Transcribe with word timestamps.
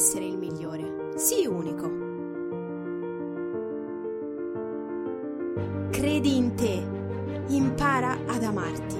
Essere 0.00 0.24
il 0.24 0.38
migliore, 0.38 1.12
sii 1.16 1.44
unico. 1.44 1.90
Credi 5.90 6.36
in 6.38 6.54
te, 6.54 6.82
impara 7.48 8.16
ad 8.26 8.42
amarti. 8.42 8.96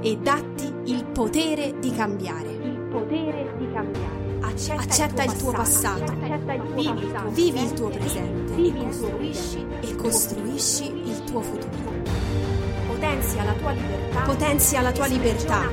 E 0.00 0.16
datti 0.16 0.72
il 0.84 1.04
potere 1.04 1.78
di 1.78 1.90
cambiare. 1.90 2.52
Il 2.52 2.88
potere 2.90 3.54
di 3.58 3.70
cambiare. 3.70 4.38
Accetta, 4.40 4.80
Accetta 4.80 5.24
il 5.24 5.36
tuo 5.36 5.52
passato, 5.52 6.14
vivi, 6.74 7.62
il 7.62 7.72
tuo, 7.74 7.88
vivi 7.88 7.98
presente. 7.98 8.54
E 8.54 8.72
costruisci, 8.72 9.66
e 9.82 9.96
costruisci 9.96 10.86
il 11.06 11.24
tuo 11.24 11.42
futuro. 11.42 11.92
Potenzia 12.86 13.44
la 13.44 13.52
tua 13.52 13.72
libertà, 13.72 14.22
potenzia 14.22 14.80
la 14.80 14.92
tua 14.92 15.06
libertà. 15.06 15.70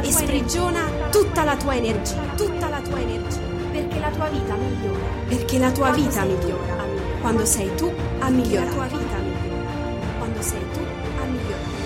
E 0.00 0.10
sprigiona 0.10 0.80
tutta 1.10 1.44
la 1.44 1.56
tua 1.56 1.76
energia, 1.76 2.22
tutta 2.34 2.68
la 2.68 2.80
tua 2.80 3.00
energia, 3.00 3.53
perché 3.74 3.98
la 3.98 4.10
tua 4.10 4.28
vita 4.28 4.54
migliora, 4.54 5.04
perché 5.26 5.58
la 5.58 5.72
tua 5.72 5.90
vita 5.90 6.22
migliora 6.22 6.84
quando 7.20 7.44
sei 7.44 7.74
tu 7.74 7.92
a 8.20 8.28
migliorare. 8.28 8.66
La 8.66 8.86
tua 8.86 8.86
vita 8.86 9.16
migliora 9.16 10.18
quando 10.18 10.42
sei 10.42 10.60
tu 10.72 10.78
a 10.78 11.24
migliorare. 11.24 11.82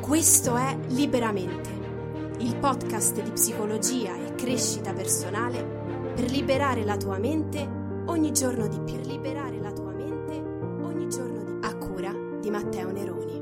Questo 0.00 0.56
è 0.56 0.76
Liberamente, 0.88 1.70
il 2.38 2.56
podcast 2.56 3.22
di 3.22 3.30
psicologia 3.30 4.16
e 4.16 4.34
crescita 4.34 4.92
personale 4.92 5.62
per 6.16 6.28
liberare 6.28 6.82
la 6.82 6.96
tua 6.96 7.18
mente 7.18 7.68
ogni 8.06 8.32
giorno 8.32 8.66
di 8.66 8.80
più. 8.80 8.96
Per 8.96 9.06
liberare 9.06 9.60
la 9.60 9.70
tua 9.70 9.92
mente 9.92 10.42
ogni 10.82 11.08
giorno 11.08 11.44
di 11.44 11.52
più. 11.52 11.68
A 11.68 11.76
cura 11.76 12.12
di 12.40 12.50
Matteo 12.50 12.90
Neroni. 12.90 13.39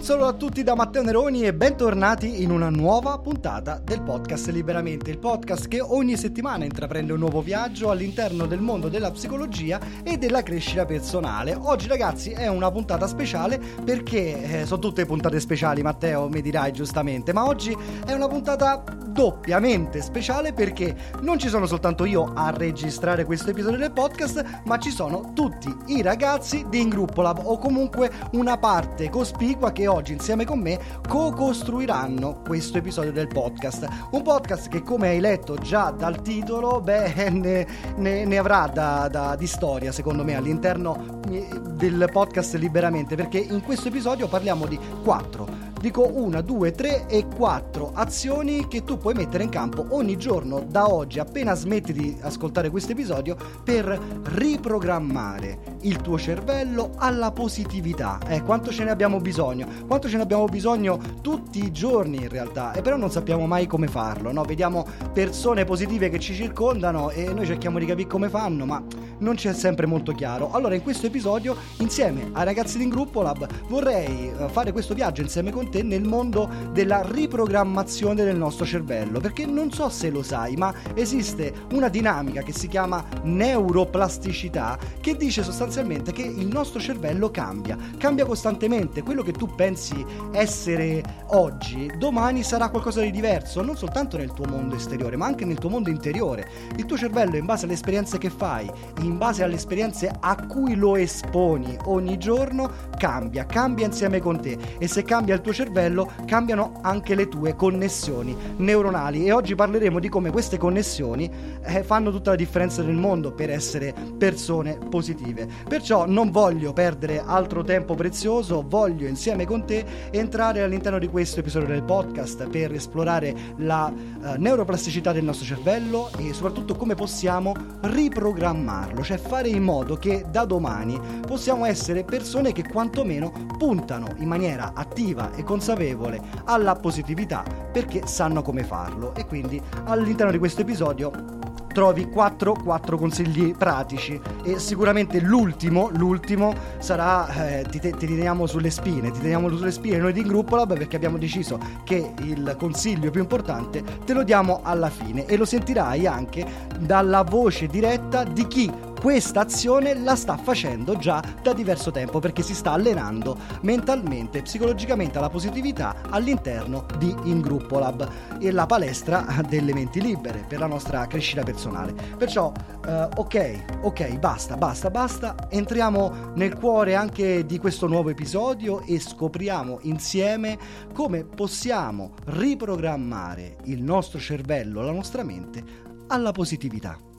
Un 0.00 0.06
saluto 0.06 0.28
a 0.28 0.32
tutti 0.32 0.62
da 0.62 0.74
Matteo 0.74 1.02
Neroni 1.02 1.42
e 1.42 1.52
bentornati 1.52 2.42
in 2.42 2.50
una 2.50 2.70
nuova 2.70 3.18
puntata 3.18 3.78
del 3.78 4.00
podcast 4.00 4.48
Liberamente, 4.48 5.10
il 5.10 5.18
podcast 5.18 5.68
che 5.68 5.82
ogni 5.82 6.16
settimana 6.16 6.64
intraprende 6.64 7.12
un 7.12 7.18
nuovo 7.18 7.42
viaggio 7.42 7.90
all'interno 7.90 8.46
del 8.46 8.62
mondo 8.62 8.88
della 8.88 9.10
psicologia 9.10 9.78
e 10.02 10.16
della 10.16 10.42
crescita 10.42 10.86
personale. 10.86 11.54
Oggi 11.54 11.86
ragazzi 11.86 12.30
è 12.30 12.46
una 12.46 12.70
puntata 12.70 13.06
speciale 13.06 13.60
perché 13.84 14.60
eh, 14.62 14.64
sono 14.64 14.80
tutte 14.80 15.04
puntate 15.04 15.38
speciali, 15.38 15.82
Matteo 15.82 16.30
mi 16.30 16.40
dirai 16.40 16.72
giustamente, 16.72 17.34
ma 17.34 17.46
oggi 17.46 17.76
è 18.06 18.14
una 18.14 18.26
puntata 18.26 18.82
doppiamente 19.10 20.00
speciale 20.00 20.52
perché 20.54 20.96
non 21.20 21.38
ci 21.38 21.48
sono 21.48 21.66
soltanto 21.66 22.06
io 22.06 22.32
a 22.34 22.50
registrare 22.50 23.24
questo 23.24 23.50
episodio 23.50 23.76
del 23.76 23.92
podcast, 23.92 24.62
ma 24.64 24.78
ci 24.78 24.90
sono 24.90 25.32
tutti 25.34 25.70
i 25.86 26.00
ragazzi 26.00 26.64
di 26.70 26.80
Ingruppo 26.80 27.20
Lab 27.20 27.42
o 27.44 27.58
comunque 27.58 28.10
una 28.32 28.56
parte 28.56 29.10
cospicua 29.10 29.72
che 29.72 29.88
oggi 29.92 30.12
insieme 30.12 30.44
con 30.44 30.60
me 30.60 30.78
co-costruiranno 31.06 32.42
questo 32.44 32.78
episodio 32.78 33.12
del 33.12 33.28
podcast. 33.28 33.86
Un 34.10 34.22
podcast 34.22 34.68
che 34.68 34.82
come 34.82 35.08
hai 35.08 35.20
letto 35.20 35.56
già 35.56 35.90
dal 35.90 36.22
titolo, 36.22 36.80
beh, 36.80 37.30
ne, 37.30 37.66
ne, 37.96 38.24
ne 38.24 38.38
avrà 38.38 38.70
da, 38.72 39.08
da, 39.10 39.36
di 39.36 39.46
storia 39.46 39.92
secondo 39.92 40.24
me 40.24 40.36
all'interno 40.36 41.20
eh, 41.30 41.48
del 41.72 42.08
podcast 42.12 42.54
liberamente 42.54 43.16
perché 43.16 43.38
in 43.38 43.62
questo 43.62 43.88
episodio 43.88 44.28
parliamo 44.28 44.66
di 44.66 44.78
quattro 45.02 45.69
dico 45.80 46.06
una, 46.12 46.42
due, 46.42 46.72
tre 46.72 47.06
e 47.06 47.26
quattro 47.26 47.90
azioni 47.94 48.68
che 48.68 48.84
tu 48.84 48.98
puoi 48.98 49.14
mettere 49.14 49.44
in 49.44 49.48
campo 49.48 49.86
ogni 49.90 50.16
giorno 50.18 50.64
da 50.68 50.92
oggi, 50.92 51.18
appena 51.18 51.54
smetti 51.54 51.92
di 51.92 52.16
ascoltare 52.20 52.68
questo 52.68 52.92
episodio, 52.92 53.36
per 53.64 53.98
riprogrammare 54.24 55.78
il 55.82 55.96
tuo 55.96 56.18
cervello 56.18 56.92
alla 56.96 57.32
positività. 57.32 58.18
Eh, 58.26 58.42
quanto 58.42 58.70
ce 58.70 58.84
ne 58.84 58.90
abbiamo 58.90 59.20
bisogno? 59.20 59.66
Quanto 59.86 60.08
ce 60.08 60.16
ne 60.16 60.22
abbiamo 60.22 60.44
bisogno 60.44 60.98
tutti 61.22 61.64
i 61.64 61.72
giorni 61.72 62.18
in 62.18 62.28
realtà, 62.28 62.72
e 62.72 62.82
però 62.82 62.96
non 62.96 63.10
sappiamo 63.10 63.46
mai 63.46 63.66
come 63.66 63.88
farlo, 63.88 64.32
no? 64.32 64.42
Vediamo 64.42 64.86
persone 65.12 65.64
positive 65.64 66.10
che 66.10 66.18
ci 66.18 66.34
circondano 66.34 67.10
e 67.10 67.32
noi 67.32 67.46
cerchiamo 67.46 67.78
di 67.78 67.86
capire 67.86 68.08
come 68.08 68.28
fanno, 68.28 68.66
ma 68.66 68.82
non 69.20 69.36
ci 69.36 69.48
è 69.48 69.54
sempre 69.54 69.86
molto 69.86 70.12
chiaro. 70.12 70.50
Allora, 70.52 70.74
in 70.74 70.82
questo 70.82 71.06
episodio, 71.06 71.56
insieme 71.78 72.30
ai 72.32 72.44
ragazzi 72.44 72.78
di 72.78 72.88
Gruppo 72.88 73.22
Lab, 73.22 73.46
vorrei 73.68 74.30
eh, 74.30 74.48
fare 74.48 74.72
questo 74.72 74.94
viaggio 74.94 75.22
insieme 75.22 75.50
con 75.50 75.70
te 75.70 75.82
nel 75.82 76.04
mondo 76.04 76.48
della 76.72 77.02
riprogrammazione 77.04 78.24
del 78.24 78.36
nostro 78.36 78.64
cervello, 78.64 79.20
perché 79.20 79.46
non 79.46 79.70
so 79.70 79.88
se 79.88 80.10
lo 80.10 80.22
sai, 80.22 80.56
ma 80.56 80.72
esiste 80.94 81.52
una 81.72 81.88
dinamica 81.88 82.42
che 82.42 82.52
si 82.52 82.68
chiama 82.68 83.04
neuroplasticità 83.22 84.78
che 85.00 85.16
dice 85.16 85.42
sostanzialmente 85.42 86.12
che 86.12 86.22
il 86.22 86.46
nostro 86.46 86.80
cervello 86.80 87.30
cambia, 87.30 87.76
cambia 87.98 88.24
costantemente, 88.24 89.02
quello 89.02 89.22
che 89.22 89.32
tu 89.32 89.54
pensi 89.54 90.04
essere 90.32 91.02
oggi, 91.28 91.90
domani 91.98 92.42
sarà 92.42 92.68
qualcosa 92.68 93.00
di 93.00 93.10
diverso, 93.10 93.62
non 93.62 93.76
soltanto 93.76 94.16
nel 94.16 94.32
tuo 94.32 94.46
mondo 94.46 94.74
esteriore, 94.74 95.16
ma 95.16 95.26
anche 95.26 95.44
nel 95.44 95.58
tuo 95.58 95.70
mondo 95.70 95.90
interiore. 95.90 96.48
Il 96.76 96.86
tuo 96.86 96.96
cervello 96.96 97.36
in 97.36 97.44
base 97.44 97.64
alle 97.64 97.74
esperienze 97.74 98.18
che 98.18 98.30
fai, 98.30 98.70
in 99.02 99.09
base 99.16 99.42
alle 99.42 99.54
esperienze 99.54 100.10
a 100.18 100.46
cui 100.46 100.74
lo 100.74 100.96
esponi. 100.96 101.76
Ogni 101.84 102.18
giorno, 102.18 102.70
cambia, 102.96 103.46
cambia 103.46 103.86
insieme 103.86 104.20
con 104.20 104.40
te. 104.40 104.58
E 104.78 104.88
se 104.88 105.02
cambia 105.02 105.34
il 105.34 105.40
tuo 105.40 105.52
cervello 105.52 106.10
cambiano 106.26 106.78
anche 106.82 107.14
le 107.14 107.28
tue 107.28 107.54
connessioni 107.56 108.36
neuronali. 108.56 109.26
E 109.26 109.32
oggi 109.32 109.54
parleremo 109.54 109.98
di 109.98 110.08
come 110.08 110.30
queste 110.30 110.58
connessioni 110.58 111.30
eh, 111.62 111.82
fanno 111.82 112.10
tutta 112.10 112.30
la 112.30 112.36
differenza 112.36 112.82
nel 112.82 112.96
mondo 112.96 113.32
per 113.32 113.50
essere 113.50 113.94
persone 114.18 114.78
positive. 114.88 115.48
Perciò 115.68 116.06
non 116.06 116.30
voglio 116.30 116.72
perdere 116.72 117.22
altro 117.24 117.62
tempo 117.62 117.94
prezioso, 117.94 118.64
voglio 118.66 119.06
insieme 119.06 119.46
con 119.46 119.66
te 119.66 119.84
entrare 120.10 120.62
all'interno 120.62 120.98
di 120.98 121.08
questo 121.08 121.40
episodio 121.40 121.68
del 121.68 121.82
podcast 121.82 122.48
per 122.48 122.72
esplorare 122.72 123.34
la 123.56 123.92
uh, 123.92 124.34
neuroplasticità 124.36 125.12
del 125.12 125.24
nostro 125.24 125.46
cervello 125.46 126.10
e 126.18 126.32
soprattutto 126.32 126.76
come 126.76 126.94
possiamo 126.94 127.54
riprogrammarlo, 127.80 128.99
cioè 129.02 129.18
fare 129.18 129.48
in 129.48 129.62
modo 129.62 129.96
che 129.96 130.24
da 130.30 130.44
domani 130.44 131.00
possiamo 131.26 131.64
essere 131.64 132.04
persone 132.04 132.52
che 132.52 132.64
quantomeno 132.68 133.32
puntano 133.58 134.14
in 134.18 134.28
maniera 134.28 134.72
attiva 134.74 135.32
e 135.34 135.42
consapevole 135.42 136.20
alla 136.44 136.74
positività 136.74 137.44
perché 137.72 138.06
sanno 138.06 138.42
come 138.42 138.64
farlo. 138.64 139.14
E 139.14 139.26
quindi 139.26 139.60
all'interno 139.84 140.32
di 140.32 140.38
questo 140.38 140.62
episodio 140.62 141.38
trovi 141.72 142.08
4, 142.08 142.56
4 142.64 142.98
consigli 142.98 143.54
pratici 143.54 144.20
e 144.42 144.58
sicuramente 144.58 145.20
l'ultimo, 145.20 145.88
l'ultimo 145.92 146.54
sarà 146.78 147.58
eh, 147.58 147.64
ti, 147.70 147.78
te, 147.78 147.92
ti, 147.92 148.06
teniamo 148.06 148.46
sulle 148.46 148.70
spine, 148.70 149.10
ti 149.10 149.20
teniamo 149.20 149.48
sulle 149.48 149.70
spine 149.70 149.98
noi 149.98 150.12
di 150.12 150.22
Gruppo 150.22 150.56
Lab 150.56 150.76
perché 150.76 150.96
abbiamo 150.96 151.18
deciso 151.18 151.58
che 151.84 152.14
il 152.22 152.56
consiglio 152.58 153.10
più 153.10 153.20
importante 153.20 153.82
te 154.04 154.12
lo 154.12 154.22
diamo 154.22 154.60
alla 154.62 154.90
fine 154.90 155.26
e 155.26 155.36
lo 155.36 155.44
sentirai 155.44 156.06
anche 156.06 156.44
dalla 156.78 157.22
voce 157.22 157.66
diretta 157.66 158.24
di 158.24 158.46
chi 158.46 158.70
questa 159.00 159.40
azione 159.40 159.94
la 159.94 160.14
sta 160.14 160.36
facendo 160.36 160.98
già 160.98 161.24
da 161.42 161.54
diverso 161.54 161.90
tempo 161.90 162.18
perché 162.18 162.42
si 162.42 162.54
sta 162.54 162.72
allenando 162.72 163.34
mentalmente, 163.62 164.42
psicologicamente 164.42 165.16
alla 165.16 165.30
positività 165.30 166.02
all'interno 166.10 166.84
di 166.98 167.14
In 167.24 167.40
Gruppo 167.40 167.78
Lab 167.78 168.06
e 168.38 168.50
la 168.50 168.66
palestra 168.66 169.24
delle 169.48 169.72
menti 169.72 170.02
libere 170.02 170.44
per 170.46 170.58
la 170.58 170.66
nostra 170.66 171.06
crescita 171.06 171.42
personale. 171.42 171.94
Perciò, 172.18 172.52
eh, 172.86 173.08
ok, 173.16 173.80
ok, 173.84 174.18
basta, 174.18 174.58
basta, 174.58 174.90
basta, 174.90 175.34
entriamo 175.48 176.32
nel 176.34 176.54
cuore 176.54 176.94
anche 176.94 177.46
di 177.46 177.58
questo 177.58 177.86
nuovo 177.86 178.10
episodio 178.10 178.82
e 178.82 179.00
scopriamo 179.00 179.78
insieme 179.82 180.58
come 180.92 181.24
possiamo 181.24 182.12
riprogrammare 182.26 183.56
il 183.64 183.82
nostro 183.82 184.18
cervello, 184.18 184.82
la 184.82 184.92
nostra 184.92 185.22
mente 185.22 185.64
alla 186.08 186.32
positività. 186.32 187.09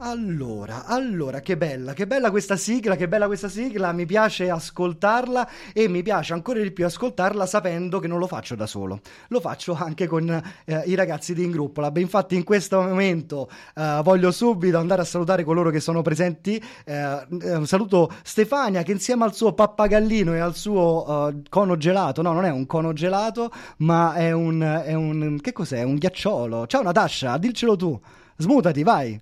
Allora, 0.00 0.84
allora, 0.84 1.40
che 1.40 1.56
bella, 1.56 1.92
che 1.92 2.06
bella 2.06 2.30
questa 2.30 2.56
sigla, 2.56 2.94
che 2.94 3.08
bella 3.08 3.26
questa 3.26 3.48
sigla, 3.48 3.90
mi 3.90 4.06
piace 4.06 4.48
ascoltarla 4.48 5.48
e 5.72 5.88
mi 5.88 6.04
piace 6.04 6.34
ancora 6.34 6.60
di 6.60 6.70
più 6.70 6.84
ascoltarla 6.84 7.46
sapendo 7.46 7.98
che 7.98 8.06
non 8.06 8.20
lo 8.20 8.28
faccio 8.28 8.54
da 8.54 8.66
solo, 8.66 9.00
lo 9.26 9.40
faccio 9.40 9.74
anche 9.74 10.06
con 10.06 10.30
eh, 10.66 10.82
i 10.86 10.94
ragazzi 10.94 11.34
di 11.34 11.42
In 11.42 11.50
Gruppo 11.50 11.80
Lab. 11.80 11.96
Infatti 11.96 12.36
in 12.36 12.44
questo 12.44 12.80
momento 12.80 13.50
eh, 13.74 14.00
voglio 14.04 14.30
subito 14.30 14.78
andare 14.78 15.02
a 15.02 15.04
salutare 15.04 15.42
coloro 15.42 15.70
che 15.70 15.80
sono 15.80 16.00
presenti, 16.00 16.62
eh, 16.84 17.26
un 17.28 17.66
saluto 17.66 18.12
Stefania 18.22 18.84
che 18.84 18.92
insieme 18.92 19.24
al 19.24 19.34
suo 19.34 19.52
pappagallino 19.52 20.32
e 20.32 20.38
al 20.38 20.54
suo 20.54 21.28
eh, 21.28 21.42
cono 21.48 21.76
gelato, 21.76 22.22
no 22.22 22.32
non 22.32 22.44
è 22.44 22.50
un 22.50 22.66
cono 22.66 22.92
gelato 22.92 23.50
ma 23.78 24.14
è 24.14 24.30
un, 24.30 24.60
è 24.60 24.94
un, 24.94 25.40
che 25.40 25.50
cos'è? 25.50 25.82
Un 25.82 25.96
ghiacciolo. 25.96 26.68
Ciao 26.68 26.82
Natascia, 26.82 27.36
dilcelo 27.36 27.74
tu, 27.74 28.00
smutati, 28.36 28.84
vai. 28.84 29.20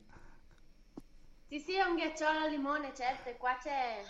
Sì, 1.57 1.63
sì, 1.63 1.75
è 1.77 1.85
un 1.85 1.95
ghiacciolo 1.97 2.39
al 2.41 2.51
limone, 2.51 2.93
certo, 2.95 3.31
e 3.31 3.39
qua 3.39 3.57
c'è, 3.59 4.03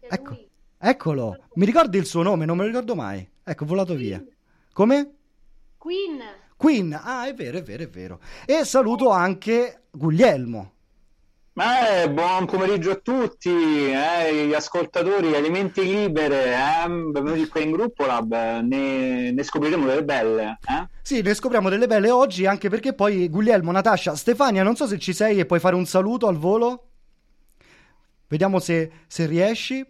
c'è 0.00 0.08
Ecco, 0.10 0.30
lui. 0.30 0.50
eccolo. 0.76 1.44
Mi 1.54 1.64
ricordi 1.64 1.98
il 1.98 2.04
suo 2.04 2.22
nome? 2.22 2.44
Non 2.46 2.56
me 2.56 2.64
lo 2.64 2.68
ricordo 2.70 2.96
mai. 2.96 3.24
Ecco, 3.44 3.64
volato 3.64 3.94
via. 3.94 4.20
Come? 4.72 5.14
Queen. 5.78 6.20
Queen. 6.56 6.92
Ah, 7.00 7.28
è 7.28 7.34
vero, 7.34 7.58
è 7.58 7.62
vero, 7.62 7.84
è 7.84 7.88
vero. 7.88 8.18
E 8.44 8.64
saluto 8.64 9.10
anche 9.10 9.82
Guglielmo. 9.92 10.72
Eh, 11.52 12.08
buon 12.10 12.46
pomeriggio 12.46 12.92
a 12.92 12.94
tutti, 12.94 13.50
eh, 13.50 14.46
gli 14.46 14.54
ascoltatori, 14.54 15.34
alimenti 15.34 15.82
libere, 15.82 16.54
eh, 16.54 16.88
benvenuti 16.88 17.48
qui 17.48 17.64
in 17.64 17.72
gruppo 17.72 18.06
Lab, 18.06 18.32
ne, 18.60 19.32
ne 19.32 19.42
scopriremo 19.42 19.84
delle 19.84 20.04
belle. 20.04 20.58
Eh? 20.66 20.88
Sì, 21.02 21.20
ne 21.20 21.34
scopriamo 21.34 21.68
delle 21.68 21.86
belle 21.88 22.10
oggi, 22.10 22.46
anche 22.46 22.70
perché 22.70 22.94
poi 22.94 23.28
Guglielmo, 23.28 23.72
Natascia, 23.72 24.14
Stefania, 24.14 24.62
non 24.62 24.76
so 24.76 24.86
se 24.86 24.98
ci 24.98 25.12
sei 25.12 25.38
e 25.40 25.44
puoi 25.44 25.58
fare 25.60 25.74
un 25.74 25.84
saluto 25.86 26.28
al 26.28 26.36
volo. 26.36 26.84
Vediamo 28.28 28.58
se, 28.60 28.90
se 29.08 29.26
riesci. 29.26 29.84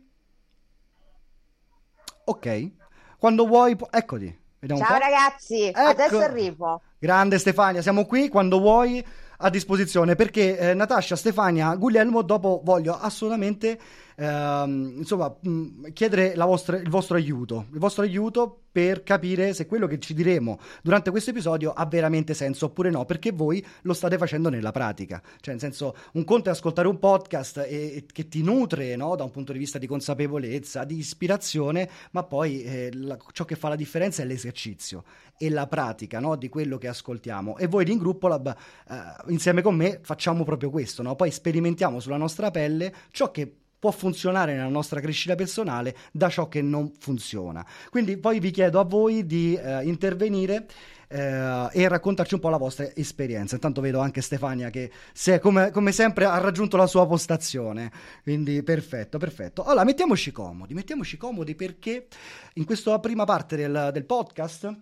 Ok. 2.24 2.70
Quando 3.18 3.46
vuoi, 3.46 3.76
pu- 3.76 3.86
eccoti. 3.90 4.38
Ciao 4.66 4.78
po'. 4.78 4.84
ragazzi, 4.98 5.66
Ecco. 5.66 5.78
adesso 5.78 6.18
arrivo. 6.18 6.80
Grande 6.98 7.38
Stefania, 7.38 7.80
siamo 7.82 8.06
qui 8.06 8.28
quando 8.28 8.58
vuoi 8.58 9.04
a 9.42 9.50
disposizione 9.50 10.14
perché 10.16 10.58
eh, 10.58 10.75
Natascia, 10.75 11.16
Stefania, 11.16 11.75
Guglielmo, 11.75 12.22
dopo 12.22 12.60
voglio 12.64 12.98
assolutamente 12.98 13.78
ehm, 14.20 14.94
insomma 14.99 15.34
mh, 15.40 15.93
chiedere 15.93 16.34
la 16.37 16.44
vostra- 16.44 16.76
il 16.76 16.90
vostro 16.90 17.17
aiuto, 17.17 17.67
il 17.72 17.78
vostro 17.78 18.02
aiuto 18.02 18.64
per 18.70 19.02
capire 19.02 19.52
se 19.52 19.67
quello 19.67 19.87
che 19.87 19.99
ci 19.99 20.14
diremo 20.14 20.61
durante 20.82 21.11
questo 21.11 21.31
episodio 21.31 21.72
ha 21.72 21.87
veramente 21.87 22.34
senso 22.34 22.67
oppure 22.67 22.90
no, 22.90 23.05
perché 23.05 23.32
voi 23.32 23.64
lo 23.82 23.93
state 23.94 24.17
facendo 24.17 24.49
nella 24.49 24.70
pratica. 24.70 25.20
Cioè, 25.40 25.55
nel 25.55 25.61
senso, 25.61 25.96
un 26.12 26.25
conto 26.25 26.50
è 26.50 26.52
ascoltare 26.52 26.87
un 26.87 26.99
podcast 26.99 27.58
e, 27.58 27.96
e 27.96 28.06
che 28.12 28.28
ti 28.28 28.43
nutre 28.43 28.94
no, 28.94 29.17
da 29.17 29.25
un 29.25 29.31
punto 29.31 29.52
di 29.52 29.58
vista 29.58 29.78
di 29.78 29.87
consapevolezza, 29.87 30.84
di 30.84 30.99
ispirazione, 30.99 31.88
ma 32.12 32.22
poi 32.22 32.62
eh, 32.62 32.90
la- 32.93 33.19
ciò 33.32 33.44
che 33.44 33.56
fa 33.56 33.69
la 33.69 33.76
differenza 33.76 34.22
è 34.22 34.26
l'esercizio 34.26 35.02
e 35.37 35.49
la 35.49 35.67
pratica 35.67 36.20
no, 36.20 36.37
di 36.37 36.49
quello 36.49 36.78
che 36.78 36.87
ascoltiamo. 36.87 37.56
E 37.56 37.67
voi 37.67 37.90
In 37.90 37.99
Gruppo 37.99 38.28
Lab, 38.28 38.46
eh, 38.88 38.94
insieme 39.32 39.62
con 39.62 39.75
me, 39.75 39.99
facciamo 40.02 40.44
proprio 40.44 40.70
questo, 40.70 41.02
no? 41.02 41.17
poi 41.17 41.31
sperimentiamo 41.32 41.99
sulla 41.99 42.19
nostra 42.19 42.50
pelle 42.52 42.93
ciò 43.11 43.32
che 43.32 43.59
può 43.81 43.91
funzionare 43.91 44.55
nella 44.55 44.69
nostra 44.69 45.00
crescita 45.00 45.35
personale 45.35 45.97
da 46.12 46.29
ciò 46.29 46.49
che 46.49 46.62
non 46.62 46.93
funziona. 46.99 47.67
Quindi 47.88 48.19
poi 48.19 48.38
vi 48.38 48.50
chiedo 48.50 48.79
a 48.79 48.85
voi 48.85 49.27
di 49.27 49.56
eh, 49.56 49.82
intervenire 49.85 50.67
eh, 51.09 51.69
e 51.73 51.88
raccontarci 51.88 52.35
un 52.35 52.41
po' 52.41 52.50
la 52.50 52.59
vostra 52.59 52.94
esperienza. 52.94 53.55
Intanto 53.55 53.81
vedo 53.81 54.00
anche 54.00 54.21
Stefania 54.21 54.69
che 54.71 54.93
se, 55.12 55.41
come, 55.41 55.71
come 55.71 55.93
sempre 55.93 56.27
ha 56.27 56.38
raggiunto 56.38 56.77
la 56.77 56.87
sua 56.87 57.06
postazione, 57.06 57.91
quindi 58.23 58.62
perfetto, 58.62 59.19
perfetto. 59.19 59.65
Allora, 59.65 59.85
mettiamoci 59.85 60.31
comodi, 60.31 60.75
mettiamoci 60.75 61.17
comodi 61.17 61.55
perché 61.55 62.06
in 62.55 62.65
questa 62.67 62.99
prima 63.00 63.25
parte 63.25 63.56
del, 63.56 63.91
del 63.93 64.05
podcast 64.05 64.73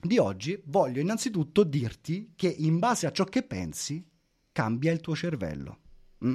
di 0.00 0.16
oggi 0.16 0.60
voglio 0.66 1.00
innanzitutto 1.00 1.64
dirti 1.64 2.32
che 2.34 2.48
in 2.48 2.78
base 2.78 3.06
a 3.06 3.12
ciò 3.12 3.24
che 3.24 3.42
pensi 3.42 4.04
cambia 4.52 4.90
il 4.90 5.00
tuo 5.00 5.14
cervello. 5.14 5.78
Mm? 6.24 6.34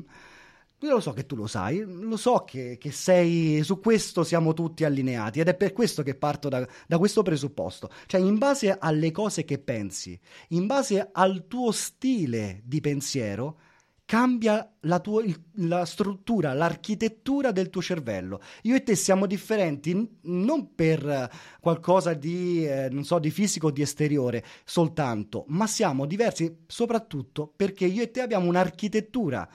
Io 0.83 0.95
lo 0.95 0.99
so 0.99 1.13
che 1.13 1.25
tu 1.25 1.37
lo 1.37 1.47
sai, 1.47 1.81
lo 1.87 2.17
so 2.17 2.43
che, 2.45 2.77
che 2.77 2.91
sei 2.91 3.63
su 3.63 3.79
questo 3.79 4.25
siamo 4.25 4.51
tutti 4.51 4.83
allineati 4.83 5.39
ed 5.39 5.47
è 5.47 5.55
per 5.55 5.71
questo 5.71 6.03
che 6.03 6.13
parto 6.13 6.49
da, 6.49 6.67
da 6.85 6.97
questo 6.97 7.21
presupposto. 7.23 7.89
Cioè, 8.05 8.19
in 8.19 8.37
base 8.37 8.77
alle 8.77 9.09
cose 9.11 9.45
che 9.45 9.59
pensi, 9.59 10.19
in 10.49 10.65
base 10.65 11.09
al 11.13 11.47
tuo 11.47 11.71
stile 11.71 12.61
di 12.65 12.81
pensiero, 12.81 13.59
cambia 14.03 14.75
la, 14.81 14.99
tua, 14.99 15.23
la 15.53 15.85
struttura, 15.85 16.51
l'architettura 16.51 17.53
del 17.53 17.69
tuo 17.69 17.81
cervello. 17.81 18.41
Io 18.63 18.75
e 18.75 18.83
te 18.83 18.95
siamo 18.95 19.25
differenti 19.25 20.17
non 20.23 20.75
per 20.75 21.31
qualcosa 21.61 22.13
di, 22.13 22.67
eh, 22.67 22.89
so, 23.03 23.19
di 23.19 23.31
fisico 23.31 23.67
o 23.67 23.71
di 23.71 23.81
esteriore 23.81 24.43
soltanto, 24.65 25.45
ma 25.47 25.65
siamo 25.65 26.05
diversi 26.05 26.63
soprattutto 26.67 27.53
perché 27.55 27.85
io 27.85 28.03
e 28.03 28.11
te 28.11 28.19
abbiamo 28.19 28.49
un'architettura 28.49 29.49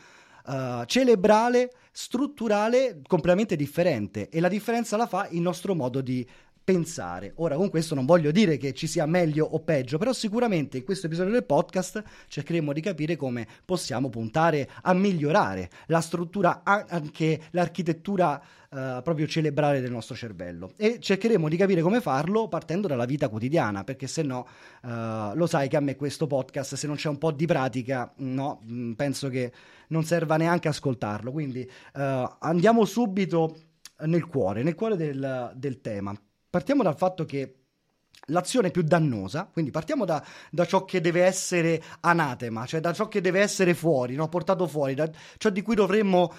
eh, 0.49 0.83
cerebrale, 0.87 1.73
strutturale 1.93 3.01
completamente 3.07 3.57
differente 3.57 4.29
e 4.29 4.41
la 4.41 4.49
differenza 4.49 4.97
la 4.97 5.07
fa 5.07 5.29
il 5.31 5.41
nostro 5.41 5.75
modo 5.75 6.01
di 6.01 6.27
pensare. 6.69 7.33
Ora, 7.37 7.57
con 7.57 7.71
questo 7.71 7.95
non 7.95 8.05
voglio 8.05 8.31
dire 8.31 8.59
che 8.59 8.75
ci 8.75 8.87
sia 8.87 9.07
meglio 9.07 9.47
o 9.47 9.61
peggio, 9.61 9.97
però 9.97 10.13
sicuramente 10.13 10.77
in 10.77 10.85
questo 10.85 11.07
episodio 11.07 11.33
del 11.33 11.47
podcast 11.47 12.03
cercheremo 12.29 12.75
di 12.75 12.83
capire 12.83 13.17
come 13.17 13.47
possiamo 13.65 14.11
puntare 14.11 14.69
a 14.83 14.93
migliorare 14.93 15.71
la 15.87 16.03
struttura, 16.03 16.61
anche 16.65 17.41
l'architettura 17.53 18.39
eh, 18.71 19.01
proprio 19.03 19.27
cerebrale 19.27 19.81
del 19.81 19.91
nostro 19.91 20.15
cervello 20.15 20.73
e 20.77 20.99
cercheremo 21.01 21.49
di 21.49 21.57
capire 21.57 21.81
come 21.81 22.01
farlo 22.03 22.49
partendo 22.49 22.87
dalla 22.87 23.07
vita 23.07 23.29
quotidiana, 23.29 23.83
perché 23.83 24.07
se 24.07 24.23
no 24.23 24.47
eh, 24.85 25.33
lo 25.35 25.47
sai 25.47 25.69
che 25.69 25.77
a 25.77 25.81
me 25.81 25.97
questo 25.97 26.27
podcast, 26.27 26.75
se 26.75 26.87
non 26.87 26.97
c'è 26.97 27.09
un 27.09 27.19
po' 27.19 27.31
di 27.31 27.47
pratica, 27.47 28.13
no, 28.17 28.61
mh, 28.63 28.93
penso 28.93 29.29
che 29.29 29.53
non 29.89 30.05
serva 30.05 30.37
neanche 30.37 30.69
ascoltarlo. 30.69 31.33
Quindi 31.33 31.61
eh, 31.63 32.37
andiamo 32.41 32.85
subito 32.85 33.57
nel 34.01 34.27
cuore, 34.27 34.63
nel 34.63 34.75
cuore 34.75 34.97
del, 34.97 35.53
del 35.55 35.81
tema. 35.81 36.15
Partiamo 36.51 36.83
dal 36.83 36.97
fatto 36.97 37.25
che 37.25 37.55
l'azione 38.27 38.71
più 38.71 38.83
dannosa, 38.83 39.49
quindi 39.51 39.71
partiamo 39.71 40.05
da, 40.05 40.23
da 40.51 40.67
ciò 40.67 40.85
che 40.85 41.01
deve 41.01 41.23
essere 41.25 41.83
anatema, 42.01 42.67
cioè 42.67 42.81
da 42.81 42.93
ciò 42.93 43.09
che 43.09 43.21
deve 43.21 43.41
essere 43.41 43.75
fuori, 43.75 44.15
no? 44.15 44.29
portato 44.29 44.67
fuori, 44.67 44.95
da 44.95 45.09
ciò 45.37 45.51
di 45.51 45.63
cui 45.63 45.75
dovremmo 45.75 46.33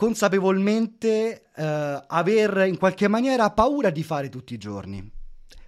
consapevolmente 0.00 1.48
eh, 1.54 2.04
aver 2.06 2.64
in 2.66 2.78
qualche 2.78 3.06
maniera 3.06 3.50
paura 3.50 3.90
di 3.90 4.02
fare 4.02 4.30
tutti 4.30 4.54
i 4.54 4.56
giorni. 4.56 5.12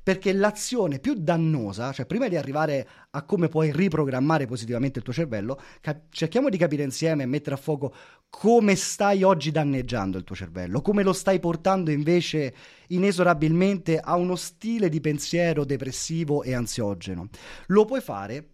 Perché 0.02 0.32
l'azione 0.32 1.00
più 1.00 1.12
dannosa, 1.12 1.92
cioè 1.92 2.06
prima 2.06 2.28
di 2.28 2.36
arrivare 2.36 2.88
a 3.10 3.24
come 3.24 3.48
puoi 3.48 3.70
riprogrammare 3.70 4.46
positivamente 4.46 5.00
il 5.00 5.04
tuo 5.04 5.12
cervello, 5.12 5.60
cap- 5.82 6.04
cerchiamo 6.08 6.48
di 6.48 6.56
capire 6.56 6.82
insieme 6.82 7.24
e 7.24 7.26
mettere 7.26 7.56
a 7.56 7.58
fuoco 7.58 7.94
come 8.30 8.74
stai 8.74 9.22
oggi 9.22 9.50
danneggiando 9.50 10.16
il 10.16 10.24
tuo 10.24 10.34
cervello, 10.34 10.80
come 10.80 11.02
lo 11.02 11.12
stai 11.12 11.38
portando 11.38 11.90
invece 11.90 12.54
inesorabilmente 12.88 13.98
a 13.98 14.16
uno 14.16 14.34
stile 14.36 14.88
di 14.88 15.02
pensiero 15.02 15.66
depressivo 15.66 16.42
e 16.42 16.54
ansiogeno. 16.54 17.28
Lo 17.66 17.84
puoi 17.84 18.00
fare 18.00 18.48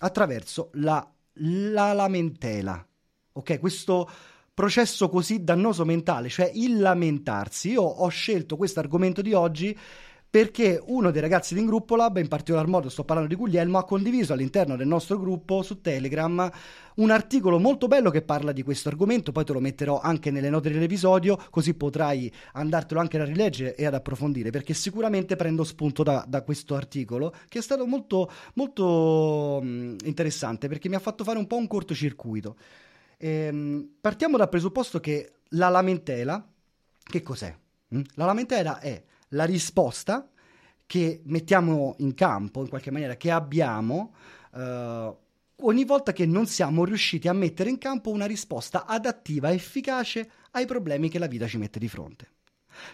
attraverso 0.00 0.68
la, 0.74 1.10
la 1.36 1.94
lamentela, 1.94 2.86
ok? 3.32 3.58
Questo 3.58 4.10
processo 4.54 5.08
così 5.08 5.44
dannoso 5.44 5.84
mentale, 5.84 6.28
cioè 6.28 6.50
il 6.54 6.78
lamentarsi. 6.78 7.70
Io 7.70 7.82
ho 7.82 8.08
scelto 8.08 8.56
questo 8.56 8.80
argomento 8.80 9.22
di 9.22 9.32
oggi 9.32 9.76
perché 10.32 10.82
uno 10.86 11.10
dei 11.10 11.20
ragazzi 11.20 11.52
di 11.52 11.60
In 11.60 11.66
Gruppo 11.66 11.94
Lab, 11.94 12.16
in 12.16 12.26
particolar 12.26 12.66
modo 12.66 12.88
sto 12.88 13.04
parlando 13.04 13.28
di 13.28 13.38
Guglielmo, 13.38 13.76
ha 13.76 13.84
condiviso 13.84 14.32
all'interno 14.32 14.76
del 14.76 14.86
nostro 14.86 15.18
gruppo 15.18 15.60
su 15.60 15.82
Telegram 15.82 16.50
un 16.94 17.10
articolo 17.10 17.58
molto 17.58 17.86
bello 17.86 18.08
che 18.08 18.22
parla 18.22 18.50
di 18.50 18.62
questo 18.62 18.88
argomento, 18.88 19.30
poi 19.30 19.44
te 19.44 19.52
lo 19.52 19.60
metterò 19.60 20.00
anche 20.00 20.30
nelle 20.30 20.48
note 20.48 20.70
dell'episodio, 20.70 21.38
così 21.50 21.74
potrai 21.74 22.32
andartelo 22.52 22.98
anche 22.98 23.20
a 23.20 23.24
rileggere 23.24 23.74
e 23.74 23.84
ad 23.84 23.92
approfondire, 23.92 24.48
perché 24.48 24.72
sicuramente 24.72 25.36
prendo 25.36 25.64
spunto 25.64 26.02
da, 26.02 26.24
da 26.26 26.40
questo 26.40 26.76
articolo, 26.76 27.34
che 27.48 27.58
è 27.58 27.62
stato 27.62 27.86
molto, 27.86 28.30
molto 28.54 29.60
mh, 29.62 29.96
interessante, 30.04 30.66
perché 30.66 30.88
mi 30.88 30.94
ha 30.94 31.00
fatto 31.00 31.24
fare 31.24 31.36
un 31.36 31.46
po' 31.46 31.56
un 31.56 31.66
cortocircuito. 31.66 32.56
Ehm, 33.24 33.88
partiamo 34.00 34.36
dal 34.36 34.48
presupposto 34.48 34.98
che 34.98 35.34
la 35.50 35.68
lamentela, 35.68 36.44
che 37.00 37.22
cos'è? 37.22 37.56
Mm? 37.94 38.00
La 38.14 38.24
lamentela 38.24 38.80
è 38.80 39.00
la 39.28 39.44
risposta 39.44 40.28
che 40.84 41.20
mettiamo 41.26 41.94
in 41.98 42.14
campo, 42.14 42.62
in 42.62 42.68
qualche 42.68 42.90
maniera, 42.90 43.14
che 43.16 43.30
abbiamo 43.30 44.14
eh, 44.52 45.16
ogni 45.54 45.84
volta 45.84 46.12
che 46.12 46.26
non 46.26 46.46
siamo 46.46 46.84
riusciti 46.84 47.28
a 47.28 47.32
mettere 47.32 47.70
in 47.70 47.78
campo 47.78 48.10
una 48.10 48.26
risposta 48.26 48.86
adattiva, 48.86 49.52
efficace 49.52 50.28
ai 50.50 50.66
problemi 50.66 51.08
che 51.08 51.20
la 51.20 51.28
vita 51.28 51.46
ci 51.46 51.58
mette 51.58 51.78
di 51.78 51.88
fronte. 51.88 52.28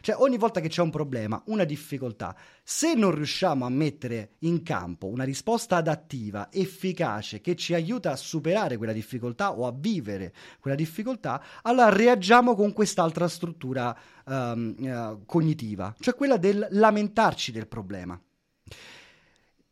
Cioè 0.01 0.17
ogni 0.19 0.37
volta 0.39 0.61
che 0.61 0.69
c'è 0.69 0.83
un 0.83 0.91
problema, 0.91 1.43
una 1.47 1.65
difficoltà, 1.65 2.37
se 2.63 2.95
non 2.95 3.15
riusciamo 3.15 3.65
a 3.65 3.69
mettere 3.69 4.35
in 4.41 4.63
campo 4.63 5.07
una 5.07 5.25
risposta 5.25 5.77
adattiva, 5.77 6.49
efficace, 6.51 7.41
che 7.41 7.57
ci 7.57 7.75
aiuta 7.75 8.13
a 8.13 8.17
superare 8.17 8.77
quella 8.77 8.93
difficoltà 8.93 9.53
o 9.53 9.67
a 9.67 9.75
vivere 9.77 10.33
quella 10.61 10.77
difficoltà, 10.77 11.43
allora 11.63 11.89
reagiamo 11.89 12.55
con 12.55 12.73
quest'altra 12.73 13.29
struttura 13.29 13.97
um, 14.27 14.75
uh, 14.79 15.25
cognitiva, 15.25 15.95
cioè 15.99 16.15
quella 16.15 16.37
del 16.37 16.67
lamentarci 16.71 17.53
del 17.53 17.67
problema. 17.67 18.21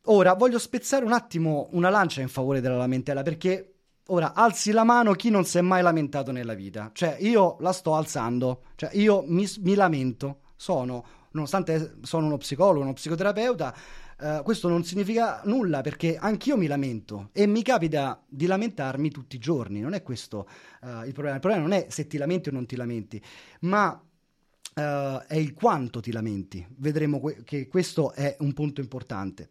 Ora 0.09 0.35
voglio 0.35 0.59
spezzare 0.59 1.05
un 1.05 1.13
attimo 1.13 1.69
una 1.73 1.91
lancia 1.91 2.21
in 2.21 2.29
favore 2.29 2.61
della 2.61 2.77
lamentela 2.77 3.23
perché 3.23 3.76
ora 4.09 4.35
alzi 4.35 4.71
la 4.73 4.85
mano 4.85 5.13
chi 5.15 5.31
non 5.31 5.45
si 5.45 5.59
è 5.59 5.61
mai 5.61 5.83
lamentato 5.83 6.33
nella 6.33 6.55
vita. 6.55 6.91
Cioè 6.93 7.17
io 7.21 7.57
la 7.61 7.73
sto 7.73 7.95
alzando, 7.95 8.63
cioè 8.77 8.91
io 8.95 9.25
mi, 9.27 9.47
mi 9.61 9.75
lamento, 9.75 10.41
sono, 10.57 11.05
nonostante 11.33 11.97
sono 12.03 12.27
uno 12.27 12.37
psicologo, 12.37 12.83
uno 12.83 12.93
psicoterapeuta, 12.93 13.75
Uh, 14.19 14.43
questo 14.43 14.69
non 14.69 14.83
significa 14.83 15.43
nulla 15.45 15.83
perché 15.83 16.17
anch'io 16.17 16.57
mi 16.57 16.67
lamento 16.67 17.29
e 17.35 17.47
mi 17.47 17.63
capita 17.63 18.25
di 18.27 18.47
lamentarmi 18.47 19.11
tutti 19.11 19.37
i 19.37 19.39
giorni. 19.39 19.81
Non 19.81 19.93
è 19.93 20.03
questo 20.03 20.49
uh, 20.81 21.05
il 21.05 21.13
problema. 21.13 21.35
Il 21.35 21.41
problema 21.41 21.61
non 21.61 21.73
è 21.73 21.89
se 21.91 22.07
ti 22.07 22.17
lamenti 22.17 22.49
o 22.49 22.53
non 22.53 22.65
ti 22.65 22.77
lamenti, 22.77 23.23
ma 23.61 23.91
uh, 23.93 24.81
è 24.81 25.37
il 25.37 25.53
quanto 25.53 26.01
ti 26.01 26.13
lamenti. 26.13 26.67
Vedremo 26.79 27.21
que- 27.21 27.43
che 27.45 27.69
questo 27.69 28.15
è 28.15 28.37
un 28.39 28.55
punto 28.55 28.81
importante 28.81 29.51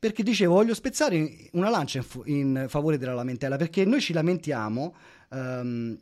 perché 0.00 0.22
dicevo 0.22 0.54
voglio 0.54 0.74
spezzare 0.74 1.50
una 1.52 1.68
lancia 1.68 2.02
in, 2.24 2.36
in 2.36 2.66
favore 2.68 2.96
della 2.96 3.12
lamentela 3.12 3.56
perché 3.56 3.84
noi 3.84 4.00
ci 4.00 4.14
lamentiamo 4.14 4.94
um, 5.28 5.96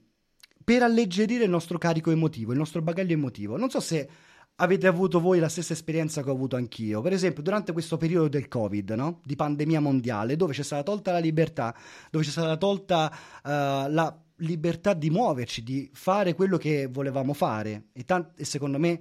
per 0.62 0.82
alleggerire 0.82 1.44
il 1.44 1.50
nostro 1.50 1.78
carico 1.78 2.10
emotivo, 2.12 2.52
il 2.52 2.58
nostro 2.58 2.80
bagaglio 2.80 3.14
emotivo. 3.14 3.56
Non 3.56 3.70
so 3.70 3.80
se 3.80 4.08
avete 4.56 4.86
avuto 4.86 5.18
voi 5.18 5.38
la 5.38 5.48
stessa 5.48 5.72
esperienza 5.72 6.22
che 6.22 6.30
ho 6.30 6.34
avuto 6.34 6.56
anch'io. 6.56 7.00
Per 7.00 7.12
esempio, 7.12 7.42
durante 7.42 7.72
questo 7.72 7.96
periodo 7.96 8.28
del 8.28 8.48
Covid, 8.48 8.90
no? 8.90 9.20
di 9.24 9.34
pandemia 9.34 9.80
mondiale, 9.80 10.36
dove 10.36 10.52
c'è 10.52 10.62
stata 10.62 10.82
tolta 10.82 11.10
la 11.10 11.18
libertà, 11.18 11.74
dove 12.10 12.24
c'è 12.24 12.30
stata 12.30 12.56
tolta 12.56 13.10
uh, 13.10 13.48
la 13.90 14.22
libertà 14.36 14.94
di 14.94 15.10
muoverci, 15.10 15.62
di 15.62 15.90
fare 15.92 16.34
quello 16.34 16.56
che 16.56 16.86
volevamo 16.86 17.32
fare. 17.32 17.86
E, 17.92 18.04
tant- 18.04 18.38
e 18.38 18.44
secondo 18.44 18.78
me 18.78 19.00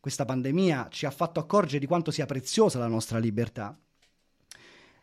questa 0.00 0.24
pandemia 0.24 0.88
ci 0.90 1.06
ha 1.06 1.10
fatto 1.10 1.40
accorgere 1.40 1.78
di 1.78 1.86
quanto 1.86 2.10
sia 2.10 2.26
preziosa 2.26 2.78
la 2.78 2.88
nostra 2.88 3.18
libertà. 3.18 3.78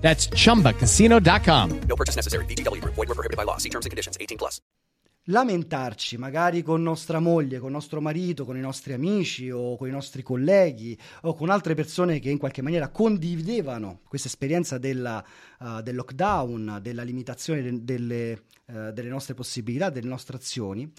That's 0.00 0.28
chumbacasino.com. 0.30 1.80
No 1.86 1.96
purchase 1.96 2.16
necessary. 2.16 2.46
BGW. 2.46 2.82
Void 2.84 2.96
were 2.96 3.14
prohibited 3.14 3.36
by 3.36 3.44
law. 3.44 3.58
See 3.58 3.68
terms 3.68 3.84
and 3.84 3.90
conditions 3.90 4.16
18 4.18 4.38
plus. 4.38 4.60
Lamentarci 5.30 6.16
magari 6.16 6.62
con 6.62 6.80
nostra 6.80 7.20
moglie, 7.20 7.58
con 7.58 7.70
nostro 7.70 8.00
marito, 8.00 8.46
con 8.46 8.56
i 8.56 8.60
nostri 8.60 8.94
amici 8.94 9.50
o 9.50 9.76
con 9.76 9.86
i 9.86 9.90
nostri 9.90 10.22
colleghi 10.22 10.98
o 11.22 11.34
con 11.34 11.50
altre 11.50 11.74
persone 11.74 12.18
che 12.18 12.30
in 12.30 12.38
qualche 12.38 12.62
maniera 12.62 12.88
condividevano 12.88 14.00
questa 14.08 14.28
esperienza 14.28 14.78
della, 14.78 15.22
uh, 15.60 15.82
del 15.82 15.96
lockdown, 15.96 16.78
della 16.80 17.02
limitazione 17.02 17.60
de- 17.60 17.84
delle, 17.84 18.44
uh, 18.68 18.90
delle 18.90 19.10
nostre 19.10 19.34
possibilità, 19.34 19.90
delle 19.90 20.08
nostre 20.08 20.38
azioni 20.38 20.90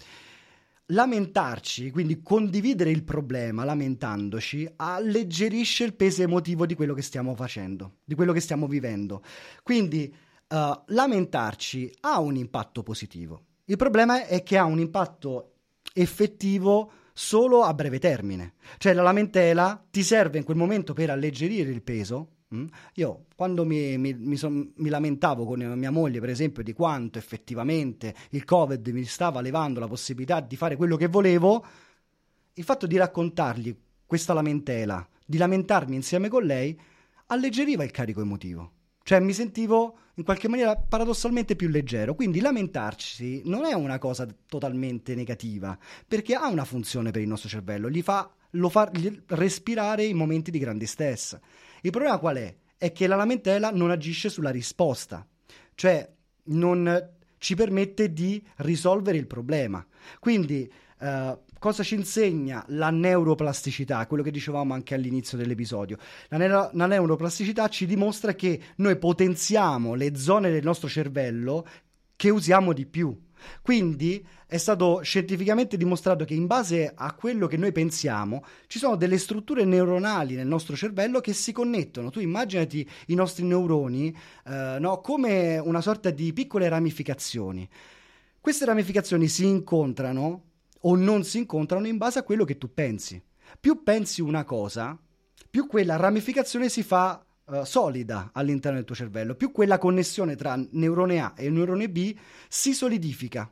lamentarci, 0.90 1.90
quindi 1.90 2.22
condividere 2.22 2.90
il 2.90 3.02
problema 3.02 3.64
lamentandoci, 3.64 4.70
alleggerisce 4.76 5.84
il 5.84 5.94
peso 5.94 6.22
emotivo 6.22 6.66
di 6.66 6.74
quello 6.74 6.94
che 6.94 7.02
stiamo 7.02 7.34
facendo, 7.34 7.98
di 8.04 8.14
quello 8.14 8.32
che 8.32 8.40
stiamo 8.40 8.66
vivendo. 8.66 9.22
Quindi 9.62 10.14
uh, 10.48 10.56
lamentarci 10.86 11.92
ha 12.00 12.20
un 12.20 12.36
impatto 12.36 12.82
positivo. 12.82 13.44
Il 13.64 13.76
problema 13.76 14.26
è 14.26 14.42
che 14.42 14.56
ha 14.56 14.64
un 14.64 14.78
impatto 14.78 15.52
effettivo 15.92 16.92
solo 17.12 17.62
a 17.62 17.74
breve 17.74 17.98
termine. 17.98 18.54
Cioè 18.78 18.92
la 18.92 19.02
lamentela 19.02 19.84
ti 19.90 20.02
serve 20.02 20.38
in 20.38 20.44
quel 20.44 20.56
momento 20.56 20.92
per 20.92 21.10
alleggerire 21.10 21.70
il 21.70 21.82
peso? 21.82 22.28
Io 22.94 23.26
quando 23.36 23.64
mi, 23.64 23.96
mi, 23.96 24.12
mi, 24.14 24.36
son, 24.36 24.72
mi, 24.76 24.88
lamentavo 24.88 25.44
con 25.44 25.60
mia 25.60 25.90
moglie, 25.90 26.18
per 26.18 26.30
esempio, 26.30 26.62
di 26.64 26.72
quanto 26.72 27.18
effettivamente 27.18 28.14
il 28.30 28.44
Covid 28.44 28.86
mi 28.88 29.04
stava 29.04 29.40
levando 29.40 29.78
la 29.78 29.86
possibilità 29.86 30.40
di 30.40 30.56
fare 30.56 30.74
quello 30.74 30.96
che 30.96 31.06
volevo, 31.06 31.64
il 32.54 32.64
fatto 32.64 32.86
di 32.88 32.96
raccontargli 32.96 33.76
questa 34.04 34.32
lamentela, 34.32 35.06
di 35.24 35.38
lamentarmi 35.38 35.94
insieme 35.94 36.28
con 36.28 36.42
lei, 36.42 36.78
alleggeriva 37.26 37.84
il 37.84 37.92
carico 37.92 38.20
emotivo. 38.20 38.72
Cioè 39.02 39.20
mi 39.20 39.32
sentivo 39.32 39.98
in 40.14 40.24
qualche 40.24 40.48
maniera 40.48 40.76
paradossalmente 40.76 41.54
più 41.56 41.68
leggero. 41.68 42.14
Quindi 42.14 42.40
lamentarci 42.40 43.42
non 43.44 43.64
è 43.64 43.72
una 43.72 43.98
cosa 43.98 44.26
totalmente 44.46 45.14
negativa, 45.14 45.78
perché 46.06 46.34
ha 46.34 46.48
una 46.48 46.64
funzione 46.64 47.12
per 47.12 47.22
il 47.22 47.28
nostro 47.28 47.48
cervello, 47.48 47.88
fa, 48.02 48.28
lo 48.50 48.68
fa 48.68 48.90
respirare 49.26 50.04
in 50.04 50.16
momenti 50.16 50.50
di 50.50 50.58
grande 50.58 50.86
stress. 50.86 51.38
Il 51.82 51.90
problema 51.90 52.18
qual 52.18 52.36
è? 52.36 52.54
È 52.76 52.92
che 52.92 53.06
la 53.06 53.16
lamentela 53.16 53.70
non 53.70 53.90
agisce 53.90 54.28
sulla 54.28 54.50
risposta, 54.50 55.26
cioè 55.74 56.08
non 56.44 57.10
ci 57.38 57.54
permette 57.54 58.12
di 58.12 58.42
risolvere 58.56 59.18
il 59.18 59.26
problema. 59.26 59.84
Quindi, 60.18 60.70
uh, 61.00 61.38
cosa 61.58 61.82
ci 61.82 61.94
insegna 61.94 62.64
la 62.68 62.90
neuroplasticità? 62.90 64.06
Quello 64.06 64.22
che 64.22 64.30
dicevamo 64.30 64.74
anche 64.74 64.94
all'inizio 64.94 65.38
dell'episodio. 65.38 65.96
La, 66.28 66.36
ne- 66.36 66.48
la 66.48 66.86
neuroplasticità 66.86 67.68
ci 67.68 67.86
dimostra 67.86 68.34
che 68.34 68.60
noi 68.76 68.96
potenziamo 68.96 69.94
le 69.94 70.16
zone 70.16 70.50
del 70.50 70.64
nostro 70.64 70.88
cervello 70.88 71.66
che 72.16 72.30
usiamo 72.30 72.72
di 72.72 72.86
più. 72.86 73.18
Quindi 73.62 74.26
è 74.46 74.56
stato 74.56 75.00
scientificamente 75.02 75.76
dimostrato 75.76 76.24
che 76.24 76.34
in 76.34 76.46
base 76.46 76.92
a 76.94 77.12
quello 77.14 77.46
che 77.46 77.56
noi 77.56 77.72
pensiamo 77.72 78.44
ci 78.66 78.78
sono 78.78 78.96
delle 78.96 79.18
strutture 79.18 79.64
neuronali 79.64 80.34
nel 80.34 80.46
nostro 80.46 80.76
cervello 80.76 81.20
che 81.20 81.32
si 81.32 81.52
connettono. 81.52 82.10
Tu 82.10 82.20
immaginati 82.20 82.88
i 83.06 83.14
nostri 83.14 83.44
neuroni 83.44 84.16
eh, 84.46 84.76
no, 84.78 85.00
come 85.00 85.58
una 85.58 85.80
sorta 85.80 86.10
di 86.10 86.32
piccole 86.32 86.68
ramificazioni. 86.68 87.68
Queste 88.40 88.64
ramificazioni 88.64 89.28
si 89.28 89.46
incontrano 89.46 90.44
o 90.80 90.96
non 90.96 91.24
si 91.24 91.38
incontrano 91.38 91.86
in 91.86 91.96
base 91.96 92.18
a 92.18 92.22
quello 92.22 92.44
che 92.44 92.58
tu 92.58 92.72
pensi. 92.72 93.22
Più 93.58 93.82
pensi 93.82 94.20
una 94.20 94.44
cosa, 94.44 94.98
più 95.50 95.66
quella 95.66 95.96
ramificazione 95.96 96.68
si 96.68 96.82
fa 96.82 97.24
uh, 97.50 97.64
solida 97.64 98.30
all'interno 98.32 98.76
del 98.76 98.86
tuo 98.86 98.94
cervello, 98.94 99.34
più 99.34 99.52
quella 99.52 99.78
connessione 99.78 100.36
tra 100.36 100.58
neurone 100.72 101.20
A 101.20 101.34
e 101.36 101.50
neurone 101.50 101.88
B 101.88 102.16
si 102.48 102.72
solidifica. 102.72 103.50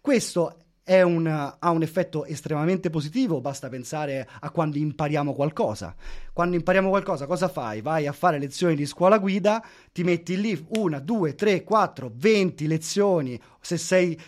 Questo 0.00 0.64
un, 0.86 1.26
ha 1.26 1.70
un 1.70 1.82
effetto 1.82 2.26
estremamente 2.26 2.90
positivo, 2.90 3.40
basta 3.40 3.68
pensare 3.68 4.28
a 4.40 4.50
quando 4.50 4.76
impariamo 4.76 5.32
qualcosa. 5.32 5.94
Quando 6.32 6.56
impariamo 6.56 6.90
qualcosa, 6.90 7.26
cosa 7.26 7.48
fai? 7.48 7.80
Vai 7.80 8.06
a 8.06 8.12
fare 8.12 8.38
lezioni 8.38 8.74
di 8.74 8.84
scuola 8.84 9.18
guida, 9.18 9.64
ti 9.92 10.04
metti 10.04 10.38
lì 10.38 10.66
una, 10.76 10.98
due, 10.98 11.34
tre, 11.34 11.64
quattro, 11.64 12.12
venti 12.14 12.66
lezioni, 12.66 13.40
se 13.60 13.78
sei 13.78 14.20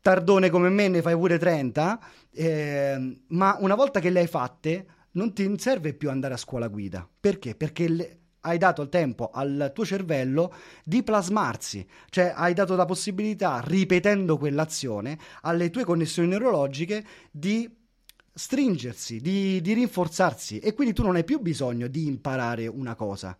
tardone 0.00 0.50
come 0.50 0.68
me 0.68 0.88
ne 0.88 1.00
fai 1.00 1.16
pure 1.16 1.38
30, 1.38 2.00
eh, 2.32 3.20
ma 3.28 3.56
una 3.60 3.74
volta 3.74 4.00
che 4.00 4.10
le 4.10 4.20
hai 4.20 4.26
fatte 4.26 4.86
non 5.12 5.32
ti 5.32 5.50
serve 5.58 5.94
più 5.94 6.10
andare 6.10 6.34
a 6.34 6.38
scuola 6.38 6.68
guida. 6.68 7.08
Perché? 7.18 7.54
Perché 7.54 7.88
le, 7.88 8.18
hai 8.44 8.58
dato 8.58 8.82
il 8.82 8.88
tempo 8.88 9.30
al 9.30 9.72
tuo 9.74 9.84
cervello 9.84 10.52
di 10.84 11.02
plasmarsi, 11.02 11.86
cioè 12.10 12.32
hai 12.34 12.54
dato 12.54 12.76
la 12.76 12.84
possibilità, 12.84 13.60
ripetendo 13.64 14.36
quell'azione, 14.36 15.18
alle 15.42 15.70
tue 15.70 15.84
connessioni 15.84 16.28
neurologiche 16.28 17.04
di 17.30 17.70
stringersi, 18.32 19.20
di, 19.20 19.60
di 19.60 19.72
rinforzarsi 19.72 20.58
e 20.58 20.74
quindi 20.74 20.92
tu 20.94 21.02
non 21.02 21.16
hai 21.16 21.24
più 21.24 21.40
bisogno 21.40 21.86
di 21.86 22.06
imparare 22.06 22.66
una 22.66 22.94
cosa 22.94 23.36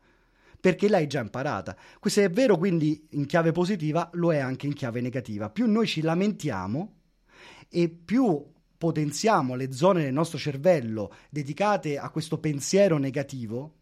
perché 0.58 0.88
l'hai 0.88 1.06
già 1.06 1.20
imparata. 1.20 1.76
Questo 1.98 2.22
è 2.22 2.30
vero 2.30 2.56
quindi 2.56 3.08
in 3.10 3.26
chiave 3.26 3.52
positiva, 3.52 4.08
lo 4.14 4.32
è 4.32 4.38
anche 4.38 4.66
in 4.66 4.72
chiave 4.72 5.02
negativa. 5.02 5.50
Più 5.50 5.70
noi 5.70 5.86
ci 5.86 6.00
lamentiamo 6.00 6.92
e 7.68 7.90
più 7.90 8.42
potenziamo 8.78 9.56
le 9.56 9.72
zone 9.72 10.04
del 10.04 10.12
nostro 10.14 10.38
cervello 10.38 11.12
dedicate 11.28 11.98
a 11.98 12.08
questo 12.08 12.38
pensiero 12.38 12.96
negativo, 12.96 13.72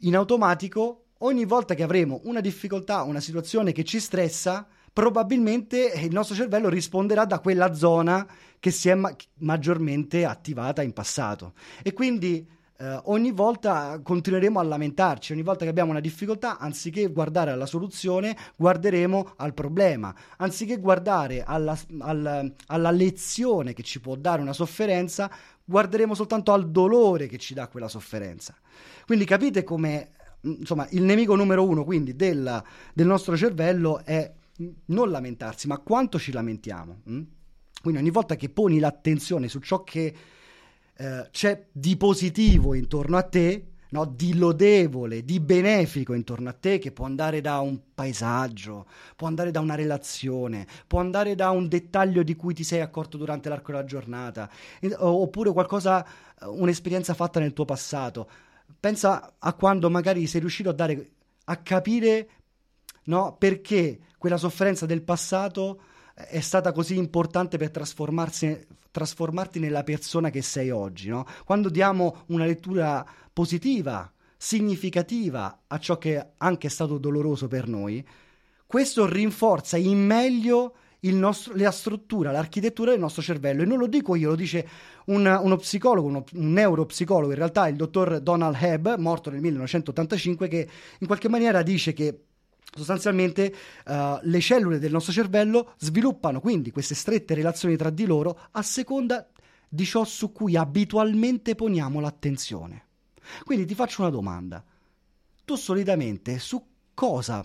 in 0.00 0.16
automatico 0.16 1.04
ogni 1.18 1.44
volta 1.44 1.74
che 1.74 1.82
avremo 1.82 2.20
una 2.24 2.40
difficoltà, 2.40 3.02
una 3.02 3.20
situazione 3.20 3.72
che 3.72 3.84
ci 3.84 4.00
stressa, 4.00 4.66
probabilmente 4.92 5.92
il 5.96 6.12
nostro 6.12 6.34
cervello 6.34 6.68
risponderà 6.68 7.24
da 7.24 7.40
quella 7.40 7.74
zona 7.74 8.26
che 8.60 8.70
si 8.70 8.88
è 8.88 8.94
ma- 8.94 9.14
maggiormente 9.38 10.24
attivata 10.24 10.82
in 10.82 10.92
passato. 10.92 11.54
E 11.82 11.92
quindi 11.92 12.46
eh, 12.80 13.00
ogni 13.06 13.32
volta 13.32 14.00
continueremo 14.00 14.60
a 14.60 14.62
lamentarci, 14.62 15.32
ogni 15.32 15.42
volta 15.42 15.64
che 15.64 15.70
abbiamo 15.70 15.90
una 15.90 16.00
difficoltà, 16.00 16.58
anziché 16.58 17.08
guardare 17.08 17.50
alla 17.50 17.66
soluzione, 17.66 18.36
guarderemo 18.56 19.34
al 19.36 19.52
problema, 19.52 20.14
anziché 20.36 20.78
guardare 20.78 21.42
alla, 21.42 21.76
alla, 21.98 22.48
alla 22.66 22.90
lezione 22.92 23.72
che 23.72 23.82
ci 23.82 24.00
può 24.00 24.14
dare 24.14 24.42
una 24.42 24.52
sofferenza, 24.52 25.28
guarderemo 25.64 26.14
soltanto 26.14 26.52
al 26.52 26.70
dolore 26.70 27.26
che 27.26 27.38
ci 27.38 27.52
dà 27.52 27.66
quella 27.66 27.88
sofferenza. 27.88 28.54
Quindi 29.04 29.24
capite 29.24 29.64
come 29.64 30.12
insomma, 30.42 30.86
il 30.90 31.02
nemico 31.02 31.34
numero 31.34 31.66
uno 31.66 31.84
quindi 31.84 32.14
del, 32.14 32.62
del, 32.94 33.06
nostro 33.06 33.36
cervello 33.36 34.00
è 34.04 34.32
non 34.86 35.10
lamentarsi, 35.10 35.66
ma 35.66 35.78
quanto 35.78 36.16
ci 36.18 36.30
lamentiamo. 36.30 37.00
Hm? 37.04 37.22
Quindi 37.82 38.00
ogni 38.00 38.10
volta 38.10 38.36
che 38.36 38.48
poni 38.48 38.78
l'attenzione 38.78 39.48
su 39.48 39.58
ciò 39.58 39.82
che 39.82 40.14
eh, 41.00 41.28
c'è 41.30 41.66
di 41.70 41.96
positivo 41.96 42.74
intorno 42.74 43.16
a 43.16 43.22
te, 43.22 43.66
no? 43.90 44.04
di 44.04 44.36
lodevole, 44.36 45.24
di 45.24 45.38
benefico 45.38 46.12
intorno 46.12 46.48
a 46.48 46.52
te, 46.52 46.78
che 46.78 46.90
può 46.90 47.06
andare 47.06 47.40
da 47.40 47.60
un 47.60 47.78
paesaggio, 47.94 48.86
può 49.14 49.28
andare 49.28 49.52
da 49.52 49.60
una 49.60 49.76
relazione, 49.76 50.66
può 50.88 50.98
andare 50.98 51.36
da 51.36 51.50
un 51.50 51.68
dettaglio 51.68 52.24
di 52.24 52.34
cui 52.34 52.52
ti 52.52 52.64
sei 52.64 52.80
accorto 52.80 53.16
durante 53.16 53.48
l'arco 53.48 53.70
della 53.70 53.84
giornata, 53.84 54.50
oppure 54.98 55.52
qualcosa, 55.52 56.04
eh, 56.04 56.46
un'esperienza 56.46 57.14
fatta 57.14 57.38
nel 57.38 57.52
tuo 57.52 57.64
passato. 57.64 58.28
Pensa 58.80 59.34
a 59.38 59.52
quando 59.54 59.88
magari 59.90 60.26
sei 60.26 60.40
riuscito 60.40 60.70
a 60.70 60.74
dare 60.74 61.10
a 61.44 61.56
capire 61.58 62.28
no, 63.04 63.36
perché 63.38 64.00
quella 64.18 64.36
sofferenza 64.36 64.84
del 64.84 65.02
passato 65.02 65.80
è 66.26 66.40
stata 66.40 66.72
così 66.72 66.96
importante 66.96 67.58
per 67.58 67.70
trasformarti 67.70 69.60
nella 69.60 69.84
persona 69.84 70.30
che 70.30 70.42
sei 70.42 70.70
oggi. 70.70 71.08
No? 71.08 71.26
Quando 71.44 71.68
diamo 71.68 72.24
una 72.26 72.44
lettura 72.44 73.06
positiva, 73.32 74.10
significativa 74.36 75.62
a 75.66 75.78
ciò 75.78 75.96
che 75.98 76.30
anche 76.38 76.66
è 76.66 76.70
stato 76.70 76.98
doloroso 76.98 77.46
per 77.46 77.68
noi, 77.68 78.04
questo 78.66 79.06
rinforza 79.06 79.76
in 79.76 80.04
meglio 80.04 80.74
nostro, 81.00 81.54
la 81.56 81.70
struttura, 81.70 82.32
l'architettura 82.32 82.90
del 82.90 83.00
nostro 83.00 83.22
cervello. 83.22 83.62
E 83.62 83.66
non 83.66 83.78
lo 83.78 83.86
dico 83.86 84.14
io, 84.16 84.30
lo 84.30 84.34
dice 84.34 84.66
un, 85.06 85.24
uno 85.24 85.56
psicologo, 85.56 86.08
uno, 86.08 86.24
un 86.34 86.52
neuropsicologo, 86.52 87.30
in 87.30 87.38
realtà 87.38 87.68
il 87.68 87.76
dottor 87.76 88.20
Donald 88.20 88.56
Hebb, 88.60 88.96
morto 88.96 89.30
nel 89.30 89.40
1985, 89.40 90.48
che 90.48 90.68
in 90.98 91.06
qualche 91.06 91.28
maniera 91.28 91.62
dice 91.62 91.92
che 91.92 92.22
Sostanzialmente 92.74 93.54
uh, 93.86 94.18
le 94.22 94.40
cellule 94.40 94.78
del 94.78 94.92
nostro 94.92 95.12
cervello 95.12 95.72
sviluppano 95.78 96.40
quindi 96.40 96.70
queste 96.70 96.94
strette 96.94 97.34
relazioni 97.34 97.76
tra 97.76 97.90
di 97.90 98.04
loro 98.04 98.38
a 98.52 98.62
seconda 98.62 99.26
di 99.68 99.84
ciò 99.84 100.04
su 100.04 100.32
cui 100.32 100.56
abitualmente 100.56 101.54
poniamo 101.54 102.00
l'attenzione. 102.00 102.84
Quindi 103.44 103.66
ti 103.66 103.74
faccio 103.74 104.02
una 104.02 104.10
domanda. 104.10 104.64
Tu 105.44 105.56
solitamente 105.56 106.38
su 106.38 106.64
cosa 106.94 107.44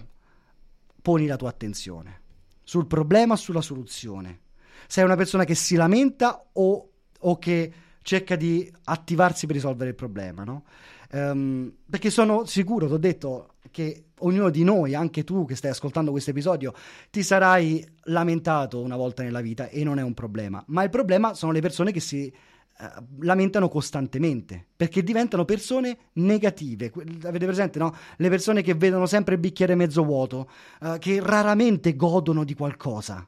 poni 1.02 1.26
la 1.26 1.36
tua 1.36 1.50
attenzione? 1.50 2.22
Sul 2.64 2.88
problema 2.88 3.34
o 3.34 3.38
sulla 3.38 3.62
soluzione? 3.62 4.40
Sei 4.88 5.04
una 5.04 5.16
persona 5.16 5.44
che 5.46 5.56
si 5.56 5.76
lamenta 5.76 6.50
o, 6.54 6.90
o 7.20 7.38
che 7.38 7.74
cerca 8.02 8.36
di 8.36 8.72
attivarsi 8.86 9.46
per 9.46 9.56
risolvere 9.56 9.92
il 9.92 9.96
problema, 9.96 10.44
no? 10.44 10.64
Um, 11.12 11.72
perché 11.90 12.10
sono 12.10 12.46
sicuro, 12.46 12.88
ti 12.88 12.94
ho 12.94 12.98
detto, 12.98 13.54
che 13.72 14.06
ognuno 14.24 14.50
di 14.50 14.64
noi, 14.64 14.96
anche 14.96 15.24
tu 15.24 15.46
che 15.46 15.56
stai 15.56 15.72
ascoltando 15.72 16.12
questo 16.12 16.32
episodio, 16.32 16.74
ti 17.10 17.24
sarai 17.24 17.86
lamentato 18.06 18.82
una 18.82 18.96
volta 18.96 19.24
nella 19.24 19.42
vita 19.42 19.70
e 19.70 19.84
non 19.84 20.00
è 20.00 20.02
un 20.02 20.14
problema. 20.14 20.64
Ma 20.68 20.84
il 20.84 20.90
problema 20.90 21.34
sono 21.34 21.52
le 21.52 21.62
persone 21.62 21.92
che 21.92 22.00
si 22.00 22.32
uh, 22.80 22.86
lamentano 23.20 23.70
costantemente 23.70 24.66
perché 24.76 25.04
diventano 25.04 25.46
persone 25.46 25.98
negative. 26.14 26.92
Avete 27.24 27.46
presente, 27.46 27.80
no? 27.80 27.96
Le 28.18 28.30
persone 28.30 28.62
che 28.62 28.74
vedono 28.74 29.06
sempre 29.06 29.36
il 29.36 29.40
bicchiere 29.40 29.76
mezzo 29.76 30.04
vuoto, 30.04 30.50
uh, 30.82 30.98
che 30.98 31.20
raramente 31.22 31.96
godono 31.96 32.44
di 32.44 32.54
qualcosa 32.54 33.28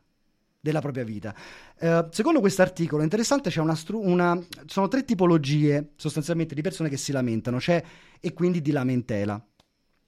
della 0.59 0.81
propria 0.81 1.03
vita. 1.03 1.35
Uh, 1.79 2.07
secondo 2.09 2.39
questo 2.39 2.63
articolo 2.63 3.03
interessante 3.03 3.51
c'è 3.51 3.59
una, 3.59 3.75
stru- 3.75 4.03
una, 4.03 4.35
sono 4.65 4.87
tre 4.87 5.03
tipologie 5.03 5.91
sostanzialmente 5.95 6.55
di 6.55 6.61
persone 6.61 6.89
che 6.89 6.97
si 6.97 7.11
lamentano, 7.11 7.57
c'è 7.57 7.83
e 8.19 8.33
quindi 8.33 8.61
di 8.61 8.71
lamentela. 8.71 9.39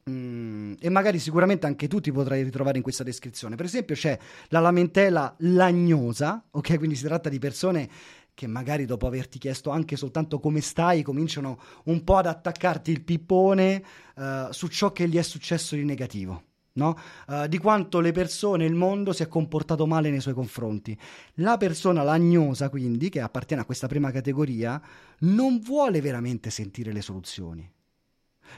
Mm, 0.10 0.74
e 0.80 0.90
magari 0.90 1.20
sicuramente 1.20 1.66
anche 1.66 1.88
tu 1.88 2.00
ti 2.00 2.12
potrai 2.12 2.44
ritrovare 2.44 2.78
in 2.78 2.84
questa 2.84 3.04
descrizione. 3.04 3.56
Per 3.56 3.66
esempio 3.66 3.96
c'è 3.96 4.18
la 4.50 4.60
lamentela 4.60 5.36
lagnosa, 5.40 6.44
ok? 6.52 6.78
Quindi 6.78 6.96
si 6.96 7.04
tratta 7.04 7.30
di 7.30 7.40
persone 7.40 7.90
che 8.34 8.48
magari 8.48 8.86
dopo 8.86 9.08
averti 9.08 9.40
chiesto 9.40 9.72
anche 9.72 9.96
soltanto 9.96 10.40
come 10.40 10.62
stai, 10.62 11.02
cominciano 11.02 11.60
un 11.86 12.04
po' 12.04 12.18
ad 12.18 12.28
attaccarti 12.28 12.92
il 12.92 13.02
pippone 13.02 13.84
uh, 14.16 14.52
su 14.52 14.68
ciò 14.68 14.92
che 14.92 15.10
gli 15.10 15.18
è 15.18 15.24
successo 15.24 15.76
di 15.76 15.84
negativo 15.84 16.44
no? 16.78 16.98
uh, 17.28 17.48
di 17.48 17.58
quanto 17.58 18.00
le 18.00 18.12
persone, 18.12 18.66
il 18.66 18.76
mondo 18.76 19.12
si 19.12 19.24
è 19.24 19.28
comportato 19.28 19.86
male 19.86 20.10
nei 20.10 20.22
suoi 20.22 20.34
confronti. 20.34 20.98
La 21.36 21.58
persona 21.58 22.04
lagnosa, 22.04 22.70
quindi, 22.70 23.10
che 23.10 23.20
appartiene 23.20 23.64
a 23.64 23.66
questa 23.66 23.88
prima 23.88 24.12
categoria, 24.12 24.82
non 25.20 25.60
vuole 25.60 26.00
veramente 26.00 26.50
sentire 26.50 26.94
le 26.94 27.02
soluzioni. 27.02 27.70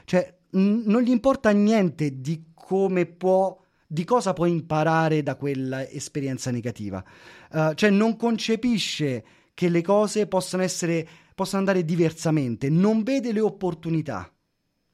Cioè, 0.04 0.38
n- 0.52 0.82
non 0.84 1.02
gli 1.02 1.10
importa 1.10 1.50
niente 1.50 2.20
di 2.20 2.52
come 2.54 3.06
può 3.06 3.58
di 3.92 4.04
cosa 4.04 4.32
può 4.32 4.46
imparare 4.46 5.24
da 5.24 5.34
quella 5.34 5.88
esperienza 5.88 6.52
negativa. 6.52 7.02
Uh, 7.50 7.74
cioè 7.74 7.90
non 7.90 8.14
concepisce 8.16 9.24
che 9.52 9.68
le 9.68 9.82
cose 9.82 10.28
possano 10.28 10.62
essere 10.62 11.06
possano 11.34 11.60
andare 11.60 11.84
diversamente, 11.84 12.68
non 12.68 13.02
vede 13.02 13.32
le 13.32 13.40
opportunità. 13.40 14.30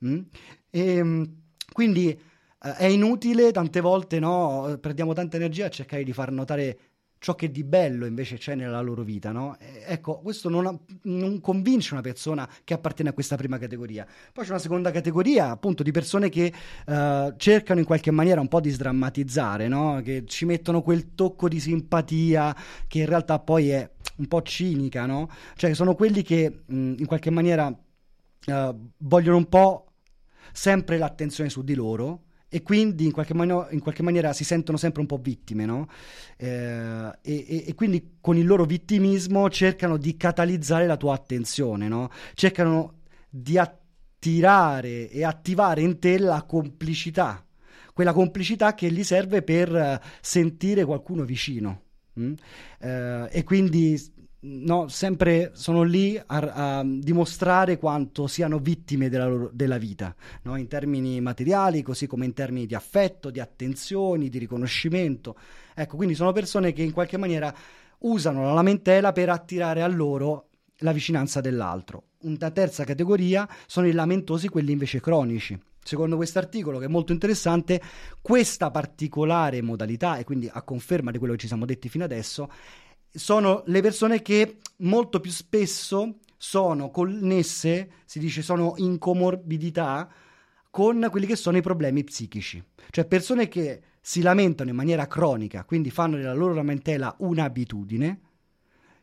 Mm? 0.07 0.21
E, 0.71 0.81
ehm, 0.97 1.37
quindi 1.73 2.09
eh, 2.09 2.75
è 2.77 2.87
inutile 2.87 3.51
tante 3.51 3.81
volte, 3.81 4.19
no? 4.19 4.79
Perdiamo 4.81 5.13
tanta 5.13 5.37
energia 5.37 5.67
a 5.67 5.71
cercare 5.71 6.05
di 6.05 6.13
far 6.13 6.31
notare 6.31 6.79
ciò 7.19 7.35
che 7.35 7.51
di 7.51 7.65
bello 7.65 8.07
invece 8.07 8.37
c'è 8.37 8.55
nella 8.55 8.81
loro 8.81 9.03
vita, 9.03 9.33
no? 9.33 9.57
ecco, 9.59 10.21
questo 10.21 10.49
non, 10.49 10.67
ha, 10.67 10.79
non, 11.03 11.41
convince 11.41 11.95
una 11.95 12.03
persona 12.03 12.49
che 12.65 12.75
appartiene 12.75 13.11
a 13.11 13.13
questa 13.13 13.37
prima 13.37 13.59
categoria. 13.59 14.07
Poi 14.33 14.45
c'è 14.45 14.51
una 14.51 14.59
seconda 14.59 14.91
categoria, 14.91 15.51
appunto, 15.51 15.83
di 15.83 15.91
persone 15.91 16.29
che 16.29 16.53
uh, 16.87 17.35
cercano 17.37 17.81
in 17.81 17.87
qualche 17.87 18.11
maniera 18.11 18.41
un 18.41 18.49
po' 18.49 18.61
di 18.61 18.71
sdrammatizzare, 18.71 19.69
no? 19.69 20.01
Che 20.03 20.25
ci 20.27 20.45
mettono 20.45 20.83
quel 20.83 21.15
tocco 21.15 21.49
di 21.49 21.61
simpatia 21.61 22.55
che 22.87 23.01
in 23.01 23.07
realtà 23.07 23.39
poi 23.39 23.71
è 23.71 23.91
un 24.17 24.29
po' 24.29 24.43
cinica, 24.43 25.07
no? 25.07 25.29
Cioè 25.55 25.75
sono 25.75 25.95
quelli 25.95 26.23
che 26.23 26.63
mh, 26.67 26.95
in 26.99 27.07
qualche 27.07 27.31
maniera 27.31 27.67
uh, 27.67 28.91
vogliono 28.99 29.37
un 29.37 29.49
po' 29.49 29.93
sempre 30.53 30.99
l'attenzione 30.99 31.51
su 31.51 31.63
di 31.63 31.75
loro 31.75 32.26
e 32.57 32.63
quindi 32.63 33.05
in 33.05 33.13
qualche, 33.13 33.35
mano- 33.35 33.69
in 33.71 33.81
qualche, 33.81 34.03
maniera 34.03 34.33
si 34.33 34.43
sentono 34.43 34.79
sempre 34.79 35.03
un 35.03 35.07
po' 35.07 35.19
vittime, 35.19 35.67
no? 35.67 35.89
Eh, 36.39 37.13
e, 37.21 37.65
e, 37.67 37.75
quindi 37.75 38.17
con 38.19 38.39
il 38.39 38.47
loro 38.47 38.65
vittimismo 38.65 39.51
cercano 39.51 39.99
di 39.99 40.17
catalizzare 40.17 40.87
la 40.87 40.97
tua 40.97 41.13
attenzione, 41.13 41.87
no? 41.87 42.11
Cercano 42.33 43.01
di 43.29 43.59
attirare 43.59 45.11
e 45.11 45.23
attivare 45.23 45.83
in 45.83 45.99
te 45.99 46.19
la 46.19 46.45
complicità, 46.45 47.45
quella 47.93 48.15
complicità 48.15 48.73
che 48.75 48.91
gli 48.91 49.05
serve 49.05 49.43
per 49.43 50.01
sentire 50.23 50.87
qualcuno 50.87 51.25
vicino. 51.25 51.83
Mm? 52.19 52.33
Eh, 52.79 53.29
e 53.33 53.45
quindi 53.45 54.03
no, 54.47 54.89
sempre 54.89 55.51
sono 55.55 55.83
lì 55.83 56.17
a, 56.17 56.25
a, 56.27 56.83
dimostrare 56.85 57.79
quanto 57.79 58.27
siano 58.27 58.59
vittime 58.59 59.09
della, 59.09 59.27
loro, 59.27 59.51
della 59.53 59.79
vita, 59.79 60.15
no? 60.43 60.57
in 60.57 60.69
termini 60.69 61.21
materiali, 61.21 61.83
così 61.83 62.07
come 62.07 62.25
in 62.25 62.33
termini 62.33 62.67
di 62.67 62.75
affetto, 62.75 63.31
di 63.31 63.41
attenzioni, 63.41 64.29
di 64.29 64.39
riconoscimento. 64.39 65.37
Ecco, 65.75 65.97
quindi 65.97 66.15
sono 66.15 66.33
persone 66.33 66.73
che 66.73 66.83
in 66.83 66.93
qualche 66.93 67.17
maniera 67.17 67.55
usano 67.99 68.45
la 68.45 68.53
lamentela 68.53 69.13
per 69.13 69.29
attirare 69.31 69.83
a 69.83 69.89
loro 69.89 70.49
la 70.79 70.93
vicinanza 70.93 71.41
dell'altro. 71.41 72.05
Una 72.21 72.51
terza 72.51 72.85
categoria 72.85 73.49
sono 73.67 73.87
i 73.87 73.93
lamentosi, 73.93 74.49
quelli 74.49 74.73
invece 74.73 75.01
cronici. 75.01 75.59
Secondo 75.83 76.17
questo 76.17 76.41
articolo, 76.41 76.79
che 76.79 76.87
è 76.87 76.89
molto 76.89 77.13
interessante, 77.13 77.81
questa 78.21 78.73
particolare 78.73 79.63
modalità, 79.63 80.17
e 80.17 80.25
quindi 80.25 80.51
a 80.53 80.63
conferma 80.63 81.13
di 81.13 81.19
quello 81.19 81.35
che 81.35 81.41
ci 81.41 81.47
siamo 81.47 81.65
detti 81.65 81.89
fino 81.89 82.03
adesso, 82.03 82.51
sono 83.17 83.63
le 83.67 83.81
persone 83.81 84.23
che 84.23 84.59
molto 84.79 85.21
più 85.21 85.31
spesso 85.31 86.19
sono 86.37 86.91
connesse, 86.91 87.91
si 88.05 88.19
dice 88.19 88.43
sono 88.43 88.75
in 88.77 88.99
comorbidità 88.99 90.09
con 90.71 91.09
quelli 91.11 91.27
che 91.27 91.37
sono 91.37 91.57
i 91.57 91.63
problemi 91.63 92.05
psichici. 92.05 92.63
Cioè 92.91 93.07
persone 93.07 93.49
che 93.49 93.83
si 94.01 94.21
lamentano 94.21 94.71
in 94.71 94.77
maniera 94.77 95.07
cronica, 95.07 95.65
quindi 95.65 95.91
fanno 95.91 96.17
della 96.17 96.35
loro 96.35 96.55
lamentela 96.55 97.15
un'abitudine, 97.19 98.21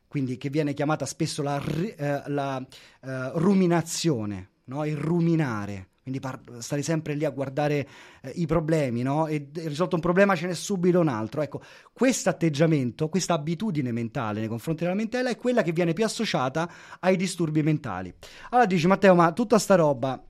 quindi 0.07 0.37
che 0.37 0.49
viene 0.49 0.73
chiamata 0.73 1.05
spesso 1.05 1.41
la, 1.41 1.61
eh, 1.61 2.23
la 2.27 2.65
eh, 3.01 3.31
ruminazione, 3.33 4.51
no? 4.65 4.85
il 4.85 4.95
ruminare, 4.95 5.89
quindi 6.03 6.19
par- 6.19 6.41
stare 6.59 6.81
sempre 6.81 7.13
lì 7.13 7.23
a 7.23 7.29
guardare 7.29 7.87
eh, 8.21 8.31
i 8.35 8.45
problemi, 8.45 9.01
no? 9.01 9.27
E 9.27 9.49
risolto 9.53 9.95
un 9.95 10.01
problema 10.01 10.35
ce 10.35 10.47
n'è 10.47 10.53
subito 10.53 10.99
un 10.99 11.07
altro. 11.07 11.41
Ecco, 11.41 11.61
questo 11.93 12.29
atteggiamento, 12.29 13.07
questa 13.07 13.33
abitudine 13.33 13.93
mentale 13.93 14.41
nei 14.41 14.49
confronti 14.49 14.81
della 14.81 14.93
lamentela 14.93 15.29
è 15.29 15.37
quella 15.37 15.61
che 15.61 15.71
viene 15.71 15.93
più 15.93 16.03
associata 16.03 16.69
ai 16.99 17.15
disturbi 17.15 17.63
mentali. 17.63 18.13
Allora 18.49 18.67
dici, 18.67 18.85
Matteo, 18.85 19.15
ma 19.15 19.31
tutta 19.31 19.57
sta 19.57 19.75
roba, 19.75 20.21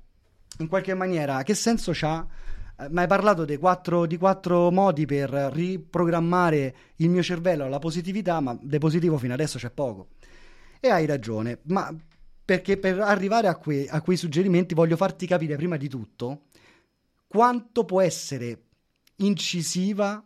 in 0.60 0.68
qualche 0.68 0.94
maniera, 0.94 1.42
che 1.42 1.56
senso 1.56 1.92
ha? 2.02 2.28
Eh, 2.80 2.90
ma 2.90 3.02
hai 3.02 3.08
parlato 3.08 3.46
quattro, 3.58 4.06
di 4.06 4.18
quattro 4.18 4.70
modi 4.70 5.06
per 5.08 5.30
riprogrammare 5.32 6.76
il 6.98 7.10
mio 7.10 7.24
cervello 7.24 7.66
alla 7.66 7.80
positività, 7.80 8.40
ma 8.40 8.56
di 8.62 8.78
positivo 8.78 9.18
fino 9.18 9.34
adesso 9.34 9.58
c'è 9.58 9.72
poco. 9.72 10.10
E 10.80 10.90
hai 10.90 11.08
ragione, 11.08 11.62
ma 11.64 11.92
perché 12.46 12.78
per 12.78 13.00
arrivare 13.00 13.48
a, 13.48 13.56
que- 13.56 13.88
a 13.90 14.02
quei 14.02 14.18
suggerimenti 14.18 14.74
voglio 14.74 14.98
farti 14.98 15.26
capire 15.26 15.56
prima 15.56 15.78
di 15.78 15.88
tutto 15.88 16.44
quanto 17.28 17.84
può 17.84 18.00
essere 18.00 18.62
incisiva 19.18 20.24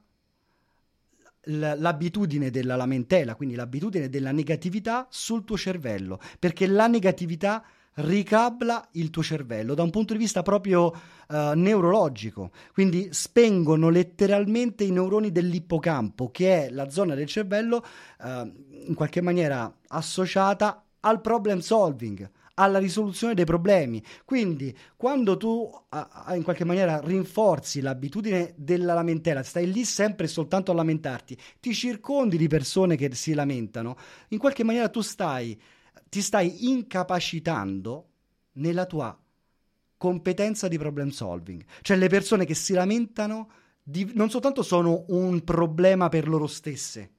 l'abitudine 1.50 2.50
della 2.50 2.76
lamentela, 2.76 3.36
quindi 3.36 3.56
l'abitudine 3.56 4.10
della 4.10 4.34
negatività 4.34 5.08
sul 5.10 5.46
tuo 5.46 5.56
cervello, 5.56 6.20
perché 6.38 6.68
la 6.68 6.88
negatività 6.88 7.64
ricabla 7.94 8.90
il 8.94 9.10
tuo 9.10 9.24
cervello 9.24 9.74
da 9.74 9.84
un 9.84 9.90
punto 9.90 10.12
di 10.12 10.20
vista 10.20 10.44
proprio 10.44 10.88
uh, 10.88 11.54
neurologico, 11.56 12.52
quindi 12.74 13.08
spengono 13.12 13.88
letteralmente 13.88 14.84
i 14.84 14.92
neuroni 14.92 15.32
dell'ippocampo, 15.32 16.30
che 16.30 16.66
è 16.66 16.70
la 16.70 16.90
zona 16.90 17.16
del 17.16 17.28
cervello 17.28 17.84
uh, 18.20 18.28
in 18.88 18.94
qualche 18.94 19.22
maniera 19.22 19.74
associata 19.88 20.87
al 21.02 21.22
problem 21.22 21.60
solving, 21.60 22.30
alla 22.56 22.80
risoluzione 22.80 23.34
dei 23.34 23.46
problemi. 23.46 24.04
Quindi, 24.26 24.76
quando 24.96 25.38
tu 25.38 25.70
in 26.34 26.44
qualche 26.44 26.66
maniera 26.66 27.00
rinforzi 27.00 27.82
l'abitudine 27.82 28.54
della 28.58 28.94
lamentela, 28.94 29.44
stai 29.44 29.72
lì 29.72 29.86
sempre 29.86 30.28
soltanto 30.28 30.72
a 30.72 30.76
lamentarti, 30.76 31.38
ti 31.60 31.74
circondi 31.74 32.38
di 32.38 32.48
persone 32.48 32.96
che 32.96 33.14
si 33.14 33.34
lamentano, 33.34 33.96
in 34.30 34.40
qualche 34.40 34.64
maniera 34.64 34.90
tu 34.90 35.02
stai, 35.02 35.60
ti 36.10 36.22
stai 36.22 36.68
incapacitando 36.70 38.10
nella 38.54 38.86
tua 38.86 39.18
competenza 39.98 40.68
di 40.68 40.78
problem 40.78 41.10
solving. 41.10 41.64
Cioè, 41.82 41.98
le 41.98 42.10
persone 42.10 42.46
che 42.46 42.56
si 42.56 42.74
lamentano 42.74 43.50
di, 43.84 44.12
non 44.16 44.30
soltanto 44.30 44.64
sono 44.64 45.06
un 45.10 45.44
problema 45.44 46.10
per 46.10 46.28
loro 46.28 46.48
stesse, 46.48 47.12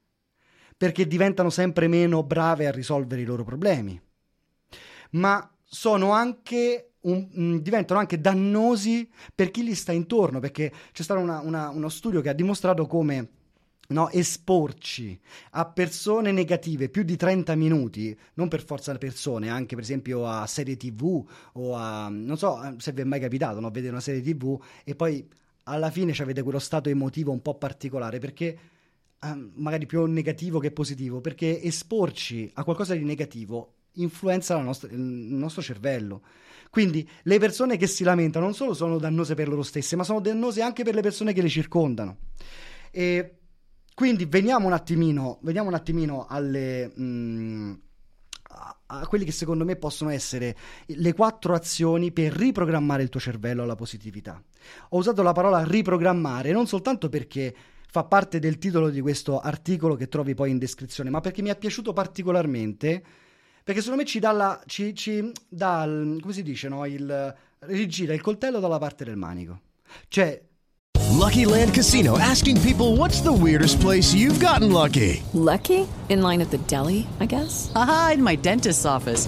perché 0.79 1.05
diventano 1.05 1.49
sempre 1.49 1.89
meno 1.89 2.23
brave 2.23 2.65
a 2.65 2.71
risolvere 2.71 3.19
i 3.19 3.25
loro 3.25 3.43
problemi, 3.43 4.01
ma 5.11 5.53
sono 5.61 6.11
anche 6.11 6.91
un, 7.01 7.27
mm, 7.37 7.57
diventano 7.57 7.99
anche 7.99 8.21
dannosi 8.21 9.09
per 9.35 9.51
chi 9.51 9.65
gli 9.65 9.75
sta 9.75 9.91
intorno, 9.91 10.39
perché 10.39 10.71
c'è 10.93 11.03
stato 11.03 11.19
una, 11.19 11.41
una, 11.41 11.67
uno 11.67 11.89
studio 11.89 12.21
che 12.21 12.29
ha 12.29 12.33
dimostrato 12.33 12.87
come 12.87 13.31
No, 13.89 14.07
esporci 14.11 15.19
a 15.53 15.65
persone 15.65 16.31
negative 16.31 16.89
più 16.89 17.01
di 17.01 17.15
30 17.15 17.55
minuti, 17.55 18.15
non 18.35 18.47
per 18.47 18.63
forza 18.63 18.91
le 18.91 18.99
persone, 18.99 19.49
anche 19.49 19.73
per 19.73 19.83
esempio 19.83 20.27
a 20.27 20.45
serie 20.45 20.77
tv 20.77 21.25
o 21.53 21.75
a, 21.75 22.07
non 22.07 22.37
so 22.37 22.75
se 22.77 22.91
vi 22.91 23.01
è 23.01 23.03
mai 23.03 23.19
capitato, 23.19 23.59
no? 23.59 23.71
vedere 23.71 23.93
una 23.93 23.99
serie 23.99 24.21
tv 24.21 24.61
e 24.83 24.93
poi 24.93 25.27
alla 25.63 25.89
fine 25.89 26.13
avete 26.19 26.43
quello 26.43 26.59
stato 26.59 26.89
emotivo 26.89 27.31
un 27.31 27.41
po' 27.41 27.55
particolare 27.55 28.19
perché 28.19 28.57
Ehm, 29.21 29.51
magari 29.55 29.85
più 29.85 30.05
negativo 30.05 30.59
che 30.59 30.71
positivo, 30.71 31.19
perché 31.19 31.61
esporci 31.61 32.49
a 32.53 32.63
qualcosa 32.63 32.93
di 32.95 33.03
negativo 33.03 33.73
influenza 33.93 34.57
nostra, 34.59 34.89
il 34.91 34.97
nostro 34.97 35.61
cervello. 35.61 36.21
Quindi 36.69 37.07
le 37.23 37.39
persone 37.39 37.75
che 37.75 37.87
si 37.87 38.03
lamentano 38.03 38.45
non 38.45 38.53
solo 38.53 38.73
sono 38.73 38.97
dannose 38.97 39.33
per 39.35 39.49
loro 39.49 39.63
stesse, 39.63 39.95
ma 39.95 40.03
sono 40.03 40.21
dannose 40.21 40.61
anche 40.61 40.83
per 40.83 40.93
le 40.93 41.01
persone 41.01 41.33
che 41.33 41.41
le 41.41 41.49
circondano. 41.49 42.17
E 42.91 43.39
quindi 43.93 44.25
veniamo 44.25 44.67
un 44.67 44.73
attimino, 44.73 45.39
veniamo 45.41 45.67
un 45.67 45.73
attimino 45.73 46.25
alle, 46.29 46.89
mh, 46.95 47.03
mm, 47.03 47.73
a, 48.51 48.77
a 48.85 49.07
quelli 49.07 49.25
che 49.25 49.33
secondo 49.33 49.65
me 49.65 49.75
possono 49.75 50.11
essere 50.11 50.55
le 50.85 51.13
quattro 51.13 51.55
azioni 51.55 52.13
per 52.13 52.31
riprogrammare 52.31 53.03
il 53.03 53.09
tuo 53.09 53.19
cervello 53.19 53.63
alla 53.63 53.75
positività. 53.75 54.41
Ho 54.89 54.97
usato 54.97 55.21
la 55.23 55.33
parola 55.33 55.65
riprogrammare 55.65 56.53
non 56.53 56.67
soltanto 56.67 57.09
perché 57.09 57.53
fa 57.91 58.03
parte 58.03 58.37
del 58.37 58.59
titolo 58.59 58.89
di 58.89 59.01
questo 59.01 59.39
articolo 59.39 59.95
che 59.95 60.07
trovi 60.07 60.35
poi 60.35 60.51
in 60.51 60.59
descrizione, 60.59 61.09
ma 61.09 61.21
perché 61.21 61.41
mi 61.41 61.49
è 61.49 61.57
piaciuto 61.57 61.91
particolarmente, 61.91 63.03
perché 63.63 63.81
secondo 63.81 64.03
me 64.03 64.07
ci 64.07 64.19
dà, 64.19 64.31
la, 64.31 64.61
ci, 64.67 64.93
ci 64.93 65.31
dà 65.47 65.83
il, 65.85 66.19
come 66.21 66.33
si 66.33 66.43
dice, 66.43 66.69
no? 66.69 66.85
il, 66.85 67.35
rigira 67.61 68.13
il 68.13 68.21
coltello 68.21 68.59
dalla 68.59 68.77
parte 68.77 69.03
del 69.05 69.15
manico. 69.15 69.61
Cioè, 70.07 70.39
Lucky 71.13 71.45
Land 71.45 71.73
Casino 71.73 72.15
asking 72.19 72.61
people 72.61 72.95
what's 72.95 73.21
the 73.21 73.33
weirdest 73.33 73.79
place 73.79 74.13
you've 74.13 74.39
gotten 74.39 74.71
lucky? 74.71 75.23
Lucky? 75.33 75.87
In 76.09 76.21
line 76.21 76.41
at 76.41 76.51
the 76.51 76.59
deli, 76.67 77.07
I 77.19 77.25
guess? 77.25 77.71
Aha, 77.73 78.11
in 78.13 78.21
my 78.21 78.35
dentist's 78.35 78.85
office. 78.85 79.27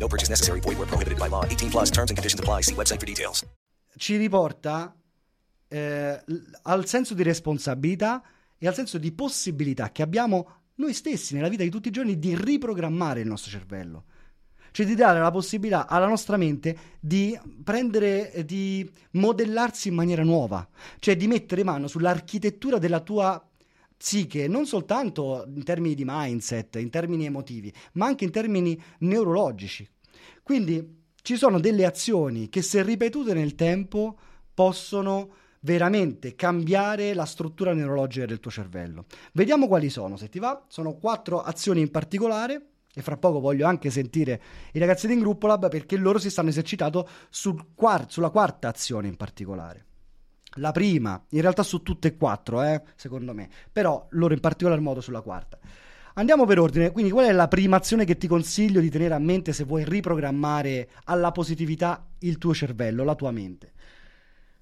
No 0.00 0.06
purchase 0.06 0.30
necessary. 0.30 0.60
Void 0.60 0.78
where 0.78 0.88
prohibited 0.88 1.18
by 1.18 1.28
law. 1.28 1.44
18 1.44 1.68
plus 1.70 1.90
terms 1.90 2.10
and 2.10 2.16
conditions 2.16 2.40
apply. 2.40 2.62
See 2.62 2.74
website 2.74 2.98
for 2.98 3.06
details. 3.06 3.44
Ci 3.96 4.16
riporta 4.16 4.96
eh, 5.68 6.24
al 6.62 6.86
senso 6.86 7.12
di 7.12 7.22
responsabilità 7.22 8.22
e 8.56 8.66
al 8.66 8.74
senso 8.74 8.96
di 8.96 9.12
possibilità 9.12 9.90
che 9.92 10.02
abbiamo 10.02 10.60
noi 10.76 10.94
stessi 10.94 11.34
nella 11.34 11.48
vita 11.48 11.62
di 11.62 11.70
tutti 11.70 11.88
i 11.88 11.90
giorni 11.90 12.18
di 12.18 12.34
riprogrammare 12.34 13.20
il 13.20 13.26
nostro 13.26 13.50
cervello. 13.50 14.04
Cioè 14.72 14.86
di 14.86 14.94
dare 14.94 15.20
la 15.20 15.30
possibilità 15.30 15.86
alla 15.86 16.06
nostra 16.06 16.36
mente 16.36 16.76
di 17.00 17.38
prendere, 17.62 18.44
di 18.46 18.88
modellarsi 19.12 19.88
in 19.88 19.94
maniera 19.94 20.22
nuova, 20.22 20.66
cioè 21.00 21.16
di 21.16 21.26
mettere 21.26 21.64
mano 21.64 21.88
sull'architettura 21.88 22.78
della 22.78 23.00
tua 23.00 23.49
psiche, 24.00 24.48
non 24.48 24.64
soltanto 24.64 25.44
in 25.54 25.62
termini 25.62 25.94
di 25.94 26.04
mindset, 26.06 26.76
in 26.76 26.88
termini 26.88 27.26
emotivi, 27.26 27.70
ma 27.92 28.06
anche 28.06 28.24
in 28.24 28.30
termini 28.30 28.82
neurologici. 29.00 29.86
Quindi 30.42 31.02
ci 31.20 31.36
sono 31.36 31.60
delle 31.60 31.84
azioni 31.84 32.48
che 32.48 32.62
se 32.62 32.82
ripetute 32.82 33.34
nel 33.34 33.54
tempo 33.54 34.16
possono 34.54 35.34
veramente 35.60 36.34
cambiare 36.34 37.12
la 37.12 37.26
struttura 37.26 37.74
neurologica 37.74 38.24
del 38.24 38.40
tuo 38.40 38.50
cervello. 38.50 39.04
Vediamo 39.32 39.68
quali 39.68 39.90
sono, 39.90 40.16
se 40.16 40.30
ti 40.30 40.38
va. 40.38 40.64
Sono 40.68 40.94
quattro 40.94 41.42
azioni 41.42 41.82
in 41.82 41.90
particolare 41.90 42.68
e 42.94 43.02
fra 43.02 43.18
poco 43.18 43.38
voglio 43.38 43.66
anche 43.66 43.90
sentire 43.90 44.40
i 44.72 44.78
ragazzi 44.78 45.08
di 45.08 45.18
Gruppo 45.18 45.46
Lab 45.46 45.68
perché 45.68 45.98
loro 45.98 46.18
si 46.18 46.30
stanno 46.30 46.48
esercitando 46.48 47.06
sul 47.28 47.74
quart- 47.74 48.10
sulla 48.10 48.30
quarta 48.30 48.68
azione 48.68 49.08
in 49.08 49.16
particolare. 49.16 49.84
La 50.54 50.72
prima, 50.72 51.22
in 51.30 51.40
realtà 51.40 51.62
su 51.62 51.82
tutte 51.82 52.08
e 52.08 52.16
quattro, 52.16 52.62
eh, 52.62 52.82
secondo 52.96 53.32
me, 53.32 53.48
però 53.72 54.06
loro 54.10 54.34
in 54.34 54.40
particolar 54.40 54.80
modo 54.80 55.00
sulla 55.00 55.20
quarta. 55.20 55.58
Andiamo 56.14 56.44
per 56.44 56.58
ordine, 56.58 56.90
quindi 56.90 57.12
qual 57.12 57.26
è 57.26 57.32
la 57.32 57.48
prima 57.48 57.76
azione 57.76 58.04
che 58.04 58.16
ti 58.16 58.26
consiglio 58.26 58.80
di 58.80 58.90
tenere 58.90 59.14
a 59.14 59.18
mente 59.18 59.52
se 59.52 59.64
vuoi 59.64 59.84
riprogrammare 59.84 60.90
alla 61.04 61.30
positività 61.30 62.04
il 62.20 62.36
tuo 62.36 62.52
cervello, 62.52 63.04
la 63.04 63.14
tua 63.14 63.30
mente? 63.30 63.72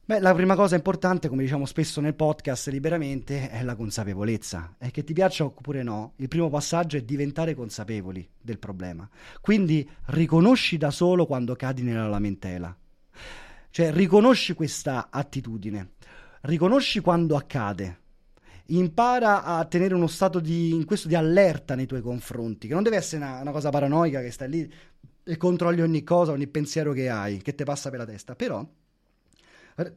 Beh, 0.08 0.20
la 0.20 0.34
prima 0.34 0.54
cosa 0.54 0.74
importante, 0.74 1.28
come 1.28 1.42
diciamo 1.42 1.66
spesso 1.66 2.00
nel 2.00 2.14
podcast 2.14 2.68
liberamente, 2.68 3.50
è 3.50 3.62
la 3.62 3.74
consapevolezza. 3.74 4.76
E 4.78 4.90
che 4.90 5.04
ti 5.04 5.12
piaccia 5.12 5.44
oppure 5.44 5.82
no, 5.82 6.14
il 6.16 6.28
primo 6.28 6.48
passaggio 6.48 6.96
è 6.96 7.02
diventare 7.02 7.54
consapevoli 7.54 8.26
del 8.40 8.58
problema. 8.58 9.06
Quindi 9.40 9.86
riconosci 10.06 10.78
da 10.78 10.90
solo 10.90 11.26
quando 11.26 11.56
cadi 11.56 11.82
nella 11.82 12.08
lamentela. 12.08 12.74
Cioè 13.70 13.92
riconosci 13.92 14.54
questa 14.54 15.08
attitudine, 15.10 15.92
riconosci 16.42 17.00
quando 17.00 17.36
accade 17.36 18.00
impara 18.70 19.44
a 19.44 19.64
tenere 19.64 19.94
uno 19.94 20.06
stato 20.08 20.40
di, 20.40 20.82
questo 20.86 21.08
di 21.08 21.14
allerta 21.14 21.74
nei 21.74 21.86
tuoi 21.86 22.02
confronti, 22.02 22.66
che 22.66 22.74
non 22.74 22.82
deve 22.82 22.96
essere 22.96 23.24
una, 23.24 23.40
una 23.40 23.52
cosa 23.52 23.70
paranoica 23.70 24.20
che 24.20 24.30
stai 24.30 24.48
lì 24.48 24.72
e 25.24 25.36
controlli 25.36 25.80
ogni 25.80 26.02
cosa, 26.02 26.32
ogni 26.32 26.46
pensiero 26.46 26.92
che 26.92 27.08
hai, 27.08 27.38
che 27.38 27.54
ti 27.54 27.64
passa 27.64 27.90
per 27.90 28.00
la 28.00 28.06
testa, 28.06 28.34
però 28.34 28.66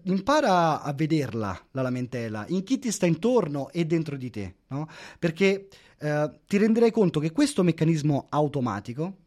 impara 0.04 0.82
a 0.82 0.94
vederla 0.94 1.60
la 1.72 1.82
lamentela 1.82 2.46
in 2.50 2.64
chi 2.64 2.78
ti 2.78 2.92
sta 2.92 3.08
intorno 3.08 3.72
e 3.72 3.86
dentro 3.86 4.16
di 4.16 4.30
te, 4.30 4.56
no? 4.68 4.88
Perché 5.18 5.68
eh, 5.98 6.32
ti 6.46 6.58
renderai 6.58 6.92
conto 6.92 7.20
che 7.20 7.32
questo 7.32 7.64
meccanismo 7.64 8.28
automatico 8.30 9.18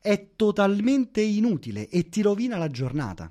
è 0.00 0.30
totalmente 0.34 1.20
inutile 1.20 1.88
e 1.88 2.08
ti 2.08 2.22
rovina 2.22 2.56
la 2.56 2.68
giornata. 2.68 3.30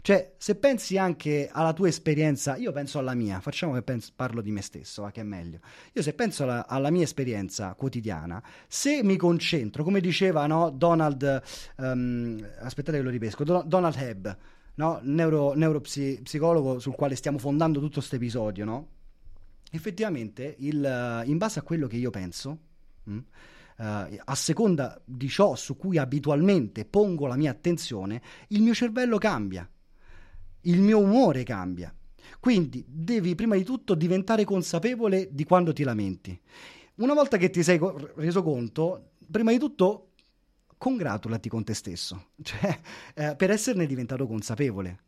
Cioè, 0.00 0.34
se 0.36 0.54
pensi 0.56 0.98
anche 0.98 1.48
alla 1.52 1.72
tua 1.72 1.88
esperienza, 1.88 2.56
io 2.56 2.72
penso 2.72 2.98
alla 2.98 3.14
mia, 3.14 3.40
facciamo 3.40 3.72
che 3.72 3.82
penso, 3.82 4.12
parlo 4.14 4.40
di 4.40 4.50
me 4.50 4.62
stesso, 4.62 5.02
va 5.02 5.10
che 5.10 5.20
è 5.20 5.24
meglio. 5.24 5.60
Io 5.92 6.02
se 6.02 6.12
penso 6.14 6.44
alla, 6.44 6.66
alla, 6.66 6.90
mia 6.90 7.02
esperienza 7.02 7.74
quotidiana, 7.74 8.42
se 8.68 9.02
mi 9.02 9.16
concentro, 9.16 9.84
come 9.84 10.00
diceva 10.00 10.46
no, 10.46 10.70
Donald, 10.70 11.42
um, 11.76 12.46
aspettate 12.60 12.98
che 12.98 13.02
lo 13.02 13.10
ripesco, 13.10 13.44
Donald 13.44 13.96
Hebb, 13.96 14.28
no, 14.74 15.00
neuro, 15.02 15.54
neuropsicologo 15.54 16.78
sul 16.78 16.94
quale 16.94 17.14
stiamo 17.14 17.38
fondando 17.38 17.80
tutto 17.80 17.94
questo 17.94 18.16
episodio, 18.16 18.64
no? 18.64 18.88
Effettivamente, 19.70 20.56
il, 20.58 21.22
in 21.26 21.38
base 21.38 21.58
a 21.58 21.62
quello 21.62 21.86
che 21.86 21.96
io 21.96 22.10
penso, 22.10 22.58
mh, 23.04 23.18
Uh, 23.80 24.14
a 24.24 24.34
seconda 24.34 25.00
di 25.06 25.26
ciò 25.26 25.54
su 25.54 25.74
cui 25.74 25.96
abitualmente 25.96 26.84
pongo 26.84 27.26
la 27.26 27.36
mia 27.36 27.50
attenzione, 27.50 28.20
il 28.48 28.60
mio 28.60 28.74
cervello 28.74 29.16
cambia, 29.16 29.66
il 30.62 30.82
mio 30.82 30.98
umore 30.98 31.44
cambia. 31.44 31.94
Quindi 32.38 32.84
devi 32.86 33.34
prima 33.34 33.56
di 33.56 33.64
tutto 33.64 33.94
diventare 33.94 34.44
consapevole 34.44 35.30
di 35.32 35.44
quando 35.44 35.72
ti 35.72 35.82
lamenti. 35.82 36.38
Una 36.96 37.14
volta 37.14 37.38
che 37.38 37.48
ti 37.48 37.62
sei 37.62 37.80
reso 38.16 38.42
conto, 38.42 39.12
prima 39.30 39.50
di 39.50 39.58
tutto 39.58 40.10
congratulati 40.76 41.48
con 41.48 41.64
te 41.64 41.72
stesso, 41.72 42.32
cioè 42.42 42.78
eh, 43.14 43.34
per 43.34 43.50
esserne 43.50 43.86
diventato 43.86 44.26
consapevole 44.26 45.04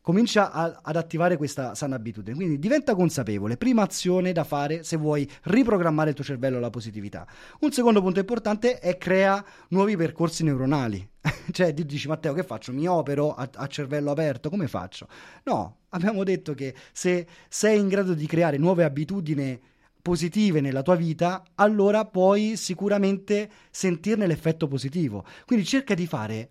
comincia 0.00 0.50
a, 0.50 0.80
ad 0.82 0.96
attivare 0.96 1.36
questa 1.36 1.74
sana 1.74 1.96
abitudine. 1.96 2.36
Quindi 2.36 2.58
diventa 2.58 2.94
consapevole, 2.94 3.56
prima 3.56 3.82
azione 3.82 4.32
da 4.32 4.44
fare 4.44 4.82
se 4.82 4.96
vuoi 4.96 5.28
riprogrammare 5.44 6.10
il 6.10 6.14
tuo 6.14 6.24
cervello 6.24 6.58
alla 6.58 6.70
positività. 6.70 7.26
Un 7.60 7.72
secondo 7.72 8.00
punto 8.00 8.20
importante 8.20 8.78
è 8.78 8.96
crea 8.96 9.44
nuovi 9.68 9.96
percorsi 9.96 10.44
neuronali. 10.44 11.08
cioè, 11.52 11.72
dici 11.74 12.08
Matteo, 12.08 12.32
che 12.32 12.42
faccio? 12.42 12.72
Mi 12.72 12.86
opero 12.86 13.34
a, 13.34 13.48
a, 13.52 13.66
cervello 13.66 14.10
aperto? 14.10 14.48
Come 14.48 14.68
faccio? 14.68 15.06
No, 15.44 15.78
abbiamo 15.90 16.24
detto 16.24 16.54
che 16.54 16.74
se 16.92 17.26
sei 17.48 17.78
in 17.78 17.88
grado 17.88 18.14
di 18.14 18.26
creare 18.26 18.56
nuove 18.56 18.84
abitudini 18.84 19.60
positive 20.00 20.62
nella 20.62 20.82
tua 20.82 20.96
vita, 20.96 21.44
allora 21.56 22.06
puoi 22.06 22.56
sicuramente 22.56 23.50
sentirne 23.70 24.26
l'effetto 24.26 24.66
positivo. 24.66 25.24
Quindi 25.44 25.66
cerca 25.66 25.94
di 25.94 26.06
fare 26.06 26.48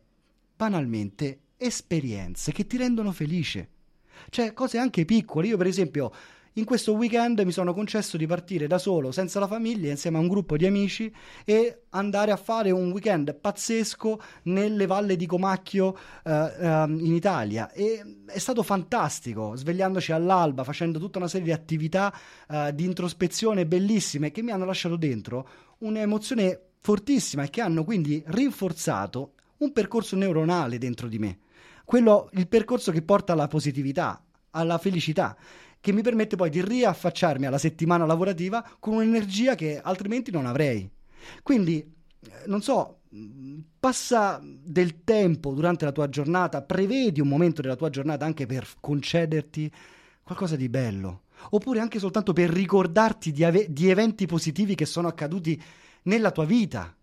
banalmente 0.56 1.40
esperienze 1.60 2.52
che 2.52 2.66
ti 2.66 2.78
rendono 2.78 3.12
felice. 3.12 3.70
Cioè, 4.30 4.54
cose 4.54 4.78
anche 4.78 5.06
piccole. 5.06 5.48
Io, 5.48 5.58
per 5.58 5.68
esempio, 5.68 6.12
in 6.54 6.66
questo 6.66 6.94
weekend 6.94 7.40
mi 7.42 7.52
sono 7.52 7.74
concesso 7.74 8.18
di 8.18 8.26
partire 8.26 8.66
da 8.66 8.80
solo, 8.80 9.12
senza 9.12 9.40
la 9.40 9.48
famiglia, 9.48 9.92
insieme 9.92 10.18
a 10.18 10.22
un 10.22 10.28
gruppo 10.28 10.58
di 10.58 10.66
amici 10.66 11.14
e 11.46 11.84
andare 11.90 12.32
a 12.32 12.38
fare 12.38 12.72
un 12.72 12.92
weekend 12.92 13.34
pazzesco 13.36 14.20
nelle 14.44 14.86
valle 14.86 15.16
di 15.16 15.26
Comacchio 15.26 15.98
uh, 16.24 16.32
uh, 16.32 16.90
in 16.90 17.14
Italia. 17.14 17.72
E 17.72 18.04
è 18.26 18.40
stato 18.40 18.64
fantastico, 18.64 19.56
svegliandoci 19.56 20.12
all'alba, 20.12 20.64
facendo 20.64 20.98
tutta 20.98 21.20
una 21.20 21.28
serie 21.28 21.46
di 21.46 21.54
attività 21.54 22.14
uh, 22.48 22.72
di 22.72 22.84
introspezione 22.84 23.66
bellissime 23.66 24.32
che 24.32 24.42
mi 24.42 24.52
hanno 24.52 24.66
lasciato 24.66 24.96
dentro 24.96 25.48
un'emozione 25.80 26.60
fortissima 26.82 27.44
e 27.44 27.50
che 27.50 27.62
hanno 27.62 27.84
quindi 27.84 28.22
rinforzato 28.26 29.34
un 29.58 29.72
percorso 29.72 30.16
neuronale 30.16 30.78
dentro 30.78 31.08
di 31.08 31.20
me 31.20 31.40
quello, 31.90 32.30
il 32.34 32.48
percorso 32.48 32.92
che 32.92 33.02
porta 33.02 33.34
alla 33.34 33.48
positività, 33.48 34.24
alla 34.52 34.78
felicità, 34.78 35.36
che 35.82 35.92
mi 35.92 36.04
permette 36.04 36.36
poi 36.36 36.52
di 36.52 36.64
riaffacciarmi 36.64 37.48
alla 37.48 37.58
settimana 37.58 38.06
lavorativa 38.06 38.64
con 38.78 38.94
un'energia 38.94 39.56
che 39.56 39.82
altrimenti 39.82 40.30
non 40.30 40.46
avrei. 40.46 40.88
Quindi, 41.42 41.80
eh, 41.80 42.30
non 42.46 42.62
so, 42.62 43.00
passa 43.80 44.40
del 44.44 45.04
tempo 45.04 45.56
durante 45.56 45.84
la 45.84 45.92
tua 45.92 46.08
giornata, 46.10 46.62
prevedi 46.62 47.22
un 47.22 47.28
momento 47.28 47.64
della 47.64 47.76
tua 47.76 47.90
giornata 47.90 48.24
anche 48.24 48.46
per 48.46 48.68
concederti 48.80 49.72
qualcosa 50.22 50.56
di 50.56 50.70
bello, 50.70 51.24
oppure 51.50 51.80
anche 51.80 51.98
soltanto 51.98 52.34
per 52.34 52.52
ricordarti 52.52 53.32
di, 53.32 53.44
ave- 53.44 53.66
di 53.68 53.90
eventi 53.90 54.28
positivi 54.28 54.76
che 54.76 54.86
sono 54.86 55.08
accaduti 55.08 55.60
nella 56.04 56.30
tua 56.30 56.46
vita 56.46 56.96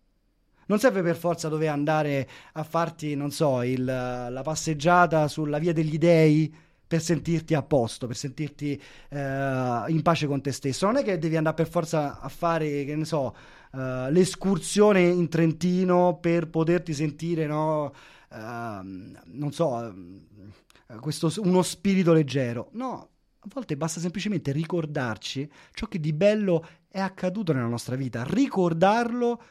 non 0.67 0.79
serve 0.79 1.03
per 1.03 1.17
forza 1.17 1.49
dover 1.49 1.71
andare 1.71 2.29
a 2.53 2.63
farti, 2.63 3.15
non 3.15 3.31
so, 3.31 3.63
il, 3.63 3.85
la 3.85 4.43
passeggiata 4.43 5.29
sulla 5.29 5.59
via 5.59 5.73
degli 5.73 5.99
dei 5.99 6.65
per 6.87 7.03
sentirti 7.03 7.55
a 7.55 7.63
posto, 7.63 8.07
per 8.07 8.17
sentirti 8.17 8.81
eh, 9.09 9.85
in 9.89 10.01
pace 10.03 10.27
con 10.27 10.41
te 10.41 10.53
stesso. 10.53 10.87
Non 10.87 10.97
è 10.97 11.03
che 11.03 11.19
devi 11.19 11.37
andare 11.37 11.57
per 11.57 11.69
forza 11.69 12.21
a 12.21 12.29
fare, 12.29 12.85
che 12.85 12.95
ne 12.95 13.05
so, 13.05 13.35
uh, 13.73 14.11
l'escursione 14.11 15.03
in 15.03 15.29
Trentino 15.29 16.19
per 16.21 16.49
poterti 16.49 16.95
sentire, 16.95 17.47
no, 17.47 17.93
uh, 18.31 18.37
non 18.37 19.51
so, 19.51 19.67
uh, 19.67 21.01
questo, 21.01 21.33
uno 21.39 21.63
spirito 21.63 22.13
leggero. 22.13 22.69
No, 22.73 23.09
a 23.41 23.49
volte 23.53 23.77
basta 23.77 23.99
semplicemente 23.99 24.53
ricordarci 24.53 25.51
ciò 25.73 25.87
che 25.87 25.99
di 25.99 26.13
bello 26.13 26.65
è 26.89 27.01
accaduto 27.01 27.53
nella 27.53 27.67
nostra 27.67 27.97
vita, 27.97 28.25
ricordarlo 28.25 29.43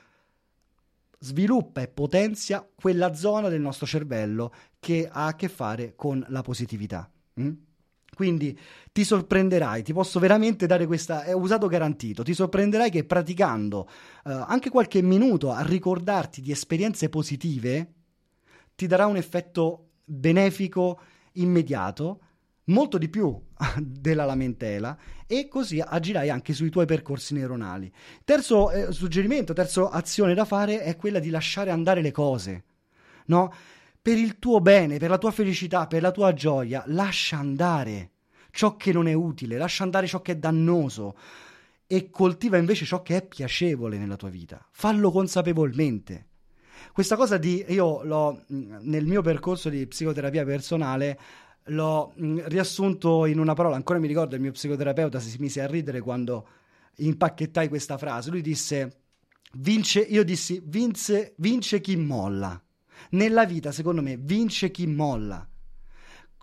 sviluppa 1.19 1.82
e 1.82 1.88
potenzia 1.88 2.67
quella 2.75 3.13
zona 3.13 3.49
del 3.49 3.62
nostro 3.62 3.86
cervello 3.86 4.54
che 4.80 5.08
ha 5.12 5.28
a 5.28 5.36
che 5.36 5.49
fare 5.49 5.93
con 5.95 6.23
la 6.30 6.41
positività. 6.41 7.10
Mm? 7.39 7.51
Quindi 8.15 8.58
ti 8.91 9.04
sorprenderai, 9.04 9.84
ti 9.84 9.91
posso 9.91 10.19
veramente 10.19 10.65
dare 10.65 10.86
questa, 10.86 11.23
è 11.23 11.34
usato 11.34 11.67
garantito, 11.67 12.23
ti 12.23 12.34
sorprenderai 12.34 12.89
che 12.89 13.04
praticando 13.04 13.88
eh, 14.25 14.32
anche 14.32 14.69
qualche 14.69 15.01
minuto 15.01 15.51
a 15.51 15.62
ricordarti 15.62 16.41
di 16.41 16.51
esperienze 16.51 17.10
positive 17.10 17.93
ti 18.73 18.88
darà 18.88 19.06
un 19.06 19.17
effetto 19.17 19.89
benefico 20.06 20.99
immediato 21.34 22.19
molto 22.65 22.97
di 22.97 23.10
più 23.10 23.38
della 23.79 24.25
lamentela 24.25 24.97
e 25.27 25.47
così 25.47 25.79
agirai 25.79 26.29
anche 26.29 26.53
sui 26.53 26.69
tuoi 26.69 26.85
percorsi 26.85 27.33
neuronali. 27.33 27.91
Terzo 28.23 28.71
eh, 28.71 28.91
suggerimento, 28.91 29.53
terza 29.53 29.89
azione 29.89 30.33
da 30.33 30.45
fare 30.45 30.81
è 30.81 30.95
quella 30.95 31.19
di 31.19 31.29
lasciare 31.29 31.71
andare 31.71 32.01
le 32.01 32.11
cose, 32.11 32.63
no? 33.27 33.53
Per 34.01 34.17
il 34.17 34.37
tuo 34.37 34.61
bene, 34.61 34.99
per 34.99 35.09
la 35.09 35.17
tua 35.17 35.31
felicità, 35.31 35.87
per 35.87 36.01
la 36.01 36.11
tua 36.11 36.31
gioia, 36.33 36.83
lascia 36.87 37.37
andare 37.37 38.11
ciò 38.51 38.75
che 38.75 38.93
non 38.93 39.07
è 39.07 39.13
utile, 39.13 39.57
lascia 39.57 39.83
andare 39.83 40.05
ciò 40.05 40.21
che 40.21 40.33
è 40.33 40.37
dannoso 40.37 41.17
e 41.87 42.09
coltiva 42.09 42.57
invece 42.57 42.85
ciò 42.85 43.01
che 43.01 43.17
è 43.17 43.25
piacevole 43.25 43.97
nella 43.97 44.15
tua 44.15 44.29
vita. 44.29 44.63
Fallo 44.71 45.11
consapevolmente. 45.11 46.27
Questa 46.93 47.15
cosa 47.15 47.37
di 47.37 47.65
io 47.69 48.03
l'ho 48.03 48.43
nel 48.47 49.05
mio 49.05 49.21
percorso 49.21 49.69
di 49.69 49.85
psicoterapia 49.87 50.45
personale 50.45 51.19
l'ho 51.65 52.13
mh, 52.15 52.25
mm, 52.25 52.39
riassunto 52.45 53.25
in 53.25 53.39
una 53.39 53.54
parola. 53.54 53.75
Ancora 53.75 53.99
mi 53.99 54.08
ricordo 54.08 54.36
il 54.36 54.41
mio 54.41 54.51
psicoterapeuta 54.51 55.19
si 55.19 55.36
mise 55.39 55.62
a 55.62 55.67
ridere 55.67 56.01
quando 56.01 56.47
impacchettai 56.97 57.67
questa 57.67 57.97
frase. 57.97 58.30
Lui 58.30 58.41
disse: 58.41 59.01
Vince, 59.54 59.99
io 60.01 60.23
dissi, 60.23 60.62
vince, 60.65 61.34
vince 61.38 61.80
chi 61.80 61.95
molla. 61.95 62.62
Nella 63.12 63.45
vita, 63.45 63.71
secondo 63.71 64.01
me, 64.01 64.17
vince 64.17 64.71
chi 64.71 64.88
molla. 64.88 65.47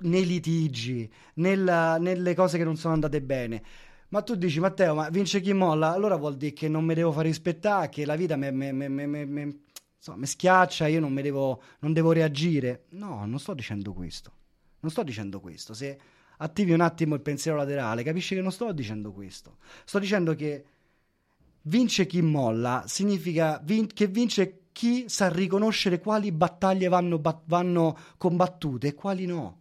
Nei 0.04 0.26
litigi, 0.26 1.10
nella, 1.34 1.98
nelle 1.98 2.34
cose 2.34 2.58
che 2.58 2.64
non 2.64 2.76
sono 2.76 2.94
andate 2.94 3.20
bene. 3.22 3.62
Ma 4.08 4.22
tu 4.22 4.34
dici, 4.34 4.60
Matteo, 4.60 4.94
ma 4.94 5.08
vince 5.08 5.40
chi 5.40 5.52
molla? 5.52 5.92
Allora 5.92 6.16
vuol 6.16 6.36
dire 6.36 6.52
che 6.52 6.68
non 6.68 6.84
mi 6.84 6.94
devo 6.94 7.12
fare 7.12 7.28
rispettare, 7.28 7.88
che 7.88 8.04
la 8.04 8.16
vita 8.16 8.36
mi 8.36 10.26
schiaccia, 10.26 10.86
io 10.86 11.00
non, 11.00 11.14
devo, 11.14 11.62
non 11.80 11.92
devo 11.92 12.12
reagire. 12.12 12.84
No, 12.90 13.24
non 13.24 13.38
sto 13.38 13.54
dicendo 13.54 13.92
questo. 13.92 14.32
Non 14.82 14.90
sto 14.90 15.02
dicendo 15.02 15.40
questo. 15.40 15.74
Se 15.74 15.98
attivi 16.38 16.72
un 16.72 16.80
attimo 16.80 17.14
il 17.14 17.20
pensiero 17.20 17.56
laterale, 17.56 18.02
capisci 18.02 18.34
che 18.34 18.40
non 18.40 18.52
sto 18.52 18.72
dicendo 18.72 19.12
questo. 19.12 19.58
Sto 19.84 19.98
dicendo 19.98 20.34
che 20.34 20.64
vince 21.62 22.06
chi 22.06 22.20
molla 22.20 22.84
significa 22.86 23.60
vin- 23.62 23.86
che 23.86 24.06
vince 24.08 24.58
chi 24.72 25.08
sa 25.08 25.28
riconoscere 25.28 26.00
quali 26.00 26.32
battaglie 26.32 26.88
vanno, 26.88 27.18
bat- 27.18 27.42
vanno 27.44 27.96
combattute 28.16 28.88
e 28.88 28.94
quali 28.94 29.26
no. 29.26 29.60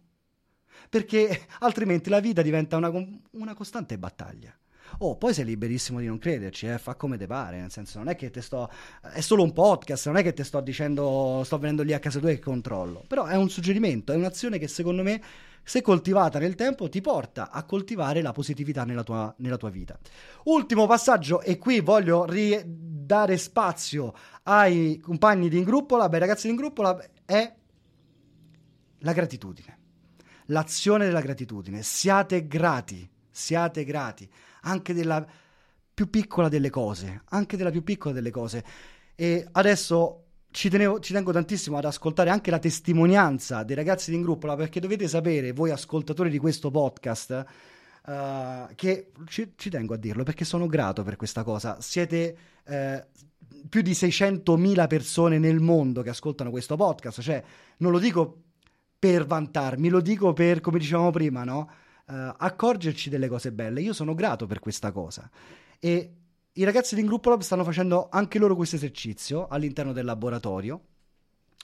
Perché 0.88 1.46
altrimenti 1.60 2.10
la 2.10 2.20
vita 2.20 2.42
diventa 2.42 2.76
una, 2.76 2.90
una 3.32 3.54
costante 3.54 3.98
battaglia. 3.98 4.52
Oh, 4.98 5.16
poi 5.16 5.34
sei 5.34 5.44
liberissimo 5.44 6.00
di 6.00 6.06
non 6.06 6.18
crederci, 6.18 6.66
eh, 6.66 6.78
fa 6.78 6.94
come 6.94 7.16
te 7.16 7.26
pare, 7.26 7.60
nel 7.60 7.70
senso 7.70 7.98
non 7.98 8.08
è 8.08 8.16
che 8.16 8.30
te 8.30 8.40
sto... 8.40 8.70
è 9.12 9.20
solo 9.20 9.42
un 9.42 9.52
podcast, 9.52 10.06
non 10.06 10.16
è 10.16 10.22
che 10.22 10.32
ti 10.32 10.44
sto 10.44 10.60
dicendo, 10.60 11.42
sto 11.44 11.58
venendo 11.58 11.82
lì 11.82 11.92
a 11.92 11.98
casa 11.98 12.18
tua 12.18 12.30
e 12.30 12.38
controllo, 12.38 13.04
però 13.06 13.26
è 13.26 13.36
un 13.36 13.48
suggerimento, 13.48 14.12
è 14.12 14.16
un'azione 14.16 14.58
che 14.58 14.68
secondo 14.68 15.02
me 15.02 15.20
se 15.64 15.80
coltivata 15.80 16.38
nel 16.38 16.54
tempo, 16.56 16.88
ti 16.88 17.00
porta 17.00 17.50
a 17.50 17.62
coltivare 17.64 18.20
la 18.20 18.32
positività 18.32 18.84
nella 18.84 19.04
tua, 19.04 19.32
nella 19.38 19.56
tua 19.56 19.70
vita. 19.70 19.98
Ultimo 20.44 20.86
passaggio, 20.86 21.40
e 21.40 21.56
qui 21.56 21.80
voglio 21.80 22.24
ri- 22.24 22.60
dare 22.66 23.36
spazio 23.36 24.12
ai 24.44 24.98
compagni 24.98 25.48
di 25.48 25.58
Ingruppola, 25.58 26.10
ai 26.10 26.18
ragazzi 26.18 26.46
di 26.46 26.54
Ingruppola, 26.54 27.00
è 27.24 27.54
la 28.98 29.12
gratitudine. 29.12 29.78
L'azione 30.46 31.06
della 31.06 31.20
gratitudine. 31.20 31.82
Siate 31.82 32.46
grati, 32.48 33.08
siate 33.30 33.84
grati, 33.84 34.28
anche 34.62 34.94
della 34.94 35.24
più 35.94 36.08
piccola 36.10 36.48
delle 36.48 36.70
cose, 36.70 37.22
anche 37.26 37.56
della 37.56 37.70
più 37.70 37.82
piccola 37.82 38.14
delle 38.14 38.30
cose. 38.30 38.64
E 39.14 39.46
adesso 39.52 40.24
ci, 40.50 40.68
tenevo, 40.68 41.00
ci, 41.00 41.12
tengo 41.12 41.32
tantissimo 41.32 41.78
ad 41.78 41.84
ascoltare 41.84 42.30
anche 42.30 42.50
la 42.50 42.58
testimonianza 42.58 43.62
dei 43.62 43.76
ragazzi 43.76 44.10
di 44.10 44.16
Ingruppola 44.16 44.56
perché 44.56 44.80
dovete 44.80 45.08
sapere, 45.08 45.52
voi 45.52 45.70
ascoltatori 45.70 46.30
di 46.30 46.38
questo 46.38 46.70
podcast, 46.70 47.44
uh, 48.06 48.74
che 48.74 49.12
ci, 49.26 49.52
ci, 49.56 49.70
tengo 49.70 49.94
a 49.94 49.96
dirlo 49.96 50.22
perché 50.22 50.44
sono 50.44 50.66
grato 50.66 51.02
per 51.02 51.16
questa 51.16 51.42
cosa. 51.42 51.80
Siete 51.80 52.36
uh, 52.64 53.64
più 53.68 53.82
di 53.82 53.92
600.000 53.92 54.86
persone 54.86 55.38
nel 55.38 55.60
mondo 55.60 56.02
che 56.02 56.10
ascoltano 56.10 56.50
questo 56.50 56.76
podcast, 56.76 57.20
cioè 57.20 57.42
non 57.78 57.92
lo 57.92 57.98
dico 57.98 58.42
per 58.98 59.26
vantarmi, 59.26 59.88
lo 59.88 60.00
dico 60.00 60.32
per, 60.32 60.60
come 60.60 60.78
dicevamo 60.78 61.10
prima, 61.10 61.44
no? 61.44 61.70
Uh, 62.04 62.34
accorgerci 62.36 63.08
delle 63.08 63.28
cose 63.28 63.52
belle. 63.52 63.80
Io 63.80 63.92
sono 63.92 64.14
grato 64.14 64.46
per 64.46 64.58
questa 64.58 64.90
cosa. 64.90 65.30
E 65.78 66.14
i 66.54 66.64
ragazzi 66.64 66.94
di 66.94 67.02
Gruppo 67.02 67.30
Lab 67.30 67.40
stanno 67.40 67.64
facendo 67.64 68.08
anche 68.10 68.38
loro 68.38 68.54
questo 68.54 68.76
esercizio 68.76 69.46
all'interno 69.48 69.92
del 69.92 70.04
laboratorio, 70.04 70.80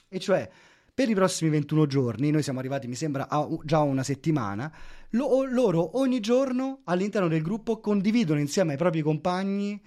e 0.07 0.19
cioè 0.19 0.49
per 0.91 1.07
i 1.07 1.13
prossimi 1.13 1.51
21 1.51 1.85
giorni, 1.85 2.31
noi 2.31 2.43
siamo 2.43 2.59
arrivati 2.59 2.87
mi 2.87 2.95
sembra 2.95 3.29
a 3.29 3.47
già 3.63 3.79
una 3.79 4.03
settimana, 4.03 4.69
lo, 5.11 5.45
loro 5.45 5.97
ogni 5.99 6.19
giorno 6.19 6.81
all'interno 6.85 7.27
del 7.27 7.41
gruppo 7.41 7.79
condividono 7.79 8.39
insieme 8.39 8.71
ai 8.71 8.77
propri 8.77 9.01
compagni 9.01 9.81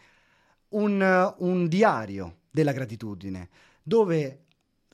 un, 0.69 1.35
un 1.39 1.69
diario 1.69 2.37
della 2.51 2.73
gratitudine, 2.73 3.49
dove 3.83 4.45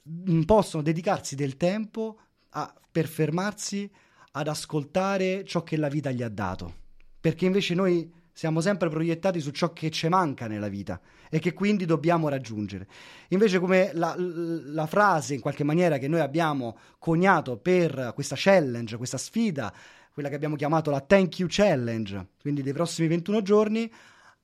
mm, 0.09 0.43
possono 0.43 0.83
dedicarsi 0.83 1.37
del 1.37 1.57
tempo 1.57 2.19
a, 2.51 2.75
per 2.91 3.07
fermarsi 3.07 3.89
ad 4.33 4.49
ascoltare 4.49 5.45
ciò 5.45 5.63
che 5.63 5.77
la 5.77 5.89
vita 5.89 6.11
gli 6.11 6.23
ha 6.23 6.29
dato. 6.29 6.75
Perché 7.21 7.47
invece 7.47 7.75
noi 7.75 8.13
siamo 8.39 8.61
sempre 8.61 8.89
proiettati 8.89 9.41
su 9.41 9.51
ciò 9.51 9.73
che 9.73 9.91
ci 9.91 10.07
manca 10.07 10.47
nella 10.47 10.69
vita 10.69 11.01
e 11.29 11.41
che 11.41 11.55
quindi 11.55 11.87
dobbiamo 11.87 12.29
raggiungere. 12.29 12.87
Invece 13.31 13.59
come 13.59 13.91
la, 13.95 14.15
la, 14.17 14.87
frase 14.87 15.35
in 15.35 15.41
qualche 15.41 15.65
maniera 15.65 15.99
che 15.99 16.07
noi 16.07 16.21
abbiamo 16.21 16.79
coniato 17.01 17.57
per 17.57 18.13
questa 18.15 18.37
challenge, 18.39 18.97
questa 18.97 19.19
sfida, 19.19 19.75
quella 20.13 20.29
che 20.29 20.37
abbiamo 20.37 20.55
chiamato 20.55 20.93
la 20.93 21.01
Thank 21.01 21.41
You 21.41 21.49
Challenge, 21.51 22.29
quindi 22.41 22.63
dei 22.63 22.73
prossimi 22.73 23.09
21 23.09 23.43
giorni, 23.43 23.93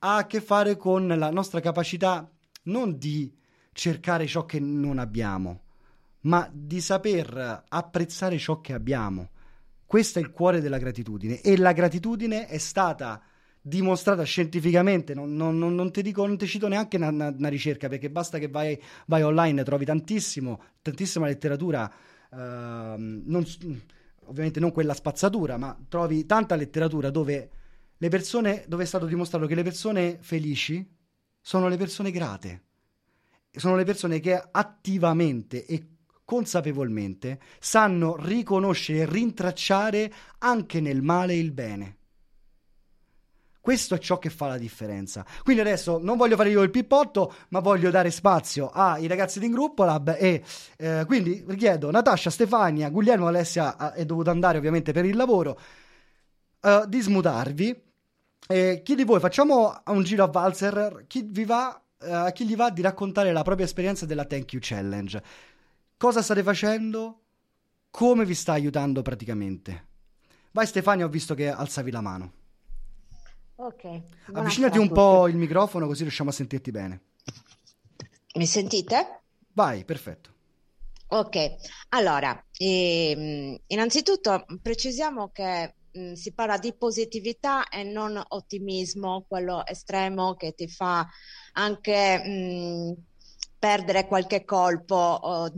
ha 0.01 0.17
a 0.17 0.27
che 0.27 0.41
fare 0.41 0.77
con 0.77 1.07
la 1.07 1.31
nostra 1.31 1.61
capacità 1.61 2.29
non 2.65 2.99
di 2.99 3.33
cercare 3.73 4.27
ciò 4.27 4.45
che 4.45 4.59
non 4.59 4.99
abbiamo, 4.99 5.61
ma 6.23 6.49
di 6.53 6.81
saper 6.81 7.65
apprezzare 7.69 8.39
ciò 8.39 8.61
che 8.61 8.73
abbiamo. 8.73 9.31
Questo 9.95 10.19
è 10.19 10.23
il 10.23 10.33
cuore 10.33 10.61
della 10.61 10.79
gratitudine. 10.79 11.41
E 11.41 11.57
la 11.57 11.71
gratitudine 11.71 12.49
è 12.49 12.59
stata 12.59 13.23
dimostrata 13.61 14.25
scientificamente, 14.25 15.15
non, 15.15 15.37
non, 15.37 15.57
non, 15.57 15.93
ti 15.93 16.03
dico, 16.03 16.27
non 16.27 16.37
ti 16.37 16.49
cito 16.49 16.67
neanche 16.67 16.97
una, 16.97 17.11
una, 17.11 17.29
una, 17.29 17.49
ricerca 17.49 17.89
perché 17.89 18.11
basta 18.11 18.39
che 18.39 18.49
vai, 18.49 18.77
vai 19.07 19.23
online, 19.23 19.63
trovi 19.63 19.85
tantissimo, 19.85 20.61
tantissima 20.83 21.27
letteratura, 21.27 21.89
uh, 22.29 22.37
non, 22.37 23.47
ovviamente 24.25 24.59
non 24.59 24.73
quella 24.73 24.95
spazzatura, 24.95 25.59
ma 25.59 25.79
trovi 25.89 26.27
tanta 26.27 26.57
letteratura 26.57 27.11
dove 27.11 27.51
le 27.97 28.09
persone, 28.09 28.65
dove 28.67 28.83
è 28.83 28.87
stato 28.87 29.07
dimostrato 29.07 29.47
che 29.47 29.55
le 29.55 29.63
persone 29.63 30.19
felici 30.21 30.85
sono 31.41 31.69
le 31.69 31.77
persone 31.77 32.11
grate, 32.11 32.63
sono 33.53 33.77
le 33.77 33.85
persone 33.85 34.19
che 34.19 34.43
attivamente 34.51 35.65
e 35.65 35.94
consapevolmente 36.25 37.39
sanno 37.59 38.17
riconoscere 38.17 39.01
e 39.01 39.07
rintracciare 39.07 40.13
anche 40.39 40.81
nel 40.81 41.03
male 41.03 41.35
il 41.35 41.53
bene. 41.53 41.97
Questo 43.65 43.95
è 43.95 43.99
ciò 43.99 44.19
che 44.19 44.29
fa 44.29 44.47
la 44.47 44.59
differenza. 44.59 45.25
Quindi 45.43 45.63
adesso 45.63 45.99
non 45.99 46.19
voglio 46.19 46.37
fare 46.37 46.51
io 46.51 46.61
il 46.61 46.69
pippotto, 46.69 47.33
ma 47.49 47.61
voglio 47.61 47.89
dare 47.89 48.11
spazio 48.11 48.69
ai 48.69 49.07
ragazzi 49.07 49.39
di 49.39 49.49
Gruppo 49.49 49.85
Lab 49.85 50.15
e 50.19 50.45
eh, 50.77 51.05
quindi 51.07 51.43
richiedo 51.49 51.91
Natascia, 51.91 52.29
Stefania, 52.29 52.91
Guglielmo, 52.91 53.27
Alessia 53.27 53.95
è 53.95 54.05
dovuto 54.05 54.29
andare 54.29 54.59
ovviamente 54.59 54.93
per 54.93 55.07
il 55.07 55.17
lavoro, 55.17 55.59
uh, 56.61 56.87
di 56.87 57.01
smutarvi. 57.01 57.83
E 58.47 58.83
chi 58.85 58.95
di 58.95 59.05
voi 59.05 59.19
facciamo 59.19 59.81
un 59.87 60.03
giro 60.03 60.25
a 60.25 60.29
valzer, 60.29 61.05
chi 61.07 61.27
vi 61.27 61.47
va, 61.47 61.83
uh, 62.01 62.33
chi 62.33 62.45
gli 62.45 62.57
va 62.57 62.69
di 62.69 62.83
raccontare 62.83 63.33
la 63.33 63.41
propria 63.41 63.65
esperienza 63.65 64.05
della 64.05 64.27
Thank 64.27 64.53
You 64.53 64.61
Challenge. 64.63 65.23
Cosa 66.05 66.21
state 66.21 66.43
facendo? 66.43 67.21
Come 67.89 68.27
vi 68.27 68.35
sta 68.35 68.53
aiutando 68.53 69.01
praticamente? 69.01 69.87
Vai 70.51 70.67
Stefania, 70.67 71.07
ho 71.07 71.09
visto 71.09 71.35
che 71.35 71.49
alzavi 71.49 71.91
la 71.91 72.03
mano. 72.03 72.33
Ok. 73.55 74.03
Avvicinati 74.35 74.77
un 74.77 74.93
po' 74.93 75.29
il 75.29 75.37
microfono 75.37 75.87
così 75.87 76.03
riusciamo 76.03 76.29
a 76.29 76.33
sentirti 76.35 76.71
bene. 76.71 77.01
Mi 78.35 78.45
sentite? 78.45 79.23
Vai, 79.55 79.87
perfetto. 79.87 80.31
Ok, 81.07 81.55
allora, 81.89 82.39
ehm, 82.59 83.57
innanzitutto 83.69 84.45
precisiamo 84.61 85.31
che 85.31 85.75
mh, 85.91 86.01
mm, 86.01 86.13
si 86.13 86.35
parla 86.35 86.59
di 86.59 86.75
positività 86.75 87.67
e 87.71 87.83
non 87.83 88.23
ottimismo, 88.29 89.25
quello 89.27 89.65
estremo 89.65 90.35
che 90.35 90.53
ti 90.53 90.69
fa 90.69 91.09
anche 91.53 92.19
mh, 92.19 92.31
mm, 92.31 92.93
perdere 93.59 94.07
qualche 94.07 94.45
colpo. 94.45 94.95
Oh, 94.95 95.51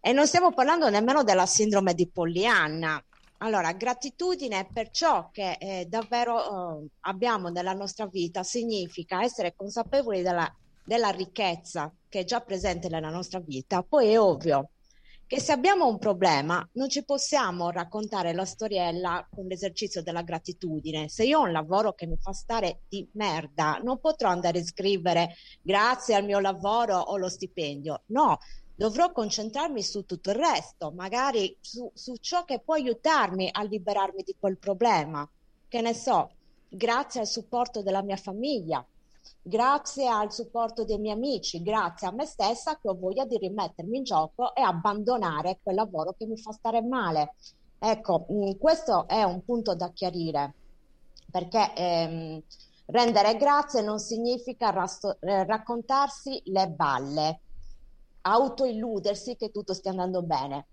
e 0.00 0.12
non 0.12 0.26
stiamo 0.26 0.52
parlando 0.52 0.88
nemmeno 0.90 1.22
della 1.22 1.46
sindrome 1.46 1.94
di 1.94 2.08
Pollyanna, 2.08 3.02
allora, 3.38 3.72
gratitudine 3.72 4.68
per 4.72 4.90
ciò 4.90 5.30
che 5.30 5.56
eh, 5.60 5.86
davvero 5.88 6.80
eh, 6.82 6.88
abbiamo 7.02 7.50
nella 7.50 7.72
nostra 7.72 8.06
vita 8.06 8.42
significa 8.42 9.22
essere 9.22 9.54
consapevoli 9.54 10.22
della, 10.22 10.52
della 10.84 11.10
ricchezza 11.10 11.92
che 12.08 12.20
è 12.20 12.24
già 12.24 12.40
presente 12.40 12.88
nella 12.88 13.10
nostra 13.10 13.38
vita. 13.38 13.84
Poi 13.84 14.08
è 14.08 14.18
ovvio 14.18 14.70
che 15.24 15.40
se 15.40 15.52
abbiamo 15.52 15.86
un 15.86 15.98
problema 15.98 16.66
non 16.72 16.88
ci 16.88 17.04
possiamo 17.04 17.70
raccontare 17.70 18.32
la 18.32 18.44
storiella 18.44 19.28
con 19.30 19.46
l'esercizio 19.46 20.02
della 20.02 20.22
gratitudine. 20.22 21.08
Se 21.08 21.24
io 21.24 21.38
ho 21.38 21.44
un 21.44 21.52
lavoro 21.52 21.92
che 21.92 22.06
mi 22.06 22.16
fa 22.18 22.32
stare 22.32 22.80
di 22.88 23.08
merda, 23.12 23.78
non 23.84 24.00
potrò 24.00 24.30
andare 24.30 24.58
a 24.58 24.64
scrivere 24.64 25.34
grazie 25.62 26.16
al 26.16 26.24
mio 26.24 26.40
lavoro 26.40 26.96
o 26.96 27.16
lo 27.18 27.28
stipendio. 27.28 28.02
No, 28.06 28.38
dovrò 28.78 29.10
concentrarmi 29.10 29.82
su 29.82 30.04
tutto 30.04 30.30
il 30.30 30.36
resto, 30.36 30.92
magari 30.92 31.56
su, 31.60 31.90
su 31.94 32.14
ciò 32.20 32.44
che 32.44 32.60
può 32.60 32.74
aiutarmi 32.74 33.48
a 33.50 33.64
liberarmi 33.64 34.22
di 34.22 34.36
quel 34.38 34.56
problema. 34.56 35.28
Che 35.66 35.80
ne 35.80 35.92
so, 35.94 36.30
grazie 36.68 37.18
al 37.18 37.26
supporto 37.26 37.82
della 37.82 38.02
mia 38.02 38.14
famiglia, 38.14 38.86
grazie 39.42 40.06
al 40.06 40.32
supporto 40.32 40.84
dei 40.84 40.98
miei 40.98 41.16
amici, 41.16 41.60
grazie 41.60 42.06
a 42.06 42.12
me 42.12 42.24
stessa 42.24 42.78
che 42.78 42.88
ho 42.88 42.94
voglia 42.94 43.24
di 43.24 43.36
rimettermi 43.36 43.96
in 43.96 44.04
gioco 44.04 44.54
e 44.54 44.62
abbandonare 44.62 45.58
quel 45.60 45.74
lavoro 45.74 46.14
che 46.16 46.26
mi 46.26 46.38
fa 46.38 46.52
stare 46.52 46.80
male. 46.80 47.34
Ecco, 47.80 48.26
mm, 48.30 48.52
questo 48.60 49.08
è 49.08 49.24
un 49.24 49.44
punto 49.44 49.74
da 49.74 49.90
chiarire, 49.90 50.54
perché 51.32 51.74
ehm, 51.74 52.42
rendere 52.86 53.36
grazie 53.36 53.82
non 53.82 53.98
significa 53.98 54.70
rasto- 54.70 55.18
eh, 55.20 55.44
raccontarsi 55.44 56.40
le 56.44 56.68
balle 56.68 57.40
autoilludersi 58.30 59.36
che 59.36 59.50
tutto 59.50 59.74
stia 59.74 59.90
andando 59.90 60.22
bene. 60.22 60.66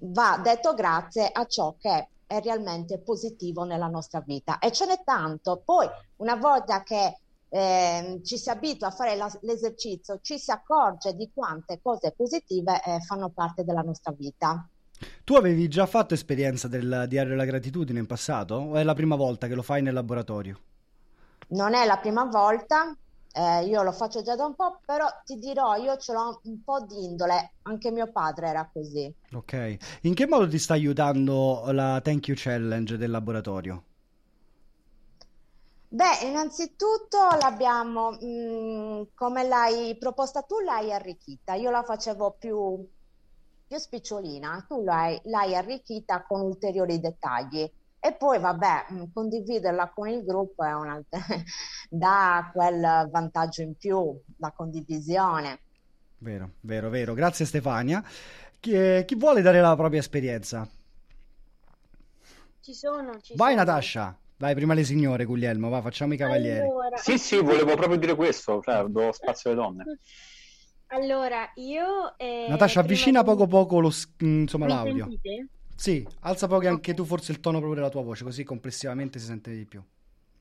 Va 0.00 0.40
detto 0.42 0.74
grazie 0.74 1.28
a 1.30 1.44
ciò 1.46 1.74
che 1.78 2.08
è 2.26 2.40
realmente 2.40 2.98
positivo 2.98 3.64
nella 3.64 3.88
nostra 3.88 4.20
vita 4.20 4.58
e 4.58 4.72
ce 4.72 4.86
n'è 4.86 5.02
tanto. 5.04 5.60
Poi, 5.64 5.86
una 6.16 6.36
volta 6.36 6.82
che 6.82 7.18
eh, 7.48 8.20
ci 8.24 8.38
si 8.38 8.48
abitua 8.48 8.88
a 8.88 8.90
fare 8.90 9.14
la, 9.16 9.30
l'esercizio, 9.42 10.20
ci 10.22 10.38
si 10.38 10.50
accorge 10.50 11.14
di 11.14 11.30
quante 11.34 11.80
cose 11.82 12.12
positive 12.16 12.80
eh, 12.82 13.00
fanno 13.00 13.28
parte 13.28 13.64
della 13.64 13.82
nostra 13.82 14.12
vita. 14.12 14.66
Tu 15.24 15.34
avevi 15.34 15.68
già 15.68 15.84
fatto 15.86 16.14
esperienza 16.14 16.68
del 16.68 17.04
diario 17.08 17.30
della 17.30 17.44
gratitudine 17.44 17.98
in 17.98 18.06
passato 18.06 18.54
o 18.54 18.76
è 18.76 18.82
la 18.82 18.94
prima 18.94 19.16
volta 19.16 19.48
che 19.48 19.54
lo 19.54 19.62
fai 19.62 19.82
nel 19.82 19.94
laboratorio? 19.94 20.58
Non 21.48 21.74
è 21.74 21.84
la 21.84 21.98
prima 21.98 22.24
volta, 22.24 22.96
eh, 23.32 23.64
io 23.64 23.82
lo 23.82 23.92
faccio 23.92 24.22
già 24.22 24.36
da 24.36 24.44
un 24.44 24.54
po', 24.54 24.80
però 24.84 25.06
ti 25.24 25.36
dirò, 25.36 25.74
io 25.76 25.96
ce 25.96 26.12
l'ho 26.12 26.40
un 26.44 26.62
po' 26.62 26.84
di 26.84 27.04
indole, 27.04 27.54
anche 27.62 27.90
mio 27.90 28.10
padre 28.12 28.48
era 28.48 28.68
così. 28.72 29.14
Ok, 29.32 29.76
in 30.02 30.14
che 30.14 30.26
modo 30.26 30.48
ti 30.48 30.58
sta 30.58 30.74
aiutando 30.74 31.70
la 31.72 32.00
Thank 32.02 32.28
You 32.28 32.36
Challenge 32.38 32.96
del 32.96 33.10
laboratorio? 33.10 33.84
Beh, 35.88 36.26
innanzitutto 36.26 37.18
l'abbiamo, 37.38 38.12
mh, 38.12 38.26
mm, 38.26 39.02
come 39.14 39.46
l'hai 39.46 39.96
proposta 39.98 40.40
tu, 40.42 40.60
l'hai 40.60 40.90
arricchita. 40.90 41.52
Io 41.54 41.70
la 41.70 41.82
facevo 41.82 42.36
più, 42.38 42.88
più 43.66 43.76
spicciolina, 43.76 44.64
tu 44.66 44.82
l'hai, 44.82 45.20
l'hai 45.24 45.54
arricchita 45.54 46.24
con 46.24 46.40
ulteriori 46.40 46.98
dettagli. 46.98 47.70
E 48.04 48.14
poi, 48.16 48.38
vabbè, 48.40 48.86
mh, 48.88 49.04
condividerla 49.12 49.90
con 49.94 50.08
il 50.08 50.24
gruppo 50.24 50.64
è 50.64 50.72
una, 50.74 51.00
dà 51.88 52.50
quel 52.52 53.08
vantaggio 53.10 53.62
in 53.62 53.76
più, 53.76 54.20
la 54.38 54.50
condivisione. 54.50 55.60
Vero, 56.18 56.50
vero, 56.60 56.88
vero. 56.88 57.14
Grazie 57.14 57.44
Stefania. 57.44 58.02
Chi, 58.60 58.72
eh, 58.72 59.04
chi 59.06 59.14
vuole 59.16 59.42
dare 59.42 59.60
la 59.60 59.74
propria 59.76 60.00
esperienza? 60.00 60.68
Ci 62.60 62.74
sono, 62.74 63.20
ci 63.20 63.34
Vai 63.36 63.54
sono. 63.54 63.64
Natascia. 63.64 64.16
Vai, 64.36 64.54
prima 64.54 64.74
le 64.74 64.84
signore, 64.84 65.24
Guglielmo, 65.24 65.68
va, 65.68 65.80
facciamo 65.80 66.14
i 66.14 66.16
cavalieri. 66.16 66.66
Allora, 66.66 66.96
Sì, 66.96 67.18
sì, 67.18 67.38
volevo 67.40 67.74
proprio 67.76 67.96
dire 67.96 68.14
questo, 68.16 68.60
cioè 68.60 68.84
do 68.84 69.12
spazio 69.12 69.50
alle 69.50 69.60
donne. 69.60 69.84
allora, 70.88 71.50
io... 71.54 72.16
eh, 72.18 72.46
Natascia, 72.48 72.80
avvicina 72.80 73.20
di- 73.20 73.26
poco 73.26 73.46
poco 73.46 73.78
lo, 73.80 73.90
mm, 74.24 74.40
insomma, 74.42 74.66
l'audio. 74.66 75.04
sentite? 75.04 75.48
Sì, 75.82 76.06
alza 76.20 76.46
poco 76.46 76.68
anche 76.68 76.94
tu 76.94 77.04
forse 77.04 77.32
il 77.32 77.40
tono 77.40 77.58
proprio 77.58 77.80
della 77.80 77.90
tua 77.90 78.02
voce, 78.02 78.22
così 78.22 78.44
complessivamente 78.44 79.18
si 79.18 79.26
sente 79.26 79.50
di 79.50 79.66
più. 79.66 79.82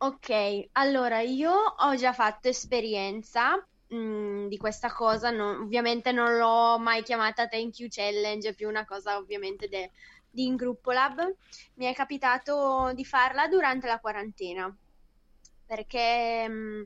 Ok, 0.04 0.70
allora 0.74 1.22
io 1.22 1.52
ho 1.52 1.96
già 1.96 2.12
fatto 2.14 2.48
esperienza 2.50 3.56
mh, 3.88 4.48
di 4.48 4.58
questa 4.58 4.92
cosa, 4.92 5.30
non- 5.32 5.62
ovviamente 5.62 6.12
non 6.12 6.38
l'ho 6.38 6.78
mai 6.80 7.04
chiamata 7.04 7.48
Thank 7.48 7.80
You 7.80 7.90
Challenge, 7.90 8.50
è 8.50 8.56
più 8.56 8.68
una 8.68 8.84
cosa 8.86 9.18
ovviamente 9.18 9.68
de- 9.68 9.92
di 10.30 10.46
in 10.46 10.56
gruppo 10.56 10.92
lab. 10.92 11.20
Mi 11.76 11.86
è 11.86 11.94
capitato 11.94 12.92
di 12.96 13.06
farla 13.06 13.48
durante 13.48 13.88
la 13.88 14.00
quarantena 14.00 14.76
perché 15.66 16.48
mh, 16.48 16.84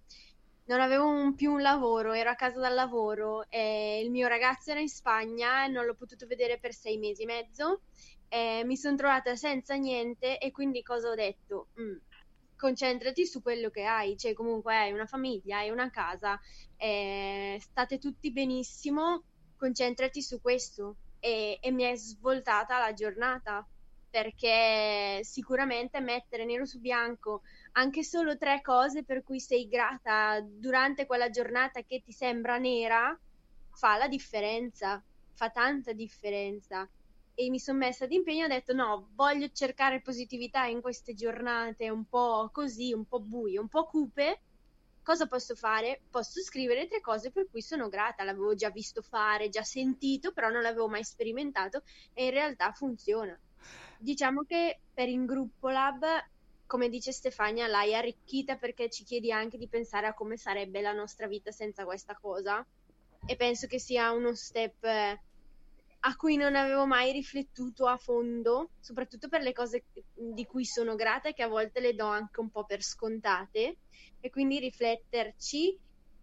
non 0.66 0.80
avevo 0.82 1.08
un- 1.08 1.36
più 1.36 1.52
un 1.54 1.62
lavoro, 1.62 2.14
ero 2.14 2.30
a 2.32 2.36
casa 2.36 2.60
dal 2.60 2.74
lavoro 2.74 3.46
e 3.50 4.02
il 4.04 4.10
mio 4.12 4.28
ragazzo 4.28 4.72
era 4.72 4.80
in 4.80 4.90
Spagna 4.90 5.66
e 5.66 5.68
non 5.68 5.86
l'ho 5.86 5.96
potuto 5.96 6.26
vedere 6.28 6.58
per 6.60 6.74
sei 6.74 6.98
mesi 6.98 7.24
e 7.24 7.26
mezzo. 7.26 7.82
E 8.28 8.64
mi 8.66 8.76
sono 8.78 8.96
trovata 8.98 9.36
senza 9.36 9.76
niente 9.76 10.38
e 10.40 10.52
quindi 10.52 10.82
cosa 10.82 11.10
ho 11.10 11.16
detto? 11.16 11.70
Mm, 11.80 11.98
concentrati 12.56 13.26
su 13.26 13.42
quello 13.42 13.70
che 13.70 13.84
hai, 13.86 14.18
cioè 14.18 14.34
comunque 14.34 14.76
hai 14.76 14.92
una 14.92 15.06
famiglia, 15.06 15.58
hai 15.60 15.70
una 15.70 15.90
casa, 15.90 16.40
eh, 16.78 17.58
state 17.62 17.98
tutti 17.98 18.32
benissimo, 18.32 19.24
concentrati 19.56 20.22
su 20.22 20.40
questo. 20.42 20.98
E, 21.20 21.58
e 21.62 21.72
mi 21.72 21.84
è 21.84 21.96
svoltata 21.96 22.78
la 22.80 22.94
giornata 22.94 23.68
perché 24.10 25.20
sicuramente 25.24 26.00
mettere 26.00 26.46
nero 26.46 26.66
su 26.66 26.80
bianco 26.80 27.42
anche 27.74 28.04
solo 28.04 28.38
tre 28.38 28.62
cose 28.62 29.04
per 29.04 29.24
cui 29.24 29.40
sei 29.40 29.68
grata 29.68 30.40
durante 30.42 31.06
quella 31.06 31.30
giornata 31.30 31.82
che 31.82 32.02
ti 32.02 32.12
sembra 32.12 32.58
nera 32.58 33.18
fa 33.72 33.98
la 33.98 34.08
differenza, 34.08 35.04
fa 35.34 35.50
tanta 35.50 35.92
differenza. 35.94 36.90
E 37.38 37.50
mi 37.50 37.60
sono 37.60 37.80
messa 37.80 38.06
d'impegno 38.06 38.44
e 38.44 38.46
ho 38.46 38.48
detto 38.48 38.74
no, 38.74 39.10
voglio 39.14 39.50
cercare 39.52 40.02
positività 40.02 40.66
in 40.66 40.80
queste 40.80 41.14
giornate 41.14 41.90
un 41.90 42.06
po' 42.06 42.50
così, 42.52 42.94
un 42.94 43.06
po' 43.06 43.20
buie, 43.20 43.60
un 43.60 43.68
po' 43.68 43.86
cupe. 43.88 44.40
Cosa 45.04 45.28
posso 45.28 45.54
fare? 45.54 46.02
Posso 46.10 46.42
scrivere 46.42 46.88
tre 46.88 47.02
cose 47.02 47.32
per 47.32 47.50
cui 47.52 47.62
sono 47.62 47.90
grata. 47.90 48.24
L'avevo 48.24 48.56
già 48.56 48.70
visto 48.70 49.02
fare, 49.02 49.50
già 49.50 49.64
sentito, 49.64 50.32
però 50.32 50.50
non 50.50 50.62
l'avevo 50.62 50.88
mai 50.88 51.04
sperimentato 51.04 51.84
e 52.14 52.26
in 52.26 52.32
realtà 52.32 52.72
funziona. 52.72 53.38
Diciamo 53.98 54.44
che 54.44 54.80
per 54.94 55.10
in 55.10 55.26
gruppo 55.26 55.70
lab, 55.70 56.06
come 56.66 56.88
dice 56.88 57.12
Stefania, 57.12 57.68
l'hai 57.68 57.94
arricchita 57.94 58.56
perché 58.56 58.90
ci 58.90 59.04
chiedi 59.04 59.32
anche 59.32 59.58
di 59.58 59.68
pensare 59.68 60.08
a 60.08 60.14
come 60.14 60.38
sarebbe 60.38 60.80
la 60.80 60.94
nostra 60.94 61.28
vita 61.28 61.52
senza 61.52 61.84
questa 61.84 62.16
cosa. 62.16 62.66
E 63.26 63.36
penso 63.36 63.68
che 63.68 63.80
sia 63.80 64.12
uno 64.12 64.34
step 64.36 64.84
eh, 64.86 65.20
a 66.08 66.16
cui 66.16 66.36
non 66.36 66.56
avevo 66.56 66.86
mai 66.86 67.12
riflettuto 67.12 67.88
a 67.88 67.98
fondo, 67.98 68.70
soprattutto 68.80 69.28
per 69.28 69.42
le 69.42 69.54
cose 69.54 69.86
di 70.14 70.46
cui 70.46 70.64
sono 70.64 70.96
grata 70.96 71.30
e 71.30 71.34
che 71.34 71.42
a 71.42 71.48
volte 71.48 71.80
le 71.80 71.96
do 71.96 72.06
anche 72.06 72.40
un 72.40 72.50
po' 72.50 72.64
per 72.64 72.84
scontate. 72.84 73.78
E 74.20 74.30
quindi 74.30 74.60
rifletterci 74.60 75.78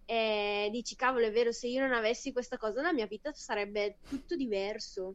e 0.05 0.69
dici, 0.71 0.95
cavolo, 0.95 1.27
è 1.27 1.33
vero, 1.33 1.53
se 1.53 1.67
io 1.67 1.81
non 1.81 1.93
avessi 1.93 2.33
questa 2.33 2.59
cosa, 2.59 2.83
la 2.83 2.93
mia 2.93 3.07
vita 3.07 3.33
sarebbe 3.33 3.97
tutto 4.09 4.37
diverso. 4.37 5.15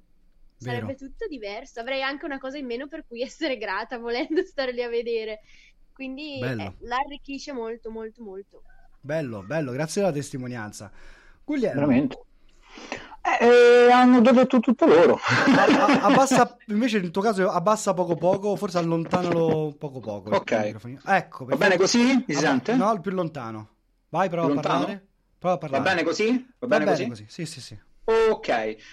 Sarebbe 0.57 0.95
Vero. 0.95 0.97
tutto 0.97 1.28
diverso. 1.28 1.80
Avrei 1.80 2.01
anche 2.01 2.26
una 2.26 2.39
cosa 2.39 2.57
in 2.57 2.65
meno 2.65 2.88
per 2.88 3.05
cui 3.07 3.22
essere 3.22 3.57
grata, 3.57 3.99
volendo 3.99 4.43
stare 4.43 4.74
lì 4.74 4.82
a 4.82 4.89
vedere. 4.89 5.41
Quindi 5.93 6.39
eh, 6.41 6.74
l'arricchisce 6.80 7.53
molto, 7.53 7.89
molto, 7.89 8.24
molto. 8.24 8.63
Bello, 8.99 9.43
bello, 9.43 9.72
grazie 9.72 10.01
della 10.01 10.13
testimonianza. 10.13 10.91
Guglielmo, 11.43 11.80
Veramente. 11.80 12.26
Eh, 13.39 13.91
hanno 13.91 14.21
già 14.21 14.32
detto 14.32 14.59
tutto 14.59 14.86
loro. 14.86 15.19
a- 15.55 15.63
a- 15.65 16.01
abbassa, 16.05 16.57
invece 16.67 16.99
nel 16.99 17.11
tuo 17.11 17.21
caso 17.21 17.49
abbassa 17.49 17.93
poco 17.93 18.15
poco, 18.15 18.55
forse 18.55 18.78
allontanalo 18.78 19.75
poco 19.78 19.99
poco. 19.99 20.36
Ok. 20.36 20.75
Ecco, 21.05 21.45
Va 21.45 21.55
bene 21.55 21.78
così? 21.78 22.23
Mi 22.25 22.34
si 22.34 22.34
sente? 22.36 22.75
No, 22.75 22.91
il 22.93 23.01
più 23.01 23.11
lontano. 23.11 23.69
Vai, 24.09 24.30
prova 24.30 24.47
a. 24.59 24.61
Prova 24.61 25.55
a 25.55 25.57
Va 25.57 25.57
parlare. 25.57 25.84
bene 25.84 26.03
così? 26.03 26.47
Va 26.59 26.67
bene 26.67 26.86
così? 26.86 27.25
Sì, 27.28 27.45
sì, 27.45 27.61
sì. 27.61 27.78
Ok, 28.30 28.47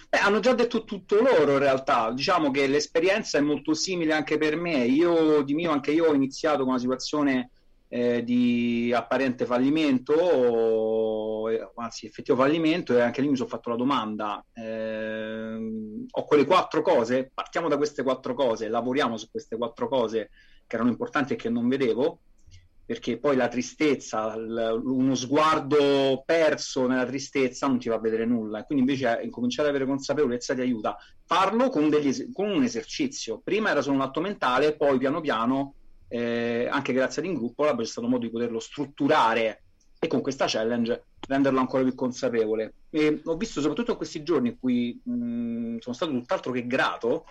Beh, 0.08 0.18
hanno 0.18 0.40
già 0.40 0.54
detto 0.54 0.82
tutto 0.82 1.20
loro 1.20 1.52
in 1.52 1.58
realtà, 1.60 2.10
diciamo 2.10 2.50
che 2.50 2.66
l'esperienza 2.66 3.38
è 3.38 3.40
molto 3.40 3.72
simile 3.72 4.12
anche 4.12 4.38
per 4.38 4.56
me, 4.56 4.84
io 4.86 5.42
di 5.42 5.54
mio 5.54 5.70
anche 5.70 5.92
io 5.92 6.06
ho 6.06 6.14
iniziato 6.14 6.58
con 6.62 6.70
una 6.70 6.78
situazione 6.80 7.50
eh, 7.94 8.24
di 8.24 8.92
apparente 8.92 9.46
fallimento, 9.46 10.14
o, 10.14 11.48
eh, 11.52 11.70
anzi 11.76 12.06
effettivo 12.06 12.36
fallimento 12.36 12.96
e 12.96 13.00
anche 13.00 13.20
lì 13.20 13.28
mi 13.28 13.36
sono 13.36 13.48
fatto 13.48 13.70
la 13.70 13.76
domanda, 13.76 14.44
ehm, 14.52 16.06
ho 16.10 16.24
quelle 16.24 16.44
quattro 16.44 16.82
cose, 16.82 17.30
partiamo 17.32 17.68
da 17.68 17.76
queste 17.76 18.02
quattro 18.02 18.34
cose, 18.34 18.66
lavoriamo 18.68 19.16
su 19.16 19.28
queste 19.30 19.56
quattro 19.56 19.86
cose 19.86 20.30
che 20.66 20.74
erano 20.74 20.90
importanti 20.90 21.34
e 21.34 21.36
che 21.36 21.48
non 21.48 21.68
vedevo, 21.68 22.22
perché 22.84 23.20
poi 23.20 23.36
la 23.36 23.46
tristezza, 23.46 24.36
l- 24.36 24.82
uno 24.84 25.14
sguardo 25.14 26.24
perso 26.26 26.88
nella 26.88 27.06
tristezza 27.06 27.68
non 27.68 27.78
ti 27.78 27.90
fa 27.90 28.00
vedere 28.00 28.26
nulla, 28.26 28.58
e 28.58 28.64
quindi 28.64 28.90
invece 28.90 29.20
eh, 29.20 29.24
incominciare 29.24 29.68
ad 29.68 29.74
avere 29.76 29.88
consapevolezza 29.88 30.52
ti 30.52 30.62
aiuta. 30.62 30.96
Farlo 31.24 31.68
con, 31.68 31.88
degli 31.88 32.08
es- 32.08 32.28
con 32.32 32.50
un 32.50 32.64
esercizio. 32.64 33.40
Prima 33.40 33.70
era 33.70 33.82
solo 33.82 33.94
un 33.94 34.02
atto 34.02 34.20
mentale, 34.20 34.76
poi 34.76 34.98
piano 34.98 35.20
piano, 35.20 35.76
eh, 36.14 36.68
anche 36.70 36.92
grazie 36.92 37.20
ad 37.22 37.28
Ingruppo, 37.28 37.64
Lab 37.64 37.80
c'è 37.80 37.86
stato 37.86 38.06
modo 38.06 38.24
di 38.24 38.30
poterlo 38.30 38.60
strutturare 38.60 39.64
e 39.98 40.06
con 40.06 40.20
questa 40.20 40.44
challenge 40.46 41.06
renderlo 41.26 41.58
ancora 41.58 41.82
più 41.82 41.96
consapevole. 41.96 42.74
E 42.88 43.20
ho 43.24 43.36
visto 43.36 43.60
soprattutto 43.60 43.90
in 43.90 43.96
questi 43.96 44.22
giorni 44.22 44.50
in 44.50 44.58
cui 44.60 45.00
mh, 45.02 45.78
sono 45.78 45.94
stato 45.94 46.12
tutt'altro 46.12 46.52
che 46.52 46.68
grato 46.68 47.24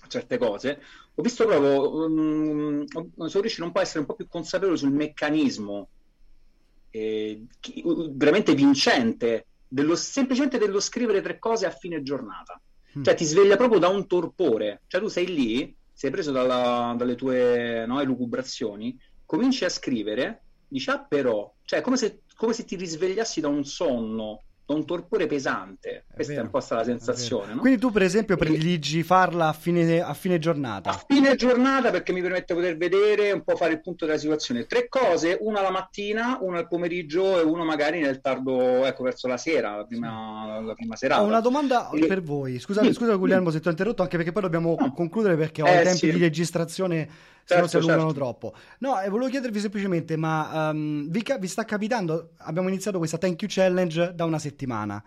a 0.00 0.06
certe 0.08 0.38
cose, 0.38 0.80
ho 1.14 1.22
visto 1.22 1.44
proprio, 1.44 2.06
um, 2.06 2.84
ho- 2.90 3.28
sono 3.28 3.40
riuscito 3.42 3.64
un 3.64 3.72
po' 3.72 3.80
a 3.80 3.82
essere 3.82 4.00
un 4.00 4.06
po' 4.06 4.14
più 4.14 4.28
consapevole 4.28 4.78
sul 4.78 4.92
meccanismo 4.92 5.90
eh, 6.90 7.44
veramente 8.12 8.54
vincente, 8.54 9.48
dello, 9.68 9.94
semplicemente 9.94 10.56
dello 10.56 10.80
scrivere 10.80 11.20
tre 11.20 11.38
cose 11.38 11.66
a 11.66 11.70
fine 11.70 12.02
giornata. 12.02 12.58
Cioè 13.02 13.14
ti 13.14 13.24
sveglia 13.26 13.56
proprio 13.56 13.78
da 13.78 13.88
un 13.88 14.06
torpore, 14.06 14.84
cioè 14.86 15.02
tu 15.02 15.08
sei 15.08 15.26
lì, 15.26 15.76
sei 15.96 16.10
preso 16.10 16.30
dalla- 16.30 16.94
dalle 16.96 17.14
tue 17.14 17.84
no, 17.86 18.00
elucubrazioni, 18.00 18.94
cominci 19.24 19.64
a 19.64 19.70
scrivere, 19.70 20.44
dici 20.66 20.90
ah 20.90 21.02
però, 21.04 21.50
cioè 21.64 21.80
come 21.80 21.96
se, 21.96 22.22
come 22.34 22.52
se 22.52 22.64
ti 22.64 22.76
risvegliassi 22.76 23.40
da 23.40 23.48
un 23.48 23.64
sonno, 23.64 24.44
un 24.66 24.84
torpore 24.84 25.26
pesante, 25.26 26.04
questa 26.12 26.32
è, 26.32 26.36
vero, 26.36 26.46
un 26.46 26.50
po' 26.52 26.60
stata 26.60 26.80
la 26.80 26.86
sensazione, 26.88 27.54
no? 27.54 27.60
Quindi 27.60 27.78
tu, 27.78 27.92
per 27.92 28.02
esempio, 28.02 28.36
prediligi 28.36 29.04
farla 29.04 29.48
a 29.48 29.52
fine, 29.52 30.00
a 30.00 30.12
fine 30.12 30.38
giornata. 30.40 31.00
fine 31.06 31.36
giornata 31.36 31.90
perché 31.90 32.12
mi 32.12 32.20
permette 32.20 32.52
di 32.52 32.60
poter 32.60 32.76
vedere 32.76 33.30
un 33.30 33.44
po' 33.44 33.54
fare 33.54 33.74
il 33.74 33.80
punto 33.80 34.06
della 34.06 34.18
situazione. 34.18 34.66
Tre 34.66 34.88
cose, 34.88 35.38
una 35.40 35.62
la 35.62 35.70
mattina, 35.70 36.38
una 36.40 36.58
al 36.58 36.68
pomeriggio 36.68 37.38
e 37.38 37.42
uno 37.42 37.64
magari 37.64 38.00
nel 38.00 38.20
tardo, 38.20 38.84
ecco, 38.84 39.04
verso 39.04 39.28
la 39.28 39.36
sera, 39.36 39.76
la 39.76 39.84
prima, 39.84 40.60
la 40.60 40.74
prima 40.74 40.96
serata. 40.96 41.22
Ho 41.22 41.26
una 41.26 41.40
domanda 41.40 41.88
E- 41.90 42.06
per 42.06 42.22
voi. 42.22 42.58
Scusami, 42.58 42.88
Sì, 42.88 42.94
scusa 42.94 43.14
Guglielmo 43.14 43.50
se 43.50 43.60
ti 43.60 43.68
ho 43.68 43.70
interrotto, 43.70 44.02
anche 44.02 44.16
perché 44.16 44.32
poi 44.32 44.42
dobbiamo 44.42 44.74
concludere 44.94 45.36
perché 45.36 45.62
ho 45.62 45.66
Eh, 45.66 45.80
i 45.80 45.84
tempi 45.84 45.98
sì. 45.98 46.10
di 46.10 46.18
registrazione, 46.18 47.08
se 47.48 47.60
no 47.60 47.68
Certo, 47.68 47.68
si 47.68 47.76
allungano 47.76 48.12
certo. 48.12 48.14
troppo. 48.14 48.54
No, 48.80 49.00
e 49.00 49.08
volevo 49.08 49.30
chiedervi 49.30 49.60
semplicemente, 49.60 50.16
ma 50.16 50.70
ehm, 50.70 51.08
vi, 51.10 51.22
ca- 51.22 51.38
vi 51.38 51.46
sta 51.48 51.64
capitando, 51.64 52.32
abbiamo 52.38 52.68
iniziato 52.68 52.98
questa 52.98 53.18
Thank 53.18 53.42
You 53.42 53.50
Challenge 53.52 54.14
da 54.14 54.24
una 54.24 54.38
settimana, 54.38 55.02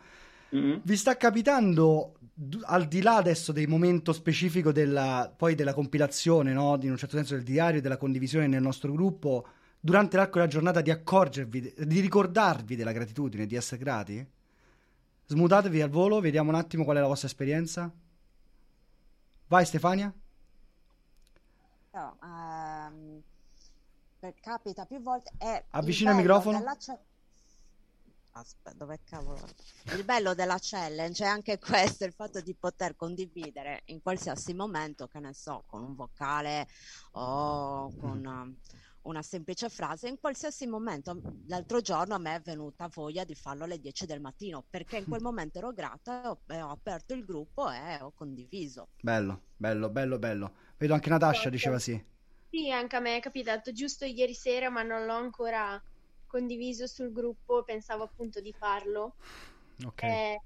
Mm-hmm. 0.56 0.80
vi 0.82 0.96
sta 0.98 1.16
capitando, 1.16 2.16
al 2.64 2.88
di 2.88 3.02
là 3.02 3.18
adesso 3.18 3.52
del 3.52 3.68
momento 3.68 4.14
specifico 4.14 4.72
della, 4.72 5.32
poi 5.36 5.54
della 5.54 5.74
compilazione, 5.76 6.54
no? 6.54 6.76
In 6.82 6.90
un 6.92 6.98
certo 6.98 7.18
senso 7.18 7.36
del 7.36 7.44
diario 7.44 7.80
e 7.80 7.82
della 7.82 7.98
condivisione 7.98 8.48
nel 8.48 8.62
nostro 8.62 8.92
gruppo, 8.92 9.46
durante 9.80 10.18
l'arco 10.18 10.40
della 10.40 10.50
giornata 10.50 10.82
di 10.82 10.90
accorgervi, 10.92 11.74
di 11.86 12.00
ricordarvi 12.00 12.76
della 12.76 12.92
gratitudine, 12.92 13.46
di 13.46 13.56
essere 13.56 13.80
grati? 13.80 14.28
Smutatevi 15.28 15.82
al 15.82 15.90
volo, 15.90 16.20
vediamo 16.20 16.50
un 16.50 16.56
attimo 16.56 16.84
qual 16.84 16.98
è 16.98 17.00
la 17.02 17.08
vostra 17.08 17.28
esperienza. 17.28 17.92
Vai 19.48 19.66
Stefania. 19.66 20.14
No, 22.00 22.18
ehm, 22.24 23.22
per- 24.20 24.40
capita 24.40 24.86
più 24.86 25.02
volte. 25.02 25.34
È 25.38 25.66
Avvicina 25.72 26.12
il 26.12 26.18
microfono. 26.18 26.58
della 26.58 26.78
Aspetta, 28.32 28.74
dove 28.74 29.00
cavolo? 29.04 29.46
Il 29.96 30.06
bello 30.06 30.34
della 30.34 30.58
challenge 30.62 31.26
è 31.26 31.28
anche 31.28 31.60
questo, 31.60 32.06
il 32.06 32.14
fatto 32.14 32.40
di 32.40 32.56
poter 32.56 32.96
condividere 32.96 33.82
in 33.86 34.02
qualsiasi 34.02 34.54
momento, 34.54 35.08
che 35.08 35.20
ne 35.20 35.34
so, 35.34 35.64
con 35.66 35.84
un 35.84 35.94
vocale 35.94 36.68
o 37.14 37.94
con 37.98 38.26
um, 38.26 38.56
una 39.04 39.22
semplice 39.22 39.70
frase, 39.70 40.08
in 40.08 40.20
qualsiasi 40.20 40.68
momento. 40.68 41.20
L'altro 41.48 41.82
giorno 41.82 42.16
a 42.16 42.18
me 42.20 42.36
è 42.36 42.42
venuta 42.42 42.90
voglia 42.94 43.24
di 43.24 43.36
farlo 43.36 43.64
alle 43.66 43.80
10 43.80 44.06
del 44.06 44.22
mattino, 44.22 44.66
perché 44.70 44.98
in 44.98 45.06
quel 45.08 45.22
momento 45.22 45.58
ero 45.60 45.72
grata 45.74 46.24
e 46.24 46.28
ho, 46.28 46.42
e 46.48 46.62
ho 46.62 46.70
aperto 46.70 47.14
il 47.14 47.24
gruppo 47.26 47.70
e 47.72 47.98
ho 48.02 48.12
condiviso. 48.14 48.90
Bello, 49.02 49.42
bello, 49.58 49.90
bello, 49.90 50.18
bello. 50.20 50.54
Vedo 50.78 50.94
anche 50.94 51.10
Natascia 51.10 51.50
diceva 51.50 51.80
sì. 51.80 52.02
Sì, 52.52 52.72
anche 52.72 52.96
a 52.96 53.00
me 53.00 53.18
è 53.18 53.20
capitato 53.22 53.72
giusto 53.72 54.06
ieri 54.06 54.34
sera, 54.34 54.70
ma 54.70 54.82
non 54.84 55.06
l'ho 55.06 55.14
ancora 55.14 55.80
condiviso 56.26 56.88
sul 56.88 57.12
gruppo, 57.12 57.64
pensavo 57.64 58.04
appunto 58.04 58.42
di 58.42 58.54
farlo. 58.54 59.18
Ok. 59.86 60.04
Eh, 60.04 60.40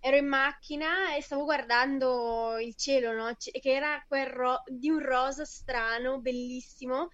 ero 0.00 0.16
in 0.16 0.26
macchina 0.28 1.14
e 1.16 1.22
stavo 1.22 1.44
guardando 1.44 2.58
il 2.58 2.74
cielo, 2.76 3.12
no? 3.12 3.32
C- 3.36 3.50
che 3.60 3.72
era 3.72 4.02
quel 4.06 4.26
ro- 4.26 4.62
di 4.66 4.90
un 4.90 5.00
rosa 5.00 5.44
strano, 5.44 6.20
bellissimo. 6.20 7.08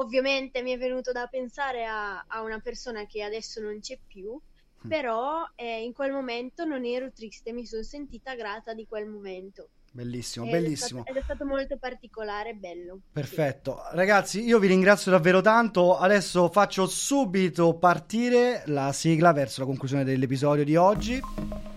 Ovviamente 0.00 0.62
mi 0.62 0.72
è 0.72 0.78
venuto 0.78 1.12
da 1.12 1.26
pensare 1.26 1.84
a, 1.84 2.24
a 2.26 2.42
una 2.42 2.60
persona 2.60 3.06
che 3.06 3.22
adesso 3.22 3.60
non 3.60 3.80
c'è 3.80 3.98
più, 4.06 4.40
però 4.86 5.44
eh, 5.54 5.82
in 5.82 5.92
quel 5.92 6.12
momento 6.12 6.64
non 6.64 6.84
ero 6.84 7.12
triste, 7.12 7.52
mi 7.52 7.66
sono 7.66 7.82
sentita 7.82 8.34
grata 8.34 8.74
di 8.74 8.86
quel 8.86 9.06
momento. 9.06 9.70
Bellissimo, 9.98 10.44
Ed 10.44 10.52
bellissimo. 10.52 11.00
È 11.00 11.02
stato, 11.02 11.10
ed 11.10 11.16
è 11.16 11.24
stato 11.24 11.44
molto 11.44 11.76
particolare 11.76 12.50
e 12.50 12.54
bello. 12.54 13.00
Perfetto, 13.10 13.82
ragazzi, 13.94 14.44
io 14.44 14.60
vi 14.60 14.68
ringrazio 14.68 15.10
davvero 15.10 15.40
tanto. 15.40 15.98
Adesso 15.98 16.50
faccio 16.50 16.86
subito 16.86 17.74
partire 17.74 18.62
la 18.66 18.92
sigla 18.92 19.32
verso 19.32 19.62
la 19.62 19.66
conclusione 19.66 20.04
dell'episodio 20.04 20.62
di 20.62 20.76
oggi. 20.76 21.20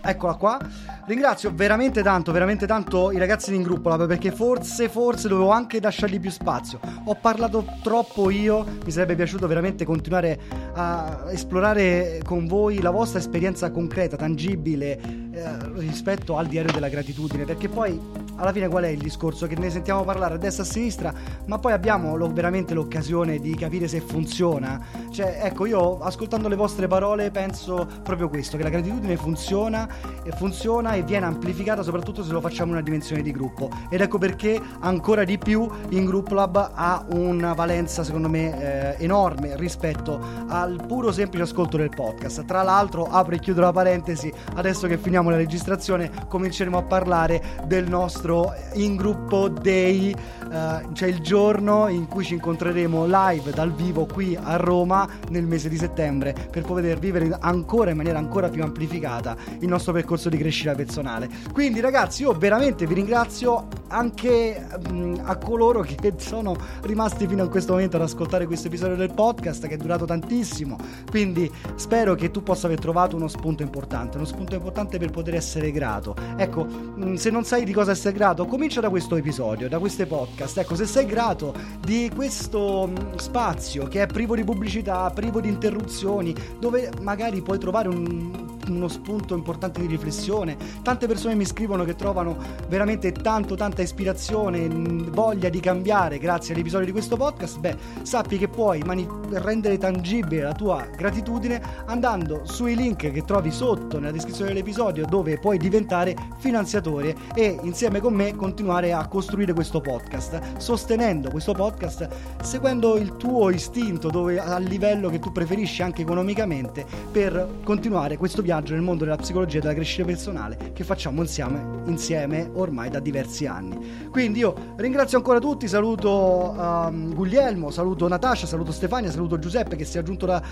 Eccola 0.04 0.34
qua. 0.34 0.60
Ringrazio 1.04 1.52
veramente 1.52 2.00
tanto, 2.02 2.30
veramente 2.30 2.64
tanto 2.64 3.10
i 3.10 3.18
ragazzi 3.18 3.52
in 3.52 3.62
gruppo 3.62 3.90
perché 4.06 4.30
forse, 4.30 4.88
forse 4.88 5.26
dovevo 5.26 5.50
anche 5.50 5.80
lasciargli 5.80 6.20
più 6.20 6.30
spazio. 6.30 6.78
Ho 7.06 7.16
parlato 7.16 7.64
troppo 7.82 8.30
io, 8.30 8.64
mi 8.84 8.90
sarebbe 8.92 9.16
piaciuto 9.16 9.48
veramente 9.48 9.84
continuare 9.84 10.38
a 10.74 11.24
esplorare 11.28 12.20
con 12.24 12.46
voi 12.46 12.80
la 12.80 12.90
vostra 12.90 13.18
esperienza 13.18 13.72
concreta, 13.72 14.16
tangibile 14.16 15.30
eh, 15.32 15.72
rispetto 15.74 16.36
al 16.36 16.46
diario 16.46 16.72
della 16.72 16.88
gratitudine, 16.88 17.44
perché 17.44 17.68
poi 17.68 17.98
alla 18.36 18.52
fine 18.52 18.68
qual 18.68 18.84
è 18.84 18.88
il 18.88 18.98
discorso? 18.98 19.46
Che 19.46 19.56
ne 19.56 19.70
sentiamo 19.70 20.04
parlare 20.04 20.34
a 20.34 20.36
destra 20.36 20.64
e 20.64 20.66
a 20.66 20.70
sinistra, 20.70 21.14
ma 21.46 21.58
poi 21.58 21.72
abbiamo 21.72 22.16
lo- 22.16 22.32
veramente 22.32 22.74
l'occasione 22.74 23.38
di 23.38 23.54
capire 23.54 23.88
se 23.88 24.00
funziona. 24.00 24.80
Cioè, 25.10 25.40
ecco, 25.42 25.66
io 25.66 26.00
ascoltando 26.00 26.48
le 26.48 26.56
vostre 26.56 26.86
parole 26.86 27.30
penso 27.30 27.86
proprio 28.02 28.28
questo, 28.28 28.56
che 28.56 28.62
la 28.62 28.68
gratitudine 28.68 29.16
funziona 29.16 29.88
e 30.22 30.32
funziona 30.32 30.92
e 30.94 31.02
viene 31.02 31.26
amplificata 31.26 31.82
soprattutto 31.82 32.22
se 32.22 32.32
lo 32.32 32.40
facciamo 32.40 32.70
in 32.70 32.76
una 32.76 32.84
dimensione 32.84 33.22
di 33.22 33.30
gruppo. 33.30 33.70
Ed 33.88 34.00
ecco 34.00 34.18
perché 34.18 34.60
ancora 34.80 35.24
di 35.24 35.38
più 35.38 35.68
in 35.90 36.04
Group 36.04 36.30
Lab 36.30 36.72
ha 36.74 37.06
una 37.10 37.52
valenza 37.52 38.04
secondo 38.04 38.28
me 38.28 38.96
eh, 38.98 39.04
enorme 39.04 39.56
rispetto 39.56 40.20
al 40.48 40.82
puro 40.86 41.12
semplice 41.12 41.44
ascolto 41.44 41.76
del 41.76 41.90
podcast. 41.90 42.44
Tra 42.44 42.62
l'altro, 42.62 43.06
apro 43.08 43.34
e 43.34 43.38
chiudo 43.38 43.60
la 43.60 43.72
parentesi, 43.72 44.32
adesso 44.54 44.86
che 44.86 44.98
finiamo 44.98 45.21
la 45.30 45.36
registrazione 45.36 46.10
cominceremo 46.28 46.78
a 46.78 46.82
parlare 46.82 47.42
del 47.66 47.88
nostro 47.88 48.54
in 48.74 48.96
gruppo 48.96 49.48
day, 49.48 50.10
eh, 50.10 50.86
cioè 50.92 51.08
il 51.08 51.20
giorno 51.20 51.88
in 51.88 52.06
cui 52.06 52.24
ci 52.24 52.34
incontreremo 52.34 53.06
live 53.06 53.50
dal 53.52 53.72
vivo 53.72 54.06
qui 54.06 54.36
a 54.40 54.56
Roma 54.56 55.08
nel 55.30 55.46
mese 55.46 55.68
di 55.68 55.76
settembre 55.76 56.34
per 56.50 56.62
poter 56.62 56.98
vivere 56.98 57.36
ancora 57.40 57.90
in 57.90 57.96
maniera 57.96 58.18
ancora 58.18 58.48
più 58.48 58.62
amplificata 58.62 59.36
il 59.60 59.68
nostro 59.68 59.92
percorso 59.92 60.28
di 60.28 60.36
crescita 60.36 60.74
personale. 60.74 61.28
Quindi 61.52 61.80
ragazzi, 61.80 62.22
io 62.22 62.32
veramente 62.32 62.86
vi 62.86 62.94
ringrazio 62.94 63.68
anche 63.92 64.66
mm, 64.90 65.16
a 65.22 65.36
coloro 65.36 65.80
che 65.86 66.14
sono 66.16 66.56
rimasti 66.82 67.26
fino 67.26 67.44
a 67.44 67.48
questo 67.48 67.72
momento 67.72 67.96
ad 67.96 68.02
ascoltare 68.02 68.46
questo 68.46 68.66
episodio 68.68 68.96
del 68.96 69.12
podcast 69.12 69.66
che 69.66 69.74
è 69.74 69.76
durato 69.76 70.04
tantissimo. 70.04 70.76
Quindi 71.08 71.50
spero 71.76 72.14
che 72.14 72.30
tu 72.30 72.42
possa 72.42 72.66
aver 72.66 72.78
trovato 72.78 73.16
uno 73.16 73.28
spunto 73.28 73.62
importante, 73.62 74.16
uno 74.16 74.26
spunto 74.26 74.54
importante 74.54 74.98
per 74.98 75.10
poter 75.10 75.34
essere 75.34 75.70
grato. 75.70 76.16
Ecco, 76.36 76.66
mm, 76.66 77.14
se 77.14 77.30
non 77.30 77.44
sai 77.44 77.64
di 77.64 77.72
cosa 77.72 77.92
essere 77.92 78.14
grato, 78.14 78.46
comincia 78.46 78.80
da 78.80 78.88
questo 78.88 79.16
episodio, 79.16 79.68
da 79.68 79.78
queste 79.78 80.06
podcast. 80.06 80.58
Ecco, 80.58 80.74
se 80.74 80.86
sei 80.86 81.06
grato 81.06 81.54
di 81.80 82.10
questo 82.14 82.88
mm, 82.88 83.16
spazio 83.16 83.86
che 83.86 84.02
è 84.02 84.06
privo 84.06 84.34
di 84.34 84.44
pubblicità, 84.44 85.10
privo 85.10 85.40
di 85.40 85.48
interruzioni, 85.48 86.34
dove 86.58 86.90
magari 87.00 87.42
puoi 87.42 87.58
trovare 87.58 87.88
un 87.88 88.51
uno 88.68 88.88
spunto 88.88 89.34
importante 89.34 89.80
di 89.80 89.86
riflessione. 89.86 90.56
Tante 90.82 91.06
persone 91.06 91.34
mi 91.34 91.44
scrivono 91.44 91.84
che 91.84 91.96
trovano 91.96 92.36
veramente 92.68 93.12
tanto, 93.12 93.56
tanta 93.56 93.82
ispirazione, 93.82 94.68
voglia 94.68 95.48
di 95.48 95.60
cambiare 95.60 96.18
grazie 96.18 96.54
all'episodio 96.54 96.86
di 96.86 96.92
questo 96.92 97.16
podcast. 97.16 97.58
Beh, 97.58 97.76
sappi 98.02 98.38
che 98.38 98.48
puoi 98.48 98.82
mani- 98.84 99.08
rendere 99.30 99.78
tangibile 99.78 100.42
la 100.42 100.52
tua 100.52 100.86
gratitudine 100.96 101.60
andando 101.86 102.42
sui 102.44 102.76
link 102.76 103.10
che 103.10 103.24
trovi 103.24 103.50
sotto 103.50 103.98
nella 103.98 104.12
descrizione 104.12 104.52
dell'episodio 104.52 105.06
dove 105.06 105.38
puoi 105.38 105.58
diventare 105.58 106.14
finanziatore 106.38 107.16
e 107.34 107.58
insieme 107.62 108.00
con 108.00 108.14
me 108.14 108.36
continuare 108.36 108.92
a 108.92 109.06
costruire 109.08 109.52
questo 109.52 109.80
podcast, 109.80 110.56
sostenendo 110.58 111.30
questo 111.30 111.52
podcast 111.52 112.08
seguendo 112.42 112.96
il 112.96 113.16
tuo 113.16 113.50
istinto 113.50 114.08
dove 114.08 114.38
al 114.38 114.62
livello 114.62 115.08
che 115.08 115.18
tu 115.18 115.32
preferisci 115.32 115.82
anche 115.82 116.02
economicamente 116.02 116.84
per 117.10 117.60
continuare 117.64 118.16
questo 118.16 118.42
viaggio 118.42 118.51
nel 118.60 118.82
mondo 118.82 119.04
della 119.04 119.16
psicologia 119.16 119.58
e 119.58 119.60
della 119.60 119.74
crescita 119.74 120.04
personale 120.04 120.72
che 120.72 120.84
facciamo 120.84 121.20
insieme, 121.20 121.82
insieme 121.86 122.50
ormai 122.54 122.90
da 122.90 123.00
diversi 123.00 123.46
anni. 123.46 124.08
Quindi 124.10 124.40
io 124.40 124.74
ringrazio 124.76 125.18
ancora 125.18 125.38
tutti, 125.38 125.68
saluto 125.68 126.54
um, 126.56 127.14
Guglielmo, 127.14 127.70
saluto 127.70 128.08
Natascia, 128.08 128.46
saluto 128.46 128.72
Stefania, 128.72 129.10
saluto 129.10 129.38
Giuseppe 129.38 129.76
che 129.76 129.84
si 129.84 129.96
è 129.96 130.00
aggiunto 130.00 130.26
da 130.26 130.42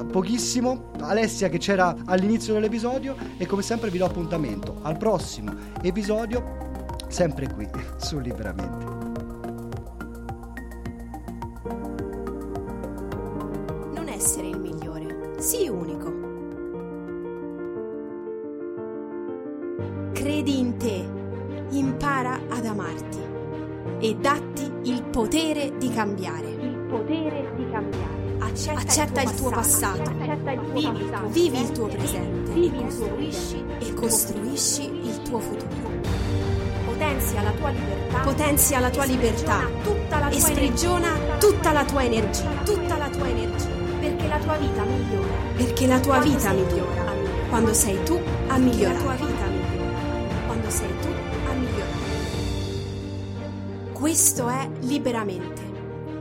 uh, 0.00 0.06
pochissimo, 0.06 0.90
Alessia 1.00 1.48
che 1.48 1.58
c'era 1.58 1.94
all'inizio 2.06 2.54
dell'episodio 2.54 3.14
e 3.36 3.46
come 3.46 3.62
sempre 3.62 3.90
vi 3.90 3.98
do 3.98 4.04
appuntamento 4.04 4.78
al 4.82 4.96
prossimo 4.96 5.52
episodio 5.82 6.64
sempre 7.08 7.46
qui 7.48 7.68
su 7.96 8.18
Liberamente. 8.18 8.93
Credi 20.44 20.60
in 20.60 20.76
te, 20.76 21.08
impara 21.70 22.38
ad 22.50 22.66
amarti 22.66 23.18
e 23.98 24.14
datti 24.16 24.70
il 24.82 25.02
potere 25.04 25.72
di 25.78 25.88
cambiare. 25.88 26.50
Il 26.50 26.84
potere 26.86 27.50
di 27.56 27.66
cambiare. 27.70 28.36
Accetta, 28.40 28.78
Accetta 28.78 29.22
il 29.22 29.34
tuo 29.36 29.48
passato, 29.48 30.12
vivi, 30.74 31.10
vivi 31.30 31.60
il 31.62 31.70
tuo 31.70 31.86
presente. 31.86 32.52
e 32.52 32.70
costruisci, 32.76 33.64
e 33.78 33.94
costruisci 33.94 34.82
il 34.84 35.22
tuo 35.22 35.38
futuro. 35.38 35.90
Potenzia 36.84 37.40
la 37.40 37.50
tua 37.52 37.70
libertà, 37.70 38.18
potenzia 38.20 38.80
la 38.80 38.90
tua 38.90 39.04
libertà. 39.06 39.60
tutta 39.82 40.18
la 40.18 40.28
tua 40.28 40.36
e 40.36 40.40
sprigiona 40.40 41.08
tutta 41.38 41.72
la 41.72 41.84
tua 41.86 42.04
energia, 42.04 42.50
tutta 42.66 42.98
la 42.98 43.08
tua 43.08 43.28
energia, 43.30 43.70
perché 43.98 44.28
la 44.28 44.38
tua 44.38 44.58
vita 44.58 44.82
migliora, 44.82 45.34
perché 45.56 45.86
la 45.86 46.00
tua 46.00 46.18
vita 46.18 46.52
migliora. 46.52 47.12
quando 47.48 47.72
sei 47.72 48.02
tu 48.02 48.20
a 48.48 48.58
migliorare. 48.58 49.33
Questo 54.14 54.46
è 54.46 54.70
Liberamente, 54.82 55.60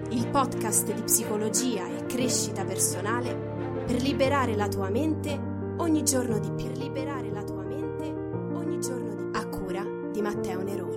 il 0.10 0.28
podcast 0.30 0.92
di 0.92 1.04
psicologia 1.04 1.88
e 1.88 2.08
crescita 2.08 2.66
personale 2.66 3.84
per 3.86 4.02
liberare 4.02 4.56
la 4.56 4.68
tua 4.68 4.90
mente 4.90 5.40
ogni 5.78 6.04
giorno 6.04 6.40
di 6.40 6.50
più. 6.54 6.72
Per 6.72 6.78
liberare 6.80 7.30
la 7.30 7.44
tua 7.44 7.62
mente 7.62 8.06
ogni 8.56 8.80
giorno 8.80 9.14
di 9.14 9.30
più. 9.30 9.40
A 9.40 9.46
cura 9.46 9.86
di 10.12 10.22
Matteo 10.24 10.64
Nerone. 10.64 10.93